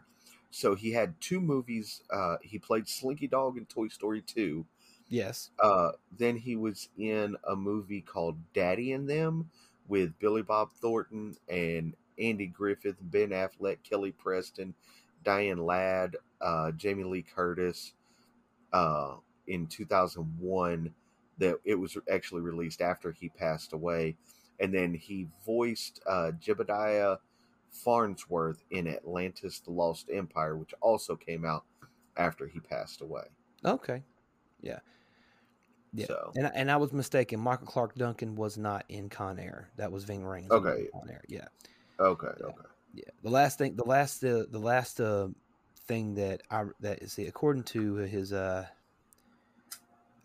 [0.52, 2.02] so he had two movies.
[2.10, 4.66] Uh, he played Slinky Dog in Toy Story 2.
[5.08, 5.50] Yes.
[5.58, 9.48] Uh, then he was in a movie called Daddy and Them
[9.88, 14.74] with Billy Bob Thornton and Andy Griffith, Ben Affleck, Kelly Preston,
[15.24, 17.94] Diane Ladd, uh, Jamie Lee Curtis
[18.74, 19.14] uh,
[19.46, 20.92] in 2001.
[21.38, 24.16] That it was actually released after he passed away.
[24.60, 27.16] And then he voiced uh, Jebediah
[27.72, 31.64] Farnsworth in Atlantis the Lost Empire, which also came out
[32.16, 33.24] after he passed away.
[33.64, 34.02] Okay.
[34.60, 34.78] Yeah.
[35.94, 36.06] Yeah.
[36.06, 37.40] So, And I, and I was mistaken.
[37.40, 39.68] Michael Clarke Duncan was not in Con Air.
[39.76, 40.50] That was Ving Rhames.
[40.50, 40.86] Okay.
[40.92, 41.22] Con Air.
[41.28, 41.46] Yeah.
[41.98, 42.46] okay, Yeah.
[42.46, 42.66] okay.
[42.94, 43.04] Yeah.
[43.22, 45.28] The last thing, the last, uh, the last uh,
[45.86, 48.66] thing that I that see according to his uh,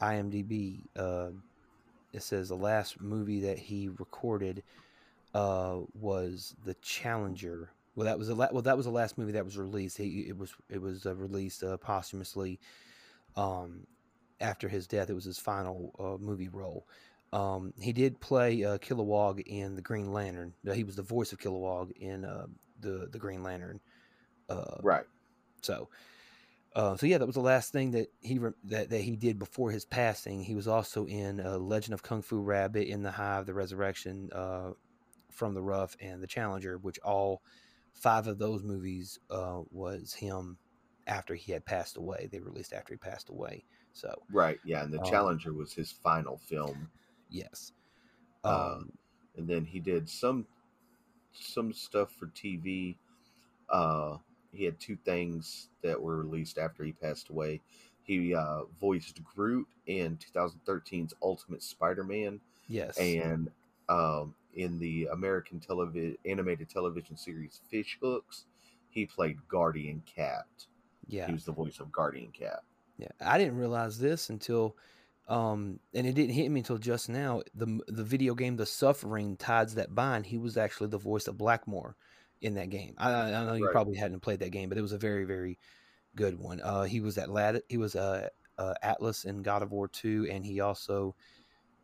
[0.01, 1.29] IMDb, uh,
[2.13, 4.63] it says the last movie that he recorded
[5.37, 7.69] uh, was the Challenger.
[7.95, 9.97] Well, that was the la- well that was the last movie that was released.
[9.97, 12.59] He it was it was uh, released uh, posthumously
[13.35, 13.85] um,
[14.39, 15.09] after his death.
[15.09, 16.87] It was his final uh, movie role.
[17.33, 20.53] Um, he did play uh, Kilowog in the Green Lantern.
[20.67, 22.47] Uh, He was the voice of Kilowog in uh,
[22.79, 23.79] the the Green Lantern.
[24.49, 25.05] Uh, Right.
[25.61, 25.89] so,
[26.75, 29.37] uh, so yeah, that was the last thing that he re- that that he did
[29.39, 30.43] before his passing.
[30.43, 34.29] He was also in uh, Legend of Kung Fu Rabbit, In the Hive, The Resurrection,
[34.33, 34.71] uh,
[35.37, 37.43] From the Rough, and The Challenger, which all
[37.93, 40.59] five of those movies uh, was him
[41.07, 42.27] after he had passed away.
[42.31, 43.65] They released after he passed away.
[43.93, 44.59] So Right.
[44.63, 44.83] Yeah.
[44.83, 46.89] And the Um, Challenger was his final film.
[47.29, 47.71] yes,
[48.43, 48.91] Uh, um,
[49.35, 50.47] and then he did some
[51.33, 52.97] some stuff for TV.
[53.69, 54.17] Uh,
[54.51, 57.61] he had two things that were released after he passed away.
[58.03, 63.51] He uh, voiced Groot in 2013's Ultimate Spider-Man, yes, and
[63.89, 68.45] um, in the American television animated television series Fish Hooks,
[68.89, 70.45] he played Guardian Cat.
[71.07, 71.27] yeah.
[71.27, 72.61] He was the voice of Guardian Cat.
[72.97, 74.75] Yeah, I didn't realize this until,
[75.27, 77.43] um, and it didn't hit me until just now.
[77.53, 80.25] the The video game The Suffering Ties That Bind.
[80.25, 81.95] He was actually the voice of Blackmore
[82.41, 82.95] in that game.
[82.97, 83.71] I, I I know you Right.
[83.71, 85.59] probably hadn't played that game, but it was a very very
[86.15, 86.59] good one.
[86.61, 87.61] Uh, he was at Lad.
[87.69, 91.15] He was uh, uh, Atlas in God of War Two, and he also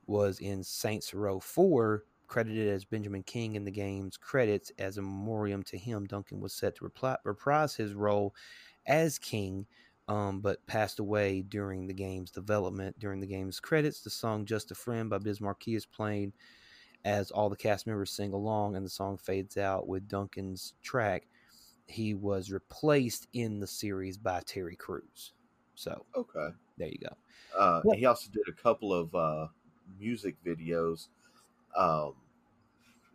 [0.08, 2.06] was in Saints Row Four.
[2.34, 6.52] Credited as Benjamin King in the game's credits as a memoriam to him, Duncan was
[6.52, 8.34] set to repli- reprise his role
[8.88, 9.68] as King
[10.08, 12.98] um, but passed away during the game's development.
[12.98, 16.34] During the game's credits, the song Just a Friend by Biz Markie is playing
[17.06, 21.28] as all the cast members sing along and the song fades out with Duncan's track.
[21.86, 25.34] He was replaced in the series by Terry Crews.
[25.76, 26.50] So Okay.
[26.80, 27.16] there you go.
[27.56, 27.82] Uh.
[27.94, 29.50] He also did a couple of uh,
[30.00, 31.10] music videos.
[31.78, 32.14] Um,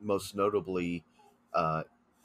[0.01, 1.05] most notably,
[1.55, 1.83] uh,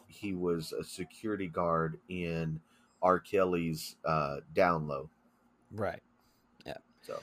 [0.07, 2.59] he was a security guard in
[3.01, 3.19] R.
[3.19, 5.09] Kelly's uh, Down Low.
[5.71, 6.01] Right.
[6.65, 6.77] Yeah.
[7.01, 7.19] So,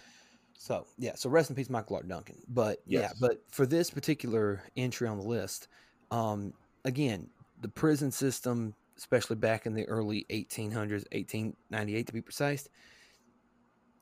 [0.54, 2.36] So yeah, so rest in peace, Michael Clarke Duncan.
[2.48, 5.68] But yeah, but for this particular entry on the list,
[6.10, 6.52] um,
[6.84, 12.68] again, the prison system, especially back in the early 1800s, 1898 to be precise,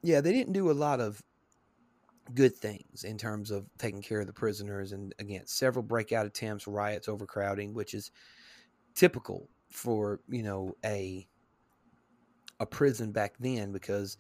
[0.03, 1.23] yeah, they didn't do a lot of
[2.35, 4.93] good things in terms of taking care of the prisoners.
[4.93, 8.11] And again, several breakout attempts, riots, overcrowding, which is
[8.95, 11.27] typical for you know a
[12.61, 14.17] a prison back then because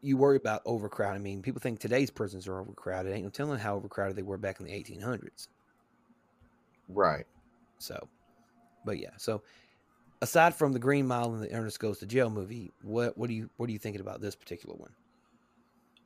[0.00, 1.20] you worry about overcrowding.
[1.20, 3.12] I mean, people think today's prisons are overcrowded.
[3.12, 5.48] Ain't no telling how overcrowded they were back in the 1800s.
[6.88, 7.24] right.
[7.78, 8.08] So,
[8.84, 9.10] but yeah.
[9.16, 9.42] So,
[10.22, 13.34] aside from the Green Mile and the Ernest Goes to Jail movie, what what do
[13.34, 14.92] you what are you thinking about this particular one?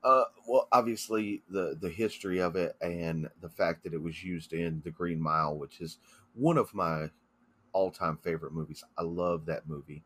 [0.02, 4.52] Uh, well, obviously the the history of it and the fact that it was used
[4.55, 5.98] in The Green Mile, which is
[6.35, 7.10] one of my
[7.72, 8.85] all time favorite movies.
[8.98, 10.05] I love that movie.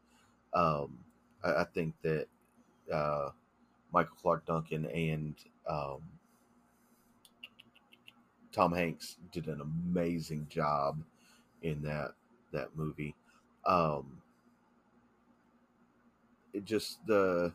[0.55, 0.99] Um,
[1.45, 2.29] I, I think that
[2.93, 3.31] uh,
[3.93, 5.37] Michael Clarke Duncan and
[5.69, 6.03] um,
[8.53, 11.03] Tom Hanks did an amazing job
[11.62, 12.15] in that
[12.53, 13.15] that movie.
[13.66, 14.23] Um,
[16.53, 17.53] it just the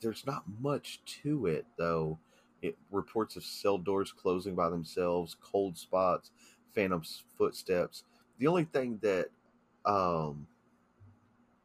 [0.00, 2.18] there's not much to it though.
[2.62, 6.30] It reports of cell doors closing by themselves, cold spots,
[6.74, 7.02] phantom
[7.36, 8.04] footsteps.
[8.38, 9.30] The only thing that
[9.86, 10.46] um,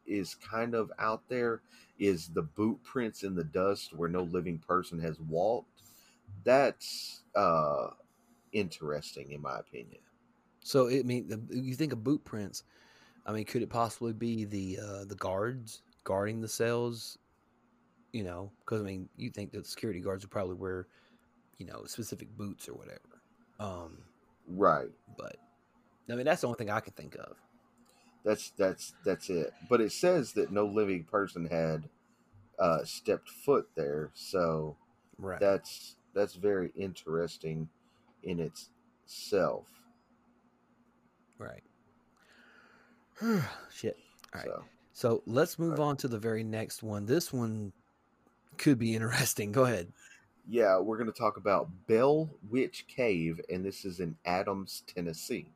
[0.06, 1.62] is kind of out there
[1.98, 5.82] is the boot prints in the dust where no living person has walked.
[6.44, 7.88] That's uh,
[8.52, 10.00] interesting, in my opinion.
[10.62, 12.64] So, I mean, you think of boot prints.
[13.26, 17.18] I mean, could it possibly be the uh, the guards guarding the cells?
[18.16, 20.86] You know, because I mean, you think that security guards would probably wear,
[21.58, 23.22] you know, specific boots or whatever.
[23.60, 23.98] Um,
[24.48, 24.90] Right.
[25.18, 25.36] but
[26.10, 27.36] I mean, that's the only thing I can think of.
[28.24, 29.52] That's that's that's it.
[29.68, 31.88] But it says that no living person had
[32.58, 34.76] uh, stepped foot there, so
[35.18, 35.40] Right.
[35.40, 37.68] that's that's very interesting
[38.22, 39.66] in itself.
[41.38, 41.62] right.
[43.70, 43.98] Shit.
[44.34, 44.50] All right.
[44.50, 47.06] So So let's move on to the very next one.
[47.06, 47.72] This one
[48.58, 49.52] could be interesting.
[49.52, 49.92] Go ahead.
[50.48, 55.46] yeah, we're going to talk about Bell Witch Cave, and this is in Adams, Tennessee.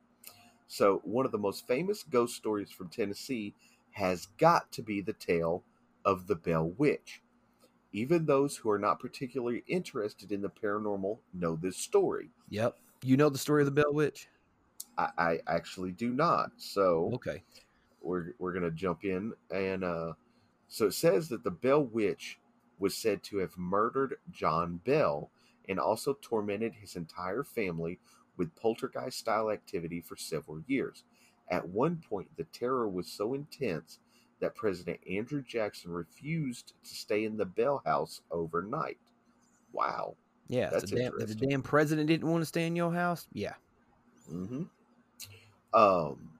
[0.67, 3.53] So one of the most famous ghost stories from Tennessee
[3.91, 5.63] has got to be the tale
[6.05, 7.21] of the Bell Witch.
[7.93, 12.29] Even those who are not particularly interested in the paranormal know this story.
[12.49, 12.77] Yep.
[13.03, 14.29] You know the story of the Bell Witch?
[14.97, 16.51] I, I actually do not.
[16.57, 17.43] So Okay.
[18.01, 20.13] we're we're gonna jump in and uh,
[20.69, 22.39] so it says that the Bell Witch
[22.81, 25.29] was said to have murdered John Bell
[25.69, 27.99] and also tormented his entire family
[28.37, 31.03] with poltergeist style activity for several years.
[31.49, 33.99] At one point, the terror was so intense
[34.39, 38.97] that President Andrew Jackson refused to stay in the Bell House overnight.
[39.71, 40.15] Wow.
[40.47, 43.27] Yeah, That's the, damn, if the damn president didn't want to stay in your house,
[43.33, 43.53] yeah.
[44.27, 44.63] hmm
[45.73, 46.31] Um,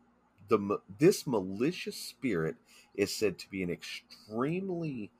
[0.49, 2.55] the this malicious spirit
[2.95, 5.11] is said to be an extremely,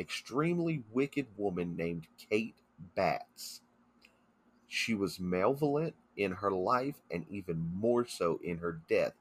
[0.00, 2.56] extremely wicked woman named Kate
[2.96, 3.60] Batts.
[4.66, 9.14] She was malevolent in her life and even more so in her death,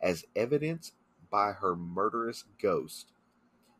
[0.00, 0.94] as evidenced
[1.30, 3.12] by her murderous ghost.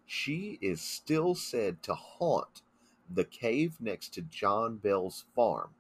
[0.07, 2.63] She is still said to haunt
[3.11, 5.71] the cave next to John Bell's farm.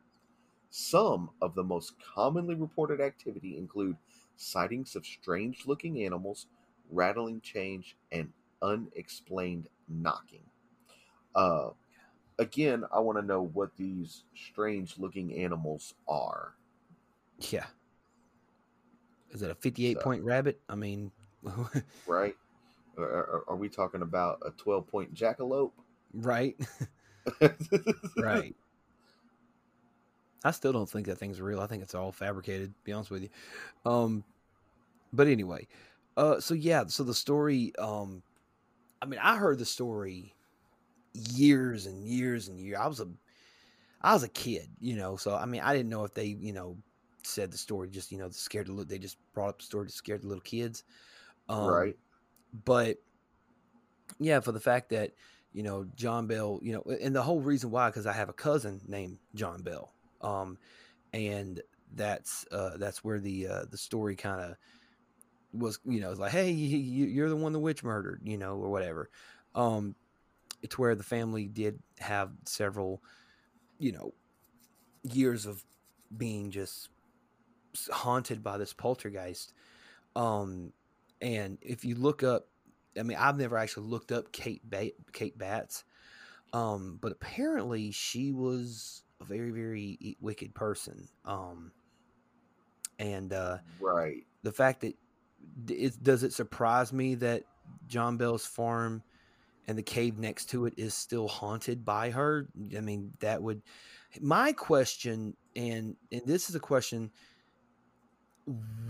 [0.70, 3.97] Some of the most commonly reported activity include
[4.36, 6.47] sightings of strange looking animals,
[6.90, 8.32] rattling chains, and
[8.62, 10.44] unexplained knocking.
[11.37, 11.69] Uh,
[12.39, 16.55] again, I want to know what these strange looking animals are.
[17.51, 17.67] Yeah.
[19.31, 20.61] Is it a 58 So- point rabbit?
[20.69, 21.13] I mean,
[22.07, 22.35] right?
[22.99, 25.73] Are, are, we talking about a 12 point jackalope?
[26.15, 26.57] right?
[28.17, 28.57] right.
[30.45, 31.61] I still don't think that thing's real.
[31.61, 33.29] I think it's all fabricated, to be honest with you.
[33.85, 34.25] Um
[35.13, 35.67] but anyway,
[36.17, 38.23] uh so yeah, so the story um
[39.03, 40.33] I mean, I heard the story
[41.16, 42.78] years and years and years.
[42.78, 43.09] I was a
[44.02, 46.52] I was a kid, you know, so I mean, I didn't know if they, you
[46.52, 46.78] know,
[47.24, 49.86] said the story just, you know, scared the little they just brought up the story
[49.88, 50.84] to scare the little kids.
[51.48, 51.97] Um, right?
[52.64, 52.98] but
[54.18, 55.12] yeah, for the fact that
[55.52, 58.32] you know John Bell, you know, and the whole reason why, because I have a
[58.34, 60.59] cousin named John Bell, um,
[61.12, 61.62] and
[61.93, 64.56] that's uh, that's where the uh, the story kind of
[65.52, 68.56] was, you know, it's like, hey, you- you're the one the witch murdered, you know,
[68.59, 69.10] or whatever.
[69.55, 69.97] Um,
[70.66, 73.01] it's where the family did have several,
[73.78, 74.12] you know,
[75.05, 75.64] years of
[76.16, 76.88] being just
[77.88, 79.52] haunted by this poltergeist.
[80.16, 80.72] Um,
[81.22, 82.48] and if you look up,
[82.98, 85.84] I mean, I've never actually looked up Kate ba- Kate Batts,
[86.52, 91.06] um, but apparently she was a very very wicked person.
[91.24, 91.70] Um,
[92.98, 94.26] and uh, Right.
[94.43, 94.97] the fact that
[95.68, 97.44] it, does it surprise me that
[97.86, 99.05] John Bell's farm
[99.68, 102.48] and the cave next to it is still haunted by her?
[102.76, 103.62] I mean, that would.
[104.20, 107.10] My question, and and this is a question: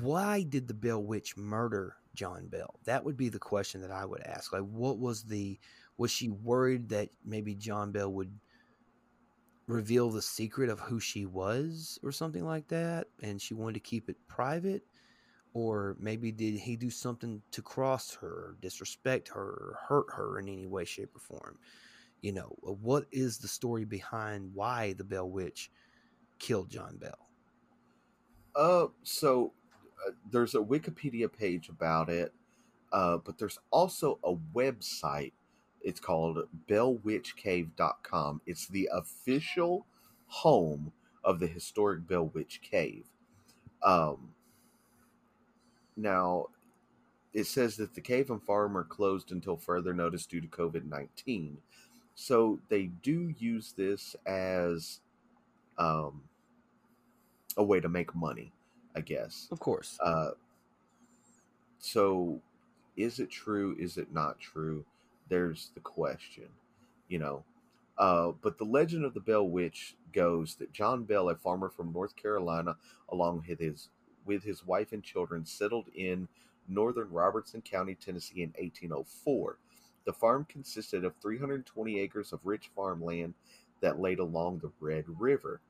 [0.00, 2.78] Why did the Bell Witch murder John Bell?
[2.84, 4.52] That would be the question that I would ask.
[4.52, 5.58] Like, what was the?
[5.98, 8.38] Was she worried that maybe John Bell would
[9.66, 13.80] reveal the secret of who she was, or something like that, and she wanted to
[13.80, 14.82] keep it private?
[15.56, 20.48] Or maybe did he do something to cross her disrespect her or hurt her in
[20.48, 21.58] any way shape or form
[22.22, 25.70] you know uh, what is the story behind why the bell witch
[26.38, 27.28] killed john bell
[28.54, 29.52] Uh, so
[30.06, 32.32] uh, there's a Wikipedia page about it,
[32.92, 35.32] uh, but there's also a website.
[35.82, 36.38] It's called
[36.68, 38.42] bellwitchcave.com.
[38.46, 39.86] It's the official
[40.26, 40.92] home
[41.24, 43.06] of the historic Bell Witch Cave.
[43.82, 44.30] Um,
[45.97, 46.47] now,
[47.32, 50.85] it says that the cave and farm are closed until further notice due to COVID
[50.86, 51.59] 19.
[52.14, 55.01] So they do use this as
[55.77, 56.23] um,
[57.56, 58.52] a way to make money,
[58.94, 59.48] I guess.
[59.51, 60.31] of course Uh,
[61.78, 62.40] so,
[62.97, 63.77] is it true?
[63.78, 64.85] Is it not true?
[65.28, 66.48] There's the question,
[67.09, 67.44] you know.
[67.98, 71.93] Uh, but the legend of the Bell Witch goes that John Bell, a farmer from
[71.93, 72.77] North Carolina,
[73.10, 73.89] along with his
[74.26, 76.28] with his wife and children, settled in
[76.68, 79.58] northern Robertson County, Tennessee, in 1804.
[80.04, 83.34] The farm consisted of 320 acres of rich farmland
[83.80, 85.60] that laid along the Red River.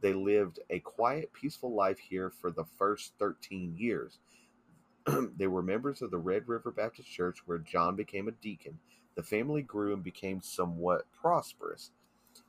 [0.00, 4.18] They lived a quiet, peaceful life here for the first 13 years.
[5.36, 8.78] they were members of the Red River Baptist Church, where John became a deacon.
[9.14, 11.90] The family grew and became somewhat prosperous.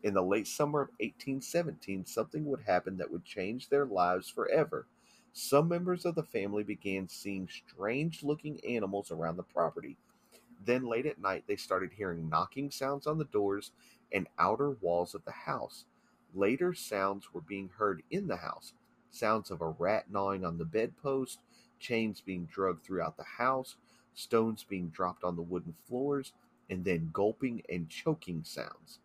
[0.04, 4.88] In the late summer of 1817, something would happen that would change their lives forever.
[5.34, 9.98] Some members of the family began seeing strange looking animals around the property.
[10.64, 13.72] Then, late at night, they started hearing knocking sounds on the doors
[14.12, 15.86] and outer walls of the house.
[16.34, 18.74] Later, sounds were being heard in the house
[19.14, 21.40] sounds of a rat gnawing on the bedpost,
[21.80, 23.76] chains being dragged throughout the house,
[24.14, 26.34] stones being dropped on the wooden floors,
[26.70, 29.00] and then gulping and choking sounds.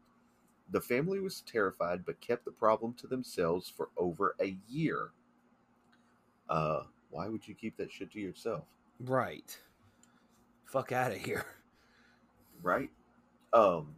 [0.71, 5.11] The family was terrified but kept the problem to themselves for over a year.
[6.49, 8.65] Uh, why would you keep that shit to yourself?
[9.01, 9.59] right
[10.67, 11.47] fuck out of here
[12.63, 12.91] right?
[13.53, 13.95] Um,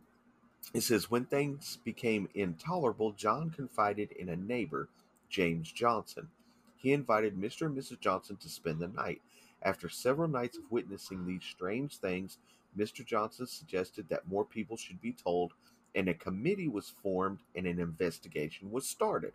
[0.74, 4.88] it says when things became intolerable, John confided in a neighbor,
[5.28, 6.28] James Johnson.
[6.76, 7.66] He invited Mr.
[7.66, 8.00] and Mrs.
[8.00, 9.20] Johnson to spend the night.
[9.62, 12.38] After several nights of witnessing these strange things,
[12.78, 13.04] Mr.
[13.04, 15.52] Johnson suggested that more people should be told,
[15.94, 19.32] and a committee was formed and an investigation was started.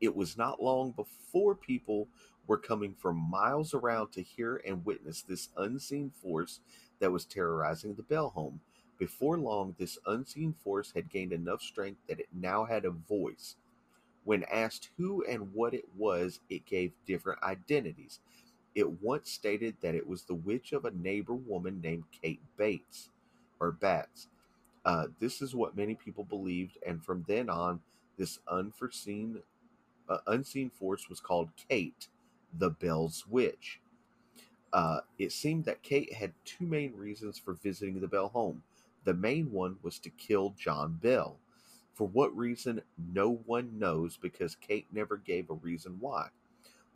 [0.00, 2.08] It was not long before people
[2.46, 6.60] were coming from miles around to hear and witness this unseen force
[6.98, 8.60] that was terrorizing the Bell home.
[8.98, 13.56] Before long, this unseen force had gained enough strength that it now had a voice.
[14.24, 18.20] When asked who and what it was, it gave different identities.
[18.74, 23.10] It once stated that it was the witch of a neighbor woman named Kate Bates,
[23.60, 24.28] or Batts.
[24.84, 27.80] Uh, this is what many people believed, and from then on,
[28.16, 29.40] this unforeseen,
[30.08, 32.08] uh, unseen force was called Kate,
[32.58, 33.80] the Bell's Witch.
[34.72, 38.62] Uh, it seemed that Kate had two main reasons for visiting the Bell home.
[39.04, 41.36] The main one was to kill John Bell.
[41.94, 42.82] For what reason,
[43.12, 46.28] no one knows because Kate never gave a reason why.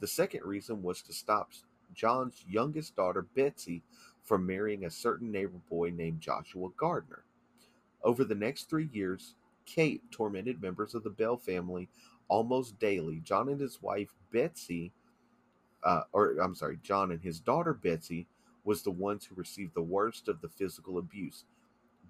[0.01, 1.53] The second reason was to stop
[1.95, 3.83] John's youngest daughter, Betsy,
[4.23, 7.25] from marrying a certain neighbor boy named Joshua Gardner.
[8.03, 9.35] Over the next three years,
[9.65, 11.89] Kate tormented members of the Bell family
[12.33, 13.21] almost daily.
[13.23, 14.91] John and his wife, Betsy,
[15.85, 18.27] uh, or I'm sorry, John and his daughter Betsy
[18.65, 21.45] was the ones who received the worst of the physical abuse.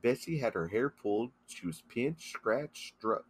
[0.00, 3.24] Betsy had her hair pulled, she was pinched, scratched, struck,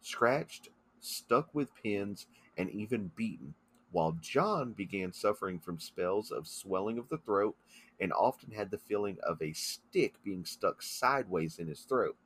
[0.00, 0.68] scratched,
[1.00, 3.52] stuck with pins, and even beaten,
[3.90, 7.56] while John began suffering from spells of swelling of the throat
[7.98, 12.16] and often had the feeling of a stick being stuck sideways in his throat.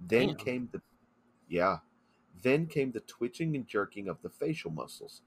[0.00, 0.36] Then Damn.
[0.36, 0.80] came the
[1.48, 1.78] yeah,
[2.40, 5.22] then came the twitching and jerking of the facial muscles.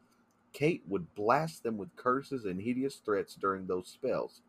[0.53, 4.41] Kate would blast them with curses and hideous threats during those spells.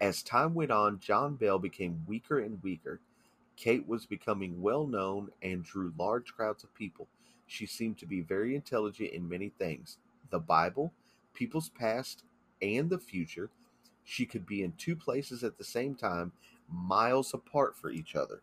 [0.00, 3.00] As time went on, John Bell became weaker and weaker.
[3.56, 7.08] Kate was becoming well known and drew large crowds of people.
[7.46, 9.98] She seemed to be very intelligent in many things
[10.30, 10.92] the Bible,
[11.34, 12.24] people's past,
[12.60, 13.50] and the future.
[14.04, 16.32] She could be in two places at the same time,
[16.68, 18.42] miles apart for each other.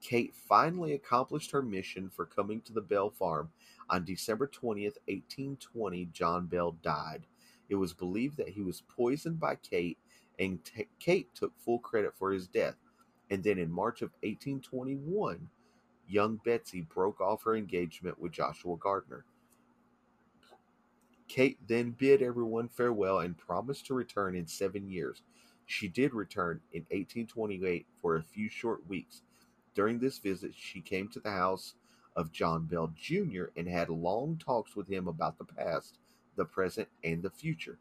[0.00, 3.50] Kate finally accomplished her mission for coming to the Bell farm.
[3.90, 7.26] On December 20th, 1820, John Bell died.
[7.68, 9.98] It was believed that he was poisoned by Kate,
[10.38, 12.76] and t- Kate took full credit for his death.
[13.30, 15.48] And then in March of 1821,
[16.08, 19.24] young Betsy broke off her engagement with Joshua Gardner.
[21.28, 25.22] Kate then bid everyone farewell and promised to return in seven years.
[25.66, 29.22] She did return in 1828 for a few short weeks.
[29.74, 31.74] During this visit, she came to the house
[32.16, 33.44] of John Bell Jr.
[33.56, 35.98] and had long talks with him about the past,
[36.36, 37.78] the present, and the future.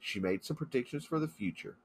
[0.00, 1.76] She made some predictions for the future.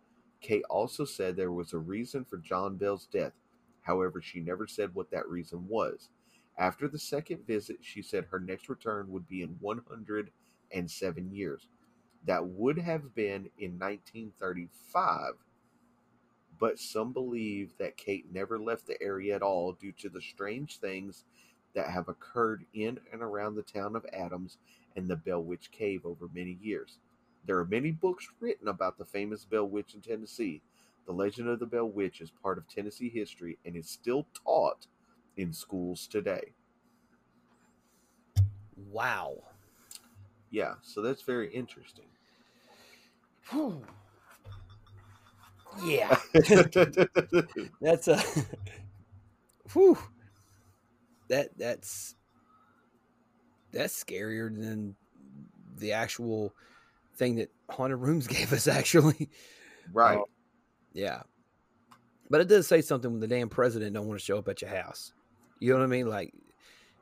[0.41, 3.33] Kate also said there was a reason for John Bell's death.
[3.81, 6.09] However, she never said what that reason was.
[6.57, 11.67] After the second visit, she said her next return would be in 107 years.
[12.25, 15.33] That would have been in 1935,
[16.63, 20.77] but some believe that Kate never left the area at all due to the strange
[20.77, 21.25] things
[21.75, 24.59] that have occurred in and around the town of Adams
[24.95, 26.99] and the Bell Witch Cave over many years.
[27.45, 30.61] There are many books written about the famous Bell Witch in Tennessee.
[31.05, 34.87] The legend of the Bell Witch is part of Tennessee history and is still taught
[35.35, 36.53] in schools today.
[38.89, 39.33] Wow.
[40.49, 42.05] Yeah, so that's very interesting.
[45.81, 46.17] Yeah.
[47.81, 48.21] That's a
[49.73, 49.97] whew.
[51.29, 52.15] That that's
[53.71, 54.95] that's scarier than
[55.77, 56.53] the actual
[57.15, 58.67] thing that haunted rooms gave us.
[58.67, 59.29] Actually,
[59.91, 60.19] right.
[60.19, 60.23] Uh,
[60.93, 61.23] yeah.
[62.29, 64.61] But it does say something when the damn president don't want to show up at
[64.61, 65.13] your house.
[65.59, 66.07] You know what I mean?
[66.07, 66.33] Like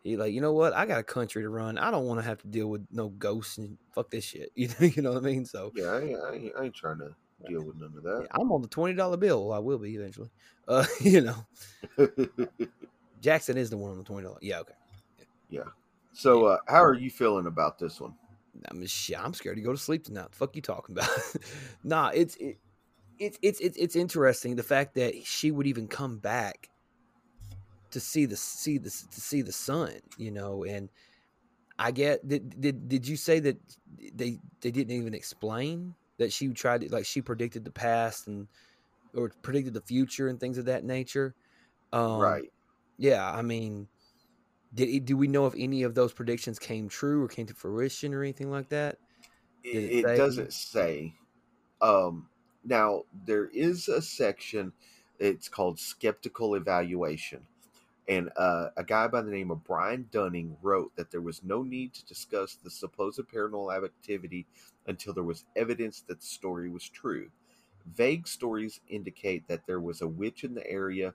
[0.03, 0.73] he like, you know what?
[0.73, 1.77] I got a country to run.
[1.77, 4.51] I don't want to have to deal with no ghosts and fuck this shit.
[4.55, 5.45] You know, you know what I mean?
[5.45, 7.15] So yeah, I I, I ain't trying to
[7.47, 8.27] deal with none of that.
[8.31, 9.47] I'm on the twenty dollar bill.
[9.47, 10.31] Well, I will be eventually.
[10.67, 11.45] Uh, you know,
[13.21, 14.39] Jackson is the one on the twenty dollar.
[14.41, 14.73] Yeah, okay.
[15.49, 15.63] Yeah.
[16.13, 18.13] So, uh, how are you feeling about this one?
[18.69, 19.17] I'm shit.
[19.19, 20.31] I'm scared to go to sleep tonight.
[20.31, 21.09] The fuck you talking about?
[21.83, 22.57] nah, it's it,
[23.19, 26.69] it's it's it's it's interesting the fact that she would even come back
[27.91, 30.89] to see the see the to see the sun, you know, and
[31.79, 33.57] I get did did did you say that
[34.13, 38.49] they they didn't even explain that she tried to like she predicted the past and
[39.15, 41.35] or predicted the future and things of that nature?
[41.93, 42.51] Um, right.
[42.97, 43.89] Yeah, I mean,
[44.73, 48.13] did do we know if any of those predictions came true or came to fruition
[48.13, 48.99] or anything like that?
[49.63, 50.15] It, Did it it say?
[50.15, 51.15] doesn't say.
[51.81, 52.29] Um,
[52.63, 54.73] now there is a section.
[55.19, 57.47] It's called skeptical evaluation.
[58.07, 61.63] And uh, a guy by the name of Brian Dunning wrote that there was no
[61.63, 64.47] need to discuss the supposed paranormal activity
[64.87, 67.29] until there was evidence that the story was true.
[67.95, 71.13] Vague stories indicate that there was a witch in the area.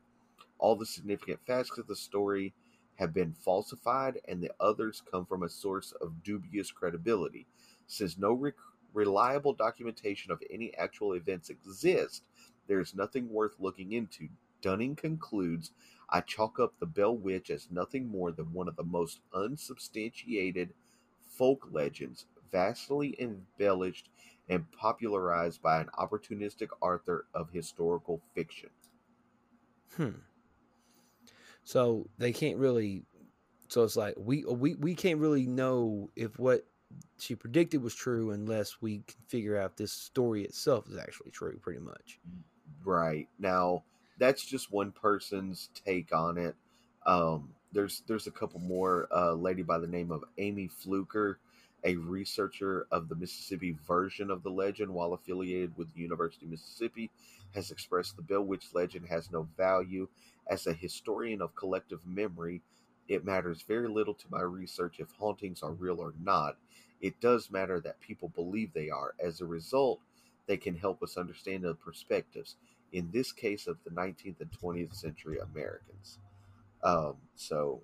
[0.59, 2.55] All the significant facts of the story
[2.97, 7.47] have been falsified, and the others come from a source of dubious credibility.
[7.87, 8.53] Since no re-
[8.95, 12.23] reliable documentation of any actual events exist,
[12.67, 14.29] there is nothing worth looking into.
[14.63, 15.73] Dunning concludes
[16.09, 20.75] I chalk up the Bell Witch as nothing more than one of the most unsubstantiated
[21.25, 24.09] folk legends, vastly embellished
[24.49, 28.71] and popularized by an opportunistic author of historical fiction.
[29.97, 30.11] Hmm.
[31.65, 33.05] So they can't really.
[33.69, 36.67] So it's like we we we can't really know if what
[37.19, 41.59] she predicted was true unless we can figure out this story itself is actually true.
[41.59, 42.21] Pretty much.
[42.85, 43.85] Right now,
[44.19, 46.55] that's just one person's take on it.
[47.05, 49.09] Um, there's there's a couple more.
[49.11, 51.39] A lady by the name of Amy Fluker,
[51.85, 56.53] a researcher of the Mississippi version of the legend while affiliated with the University of
[56.53, 57.11] Mississippi,
[57.55, 60.09] has expressed the Bell Witch legend has no value.
[60.49, 62.63] As a historian of collective memory,
[63.09, 66.57] it matters very little to my research if hauntings are real or not.
[67.01, 69.15] It does matter that people believe they are.
[69.19, 70.01] As a result,
[70.47, 72.57] they can help us understand the perspectives,
[72.93, 76.19] in this case of the 19th and 20th century Americans.
[76.83, 77.83] Um, so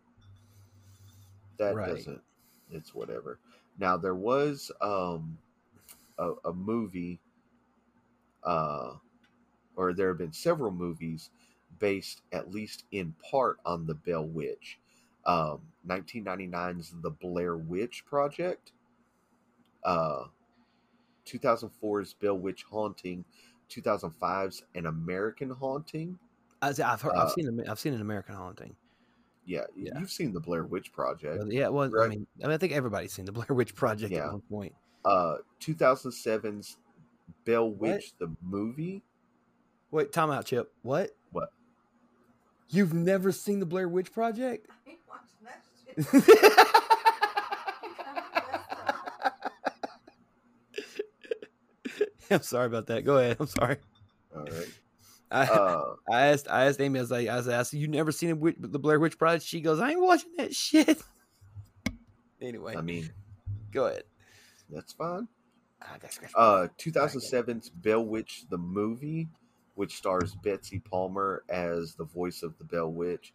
[1.58, 1.84] that Right.
[1.84, 2.22] doesn't,
[2.70, 3.38] it's whatever.
[3.78, 5.38] Now, there was um,
[6.18, 7.20] a, a movie,
[8.44, 8.94] uh,
[9.76, 11.30] or there have been several movies
[11.78, 14.78] based at least in part on the Bell Witch.
[15.26, 18.72] Um, 1999's The Blair Witch Project,
[19.84, 20.26] uh,
[21.24, 23.24] 2004's Bell Witch Haunting,
[23.72, 26.18] 2005's An American Haunting.
[26.60, 28.76] I, have heard, Uh, I've seen I've seen an American Haunting.
[29.44, 29.98] Yeah, Yeah.
[29.98, 31.38] you've seen The Blair Witch Project.
[31.38, 34.12] Well, yeah, well, I mean, I mean, I think everybody's seen the Blair Witch Project
[34.12, 34.26] Yeah.
[34.26, 34.72] at one point.
[35.04, 36.76] Uh, 2007's
[37.44, 39.02] Bell Witch the movie.
[39.90, 40.72] Wait, time out, Chip.
[40.82, 41.10] What?
[41.32, 41.48] What?
[42.68, 44.68] You've never seen the Blair Witch Project?
[44.86, 45.62] I ain't watching that
[46.24, 46.88] shit.
[52.36, 53.04] I'm sorry about that.
[53.04, 53.36] Go ahead.
[53.40, 53.76] I'm sorry.
[54.34, 54.68] All right.
[55.30, 58.12] I, Uh, I asked I asked Amy, I was like, I was asked, you never
[58.12, 59.44] seen a the Blair Witch Project?
[59.44, 61.02] She goes, I ain't watching that shit.
[62.40, 63.08] Anyway, I mean,
[63.70, 64.02] go ahead.
[64.68, 65.28] that's fine.
[65.80, 69.28] I got scratched Uh, 2007's Bell Witch the movie,
[69.76, 73.32] which stars Betsy Palmer as the voice of the Bell Witch.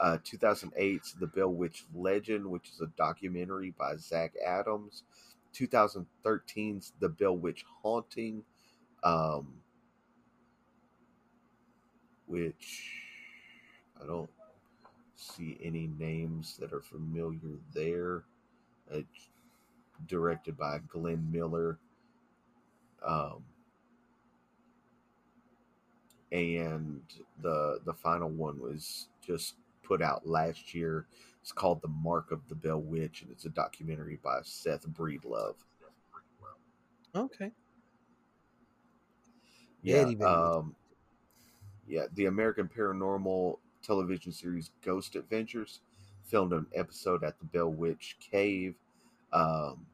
[0.00, 5.04] Uh, 2008's The Bell Witch Legend, which is a documentary by Zach Adams.
[5.56, 8.42] 2013's The Bell Witch Haunting,
[9.02, 9.54] um,
[12.26, 12.90] which
[14.02, 14.30] I don't
[15.14, 18.24] see any names that are familiar there.
[18.92, 19.00] Uh,
[20.06, 21.78] directed by Glenn Miller.
[23.04, 23.44] Um,
[26.32, 27.00] and
[27.40, 29.54] the the final one was just
[29.86, 31.06] put out last year.
[31.42, 35.54] It's called The Mark of the Bell Witch, and it's a documentary by Seth Breedlove.
[37.14, 37.52] Okay.
[39.82, 40.74] Yeah, um,
[41.86, 45.80] yeah, the American Paranormal television series Ghost Adventures
[46.24, 48.74] filmed an episode at the Bell Witch Cave.
[49.32, 49.86] Um,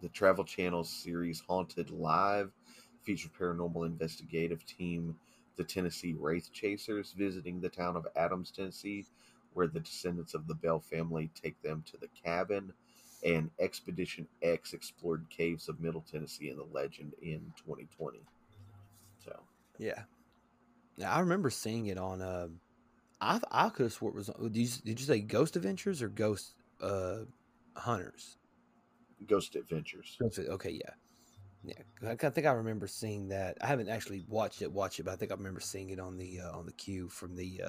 [0.00, 2.52] the Travel Channel series Haunted Live
[3.02, 5.16] featured paranormal investigative team,
[5.60, 9.04] the Tennessee Wraith Chasers, visiting the town of Adams, Tennessee,
[9.52, 12.72] where the descendants of the Bell family take them to the cabin.
[13.26, 18.20] And Expedition X explored caves of Middle Tennessee in the legend in 2020.
[19.22, 19.38] So,
[19.78, 20.04] Yeah.
[20.96, 22.22] Yeah, I remember seeing it on.
[22.22, 22.48] Uh,
[23.20, 24.28] I I could have swore it was.
[24.28, 27.18] Did you, did you say Ghost Adventures or Ghost uh,
[27.76, 28.38] Hunters?
[29.26, 30.16] Ghost Adventures.
[30.22, 30.94] Okay, yeah,
[31.64, 31.74] yeah.
[32.08, 33.58] I, think I remember seeing that.
[33.60, 36.16] I haven't actually watched it, watch it, but I think I remember seeing it on
[36.16, 37.60] the uh, on the queue from the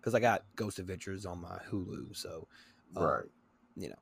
[0.00, 2.46] because I got Ghost Adventures on my Hulu, so
[2.96, 3.24] um, Right.
[3.76, 3.94] you know.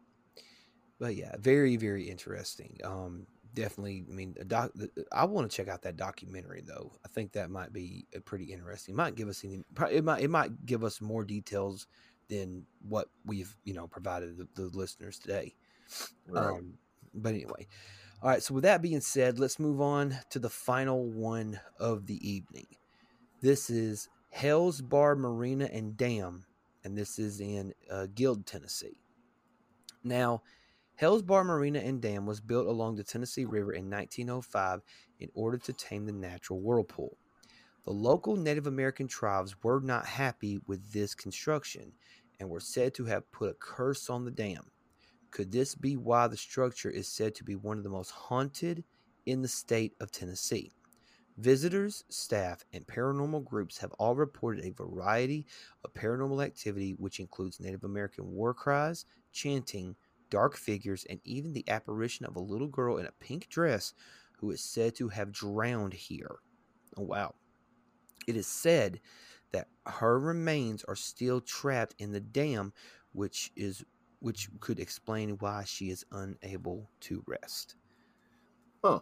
[0.98, 2.78] But yeah, very very interesting.
[2.84, 4.04] Um, definitely.
[4.08, 4.72] I mean, a doc.
[5.12, 6.92] I want to check out that documentary though.
[7.04, 8.94] I think that might be pretty interesting.
[8.94, 9.62] It might give us any.
[9.90, 11.86] It might it might give us more details
[12.28, 15.54] than what we've you know provided the, the listeners today.
[16.28, 16.46] Right.
[16.46, 16.74] Um,
[17.14, 17.66] but anyway,
[18.22, 18.42] all right.
[18.42, 22.66] So with that being said, let's move on to the final one of the evening.
[23.40, 26.44] This is Hales Bar Marina and Dam,
[26.84, 29.00] and this is in uh, Guild, Tennessee.
[30.04, 30.42] Now,
[30.94, 34.82] Hales Bar Marina and Dam was built along the Tennessee River in 1905
[35.18, 37.16] in order to tame the natural whirlpool.
[37.84, 41.92] The local Native American tribes were not happy with this construction
[42.38, 44.71] and were said to have put a curse on the dam.
[45.32, 48.84] Could this be why the structure is said to be one of the most haunted
[49.24, 50.72] in the state of Tennessee?
[51.38, 55.46] Visitors, staff, and paranormal groups have all reported a variety
[55.84, 59.96] of paranormal activity, which includes Native American war cries, chanting,
[60.28, 63.94] dark figures, and even the apparition of a little girl in a pink dress
[64.38, 66.36] who is said to have drowned here.
[66.98, 67.34] Oh, wow.
[68.26, 69.00] It is said
[69.52, 72.74] that her remains are still trapped in the dam,
[73.12, 73.82] which is
[74.22, 77.74] which could explain why she is unable to rest.
[78.82, 79.00] Huh.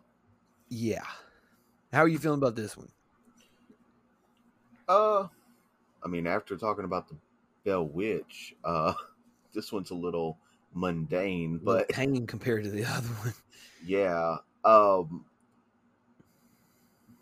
[0.70, 1.04] Yeah.
[1.92, 2.88] How are you feeling about this one?
[4.88, 5.28] Uh,
[6.02, 7.16] I mean, after talking about the
[7.64, 8.94] Bell Witch, uh,
[9.54, 10.38] this one's a little
[10.72, 13.34] mundane, but hanging compared to the other one.
[13.84, 14.38] yeah.
[14.64, 15.26] Um,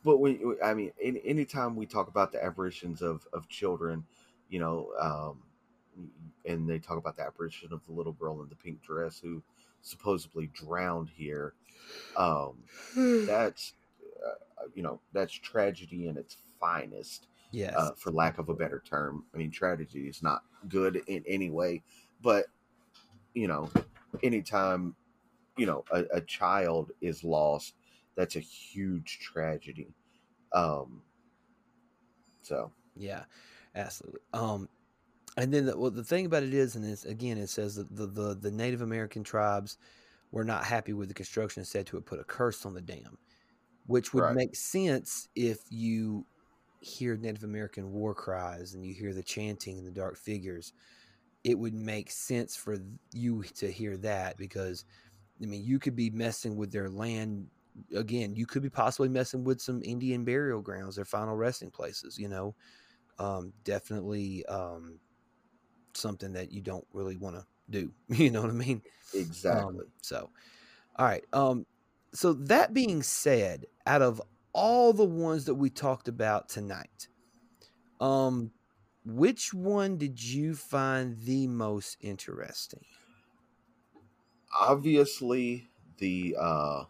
[0.04, 4.04] but we, I mean, any, anytime we talk about the apparitions of of children,
[4.48, 5.42] you know, um,
[6.44, 9.42] and they talk about the apparition of the little girl in the pink dress who
[9.82, 11.54] supposedly drowned here,
[12.16, 12.56] um,
[13.26, 13.74] that's
[14.24, 17.26] uh, you know that's tragedy in its finest.
[17.50, 17.74] Yes.
[17.74, 21.48] Uh, for lack of a better term, I mean, tragedy is not good in any
[21.48, 21.82] way,
[22.22, 22.46] but
[23.32, 23.70] you know,
[24.22, 24.94] anytime
[25.56, 27.74] you know a, a child is lost,
[28.16, 29.88] that's a huge tragedy.
[30.52, 31.02] Um.
[32.42, 33.24] So yeah,
[33.74, 34.20] absolutely.
[34.32, 34.68] Um,
[35.38, 37.94] and then the, well, the thing about it is, and it's again, it says that
[37.94, 39.78] the, the the Native American tribes
[40.32, 42.82] were not happy with the construction, and said to have put a curse on the
[42.82, 43.18] dam,
[43.86, 44.36] which would Right.
[44.36, 46.26] make sense if you
[46.80, 50.72] hear Native American war cries and you hear the chanting and the dark figures.
[51.44, 52.76] It would make sense for
[53.12, 54.84] you to hear that because,
[55.42, 57.50] I mean, you could be messing with their land.
[57.94, 62.18] Again, you could be possibly messing with some Indian burial grounds, their final resting places.
[62.18, 62.56] You know,
[63.18, 65.00] um, definitely um,
[65.98, 67.94] something that you don't really want to do.
[68.08, 68.82] You know what I mean?
[69.12, 69.78] exactly.
[69.78, 70.32] Um, so,
[70.96, 71.24] all right.
[71.32, 71.66] Um,
[72.14, 74.22] so that being said, out of
[74.54, 77.08] all the ones that we talked about tonight,
[78.00, 78.52] um,
[79.04, 82.84] which one did you find the most interesting?
[84.60, 86.84] Obviously, the uh,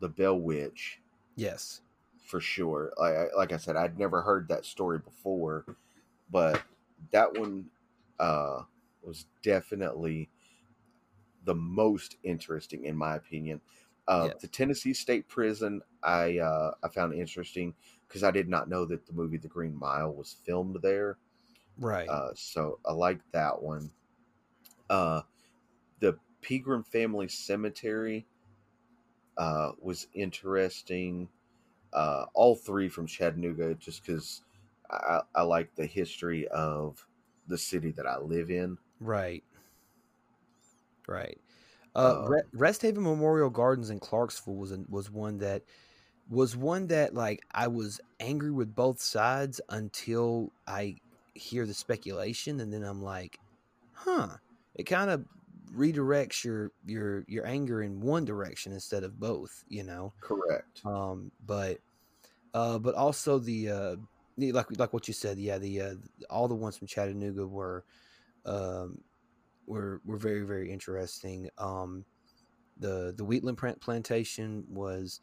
[0.00, 1.02] the Bell Witch
[1.36, 1.82] Yes.
[2.24, 2.92] for sure.
[2.96, 5.76] Like like I said, I'd never heard that story before,
[6.30, 6.62] but
[7.12, 7.70] that one
[8.18, 8.62] uh,
[9.02, 10.28] was definitely
[11.44, 13.60] the most interesting in my opinion.
[14.08, 14.30] Uh.
[14.40, 17.74] The Tennessee State Prison, I uh, I found interesting
[18.06, 21.18] because I did not know that the movie The Green Mile was filmed there.
[21.78, 22.08] Right.
[22.08, 23.90] Uh, so I like that one.
[24.88, 25.22] Uh,
[26.00, 28.26] the Pegram Family Cemetery
[29.36, 31.28] uh, was interesting.
[31.92, 34.42] Uh, all three from Chattanooga, just because
[34.90, 37.05] I, I like the history of
[37.48, 38.78] the city that I live in.
[39.00, 39.44] Right.
[41.06, 41.40] Right.
[41.94, 45.62] Uh, Um, Rest Haven Memorial Gardens in Clarksville was a, was one that
[46.28, 50.96] was one that like I was angry with both sides until I
[51.34, 53.38] hear the speculation, and then I'm like,
[53.92, 54.28] huh.
[54.74, 55.24] It kind of
[55.74, 59.64] redirects your your your anger in one direction instead of both.
[59.68, 60.12] You know.
[60.20, 60.84] Correct.
[60.84, 61.78] Um, but
[62.52, 63.96] uh, but also the uh,
[64.38, 65.94] like like what you said, yeah, the uh,
[66.30, 67.84] all the ones from Chattanooga were
[68.44, 68.98] um,
[69.66, 71.50] were were very very interesting.
[71.58, 72.04] Um,
[72.78, 75.20] the the Wheatland plantation was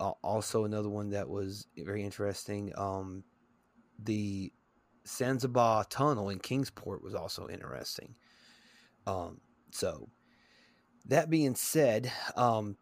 [0.00, 2.72] al- also another one that was very interesting.
[2.76, 3.24] Um,
[3.98, 4.52] the
[5.06, 8.14] Zanzibar Tunnel in Kingsport was also interesting.
[9.06, 9.40] Um,
[9.70, 10.08] so
[11.06, 12.76] that being said, um,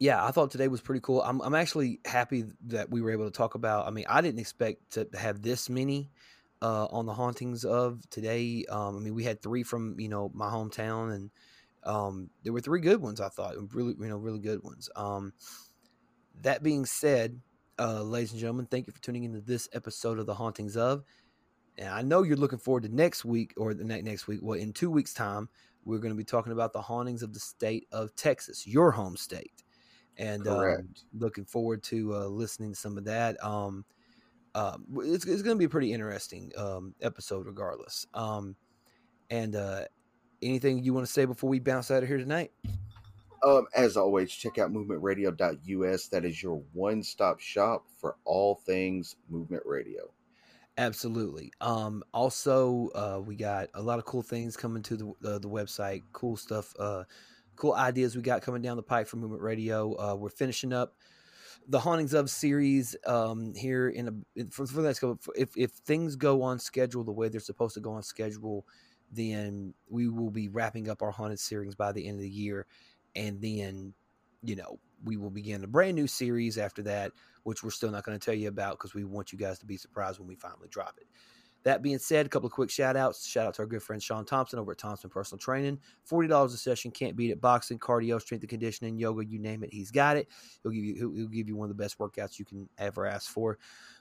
[0.00, 1.22] yeah, I thought today was pretty cool.
[1.22, 3.86] I'm I'm actually happy that we were able to talk about.
[3.86, 6.10] I mean, I didn't expect to have this many
[6.62, 8.64] uh, on the hauntings of today.
[8.70, 11.30] Um, I mean, we had three from you know my hometown, and
[11.84, 13.20] um, there were three good ones.
[13.20, 14.88] I thought really you know really good ones.
[14.96, 15.34] Um,
[16.40, 17.38] that being said,
[17.78, 21.04] uh, ladies and gentlemen, thank you for tuning into this episode of the hauntings of.
[21.76, 24.40] And I know you're looking forward to next week or the ne- next week.
[24.42, 25.48] Well, in two weeks' time,
[25.84, 29.16] we're going to be talking about the hauntings of the state of Texas, your home
[29.16, 29.62] state,
[30.20, 30.88] and um,
[31.18, 33.42] looking forward to uh, listening to some of that.
[33.42, 33.84] Um,
[34.54, 38.06] um, it's, it's going to be a pretty interesting um, episode, regardless.
[38.12, 38.54] Um,
[39.30, 39.84] and uh,
[40.42, 42.52] anything you want to say before we bounce out of here tonight?
[43.46, 46.08] Um, as always, check out movementradio.us.
[46.08, 50.02] That is your one stop shop for all things movement radio.
[50.76, 51.50] Absolutely.
[51.62, 55.48] Um, also, uh, we got a lot of cool things coming to the uh, the
[55.48, 56.02] website.
[56.12, 56.74] Cool stuff.
[57.60, 59.92] Cool ideas we got coming down the pipe for Movement Radio.
[59.92, 60.94] Uh, we're finishing up
[61.68, 65.18] the hauntings of series um, here in a for, for the next couple.
[65.36, 68.66] If if things go on schedule the way they're supposed to go on schedule,
[69.12, 72.64] then we will be wrapping up our haunted series by the end of the year,
[73.14, 73.92] and then
[74.42, 77.12] you know we will begin a brand new series after that,
[77.42, 79.66] which we're still not going to tell you about because we want you guys to
[79.66, 81.08] be surprised when we finally drop it.
[81.62, 83.26] That being said, a couple of quick shout outs.
[83.26, 85.78] Shout out to our good friend Sean Thompson over at Thompson Personal Training.
[86.08, 86.90] $40 a session.
[86.90, 87.40] Can't beat it.
[87.40, 89.72] Boxing, cardio, strength and conditioning, yoga, you name it.
[89.72, 90.28] He's got it.
[90.62, 93.30] He'll give you he'll, give you one of the best workouts you can ever ask
[93.30, 93.58] for.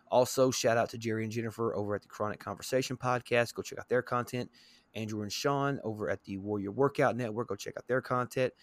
[0.10, 3.53] Also, shout out to Jerry and Jennifer over at the Chronic Conversation podcast.
[3.53, 4.49] Go check out their content.
[4.95, 7.49] Andrew and Sean over at the Warrior Workout Network.
[7.49, 8.53] Go check out their content.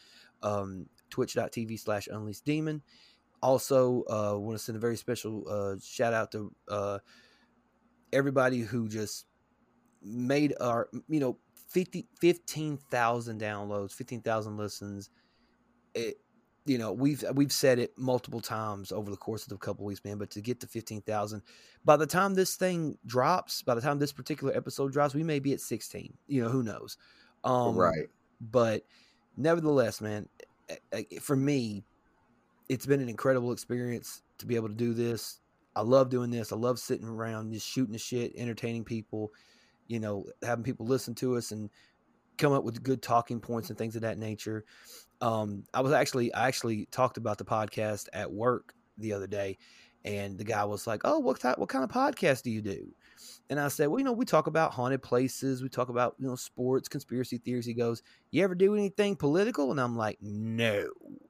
[0.42, 2.82] Um, Twitch.tv slash Unleashed Demon.
[3.42, 6.98] Also, uh, want to send a very special uh, shout out to uh,
[8.12, 9.26] everybody who just
[10.02, 11.38] made our, you know,
[11.68, 15.10] 50, 15,000 downloads, 15,000 listens.
[15.94, 16.18] It,
[16.66, 20.04] you know, we've we've said it multiple times over the course of the couple weeks,
[20.04, 20.18] man.
[20.18, 21.42] But to get to fifteen thousand,
[21.84, 25.38] by the time this thing drops, by the time this particular episode drops, we may
[25.38, 26.14] be at sixteen.
[26.26, 26.96] You know, who knows?
[27.44, 28.08] Um, right.
[28.40, 28.84] But
[29.36, 30.28] nevertheless, man,
[31.20, 31.84] for me,
[32.68, 35.38] it's been an incredible experience to be able to do this.
[35.76, 36.52] I love doing this.
[36.52, 39.30] I love sitting around just shooting the shit, entertaining people,
[39.86, 41.68] you know, having people listen to us and
[42.38, 44.64] come up with good talking points and things of that nature.
[45.20, 49.58] Um, I was actually I actually talked about the podcast at work the other day,
[50.02, 52.88] and the guy was like, "Oh, what type, what kind of podcast do you do?"
[53.50, 56.26] And I said, "Well, you know, we talk about haunted places, we talk about you
[56.26, 60.88] know sports, conspiracy theories." He goes, "You ever do anything political?" And I'm like, "No."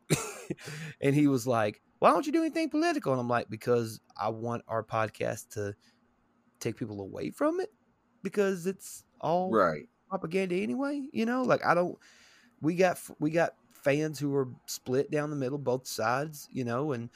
[1.01, 4.29] and he was like, "Why don't you do anything political?" And I'm like, "Because I
[4.31, 5.75] want our podcast to
[6.61, 7.71] take people away from it
[8.23, 9.89] because it's all Right.
[10.09, 11.09] propaganda anyway.
[11.13, 11.99] You know, like I don't.
[12.61, 16.49] We got we got fans who are split down the middle, both sides.
[16.51, 17.11] You know, and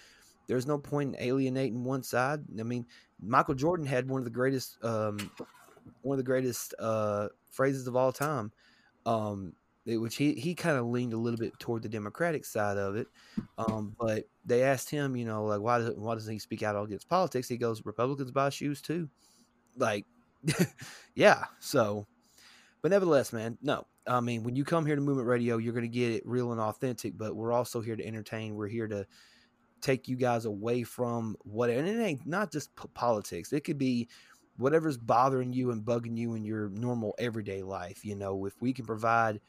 [0.49, 2.45] there's no point in alienating one side.
[2.59, 2.87] I mean,
[3.21, 5.31] Michael Jordan had one of the greatest, um,
[6.03, 8.53] one of the greatest uh, phrases of all time,
[9.07, 9.55] um,
[9.87, 13.09] which he he kind of leaned a little bit toward the Democratic side of it.
[13.59, 16.83] Um, but they asked him, you know, like why does why doesn't he speak out
[16.83, 17.49] against politics?
[17.49, 19.09] He goes, Republicans buy shoes too,
[19.77, 20.07] like,
[21.15, 21.45] yeah.
[21.59, 22.07] So,
[22.83, 23.87] but nevertheless, man, no.
[24.07, 26.53] I mean, when you come here to Movement Radio, you're going to get it real
[26.53, 27.17] and authentic.
[27.17, 28.57] But we're also here to entertain.
[28.57, 29.07] We're here to
[29.81, 33.53] take you guys away from what, and it ain't not just politics.
[33.53, 34.09] It could be
[34.57, 38.05] whatever's bothering you and bugging you in your normal everyday life.
[38.05, 39.41] You know, if we can provide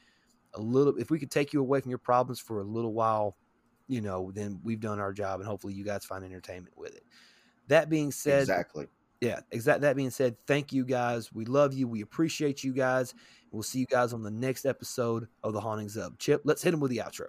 [0.54, 3.36] a little, if we could take you away from your problems for a little while,
[3.88, 7.04] you know, then we've done our job, and hopefully you guys find entertainment with it.
[7.68, 8.86] That being said, exactly.
[9.20, 9.82] yeah, exact.
[9.82, 11.32] That being said, thank you guys.
[11.32, 11.88] We love you.
[11.88, 13.14] We appreciate you guys.
[13.50, 16.42] We'll see you guys on the next episode of the Hauntings of Chip.
[16.44, 17.28] Let's hit him with the outro.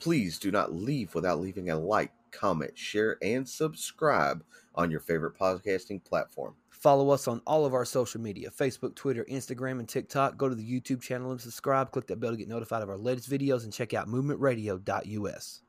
[0.00, 4.44] Please do not leave without leaving a like, comment, share, and subscribe
[4.74, 6.54] on your favorite podcasting platform.
[6.84, 10.36] Follow us on all of our social media Facebook, Twitter, Instagram, and TikTok.
[10.36, 11.90] Go to the YouTube channel and subscribe.
[11.92, 15.62] Click that bell to get notified of our latest videos and check out movementradio.us.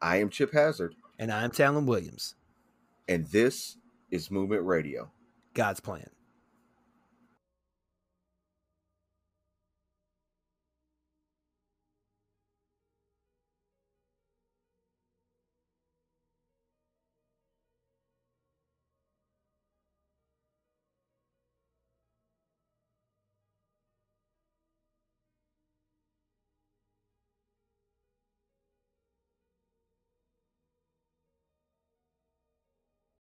[0.00, 2.34] I am Chip Hazard, And I'm Talon Williams.
[3.08, 3.76] and this
[4.10, 5.10] is Movement Radio.
[5.52, 6.08] God's plan.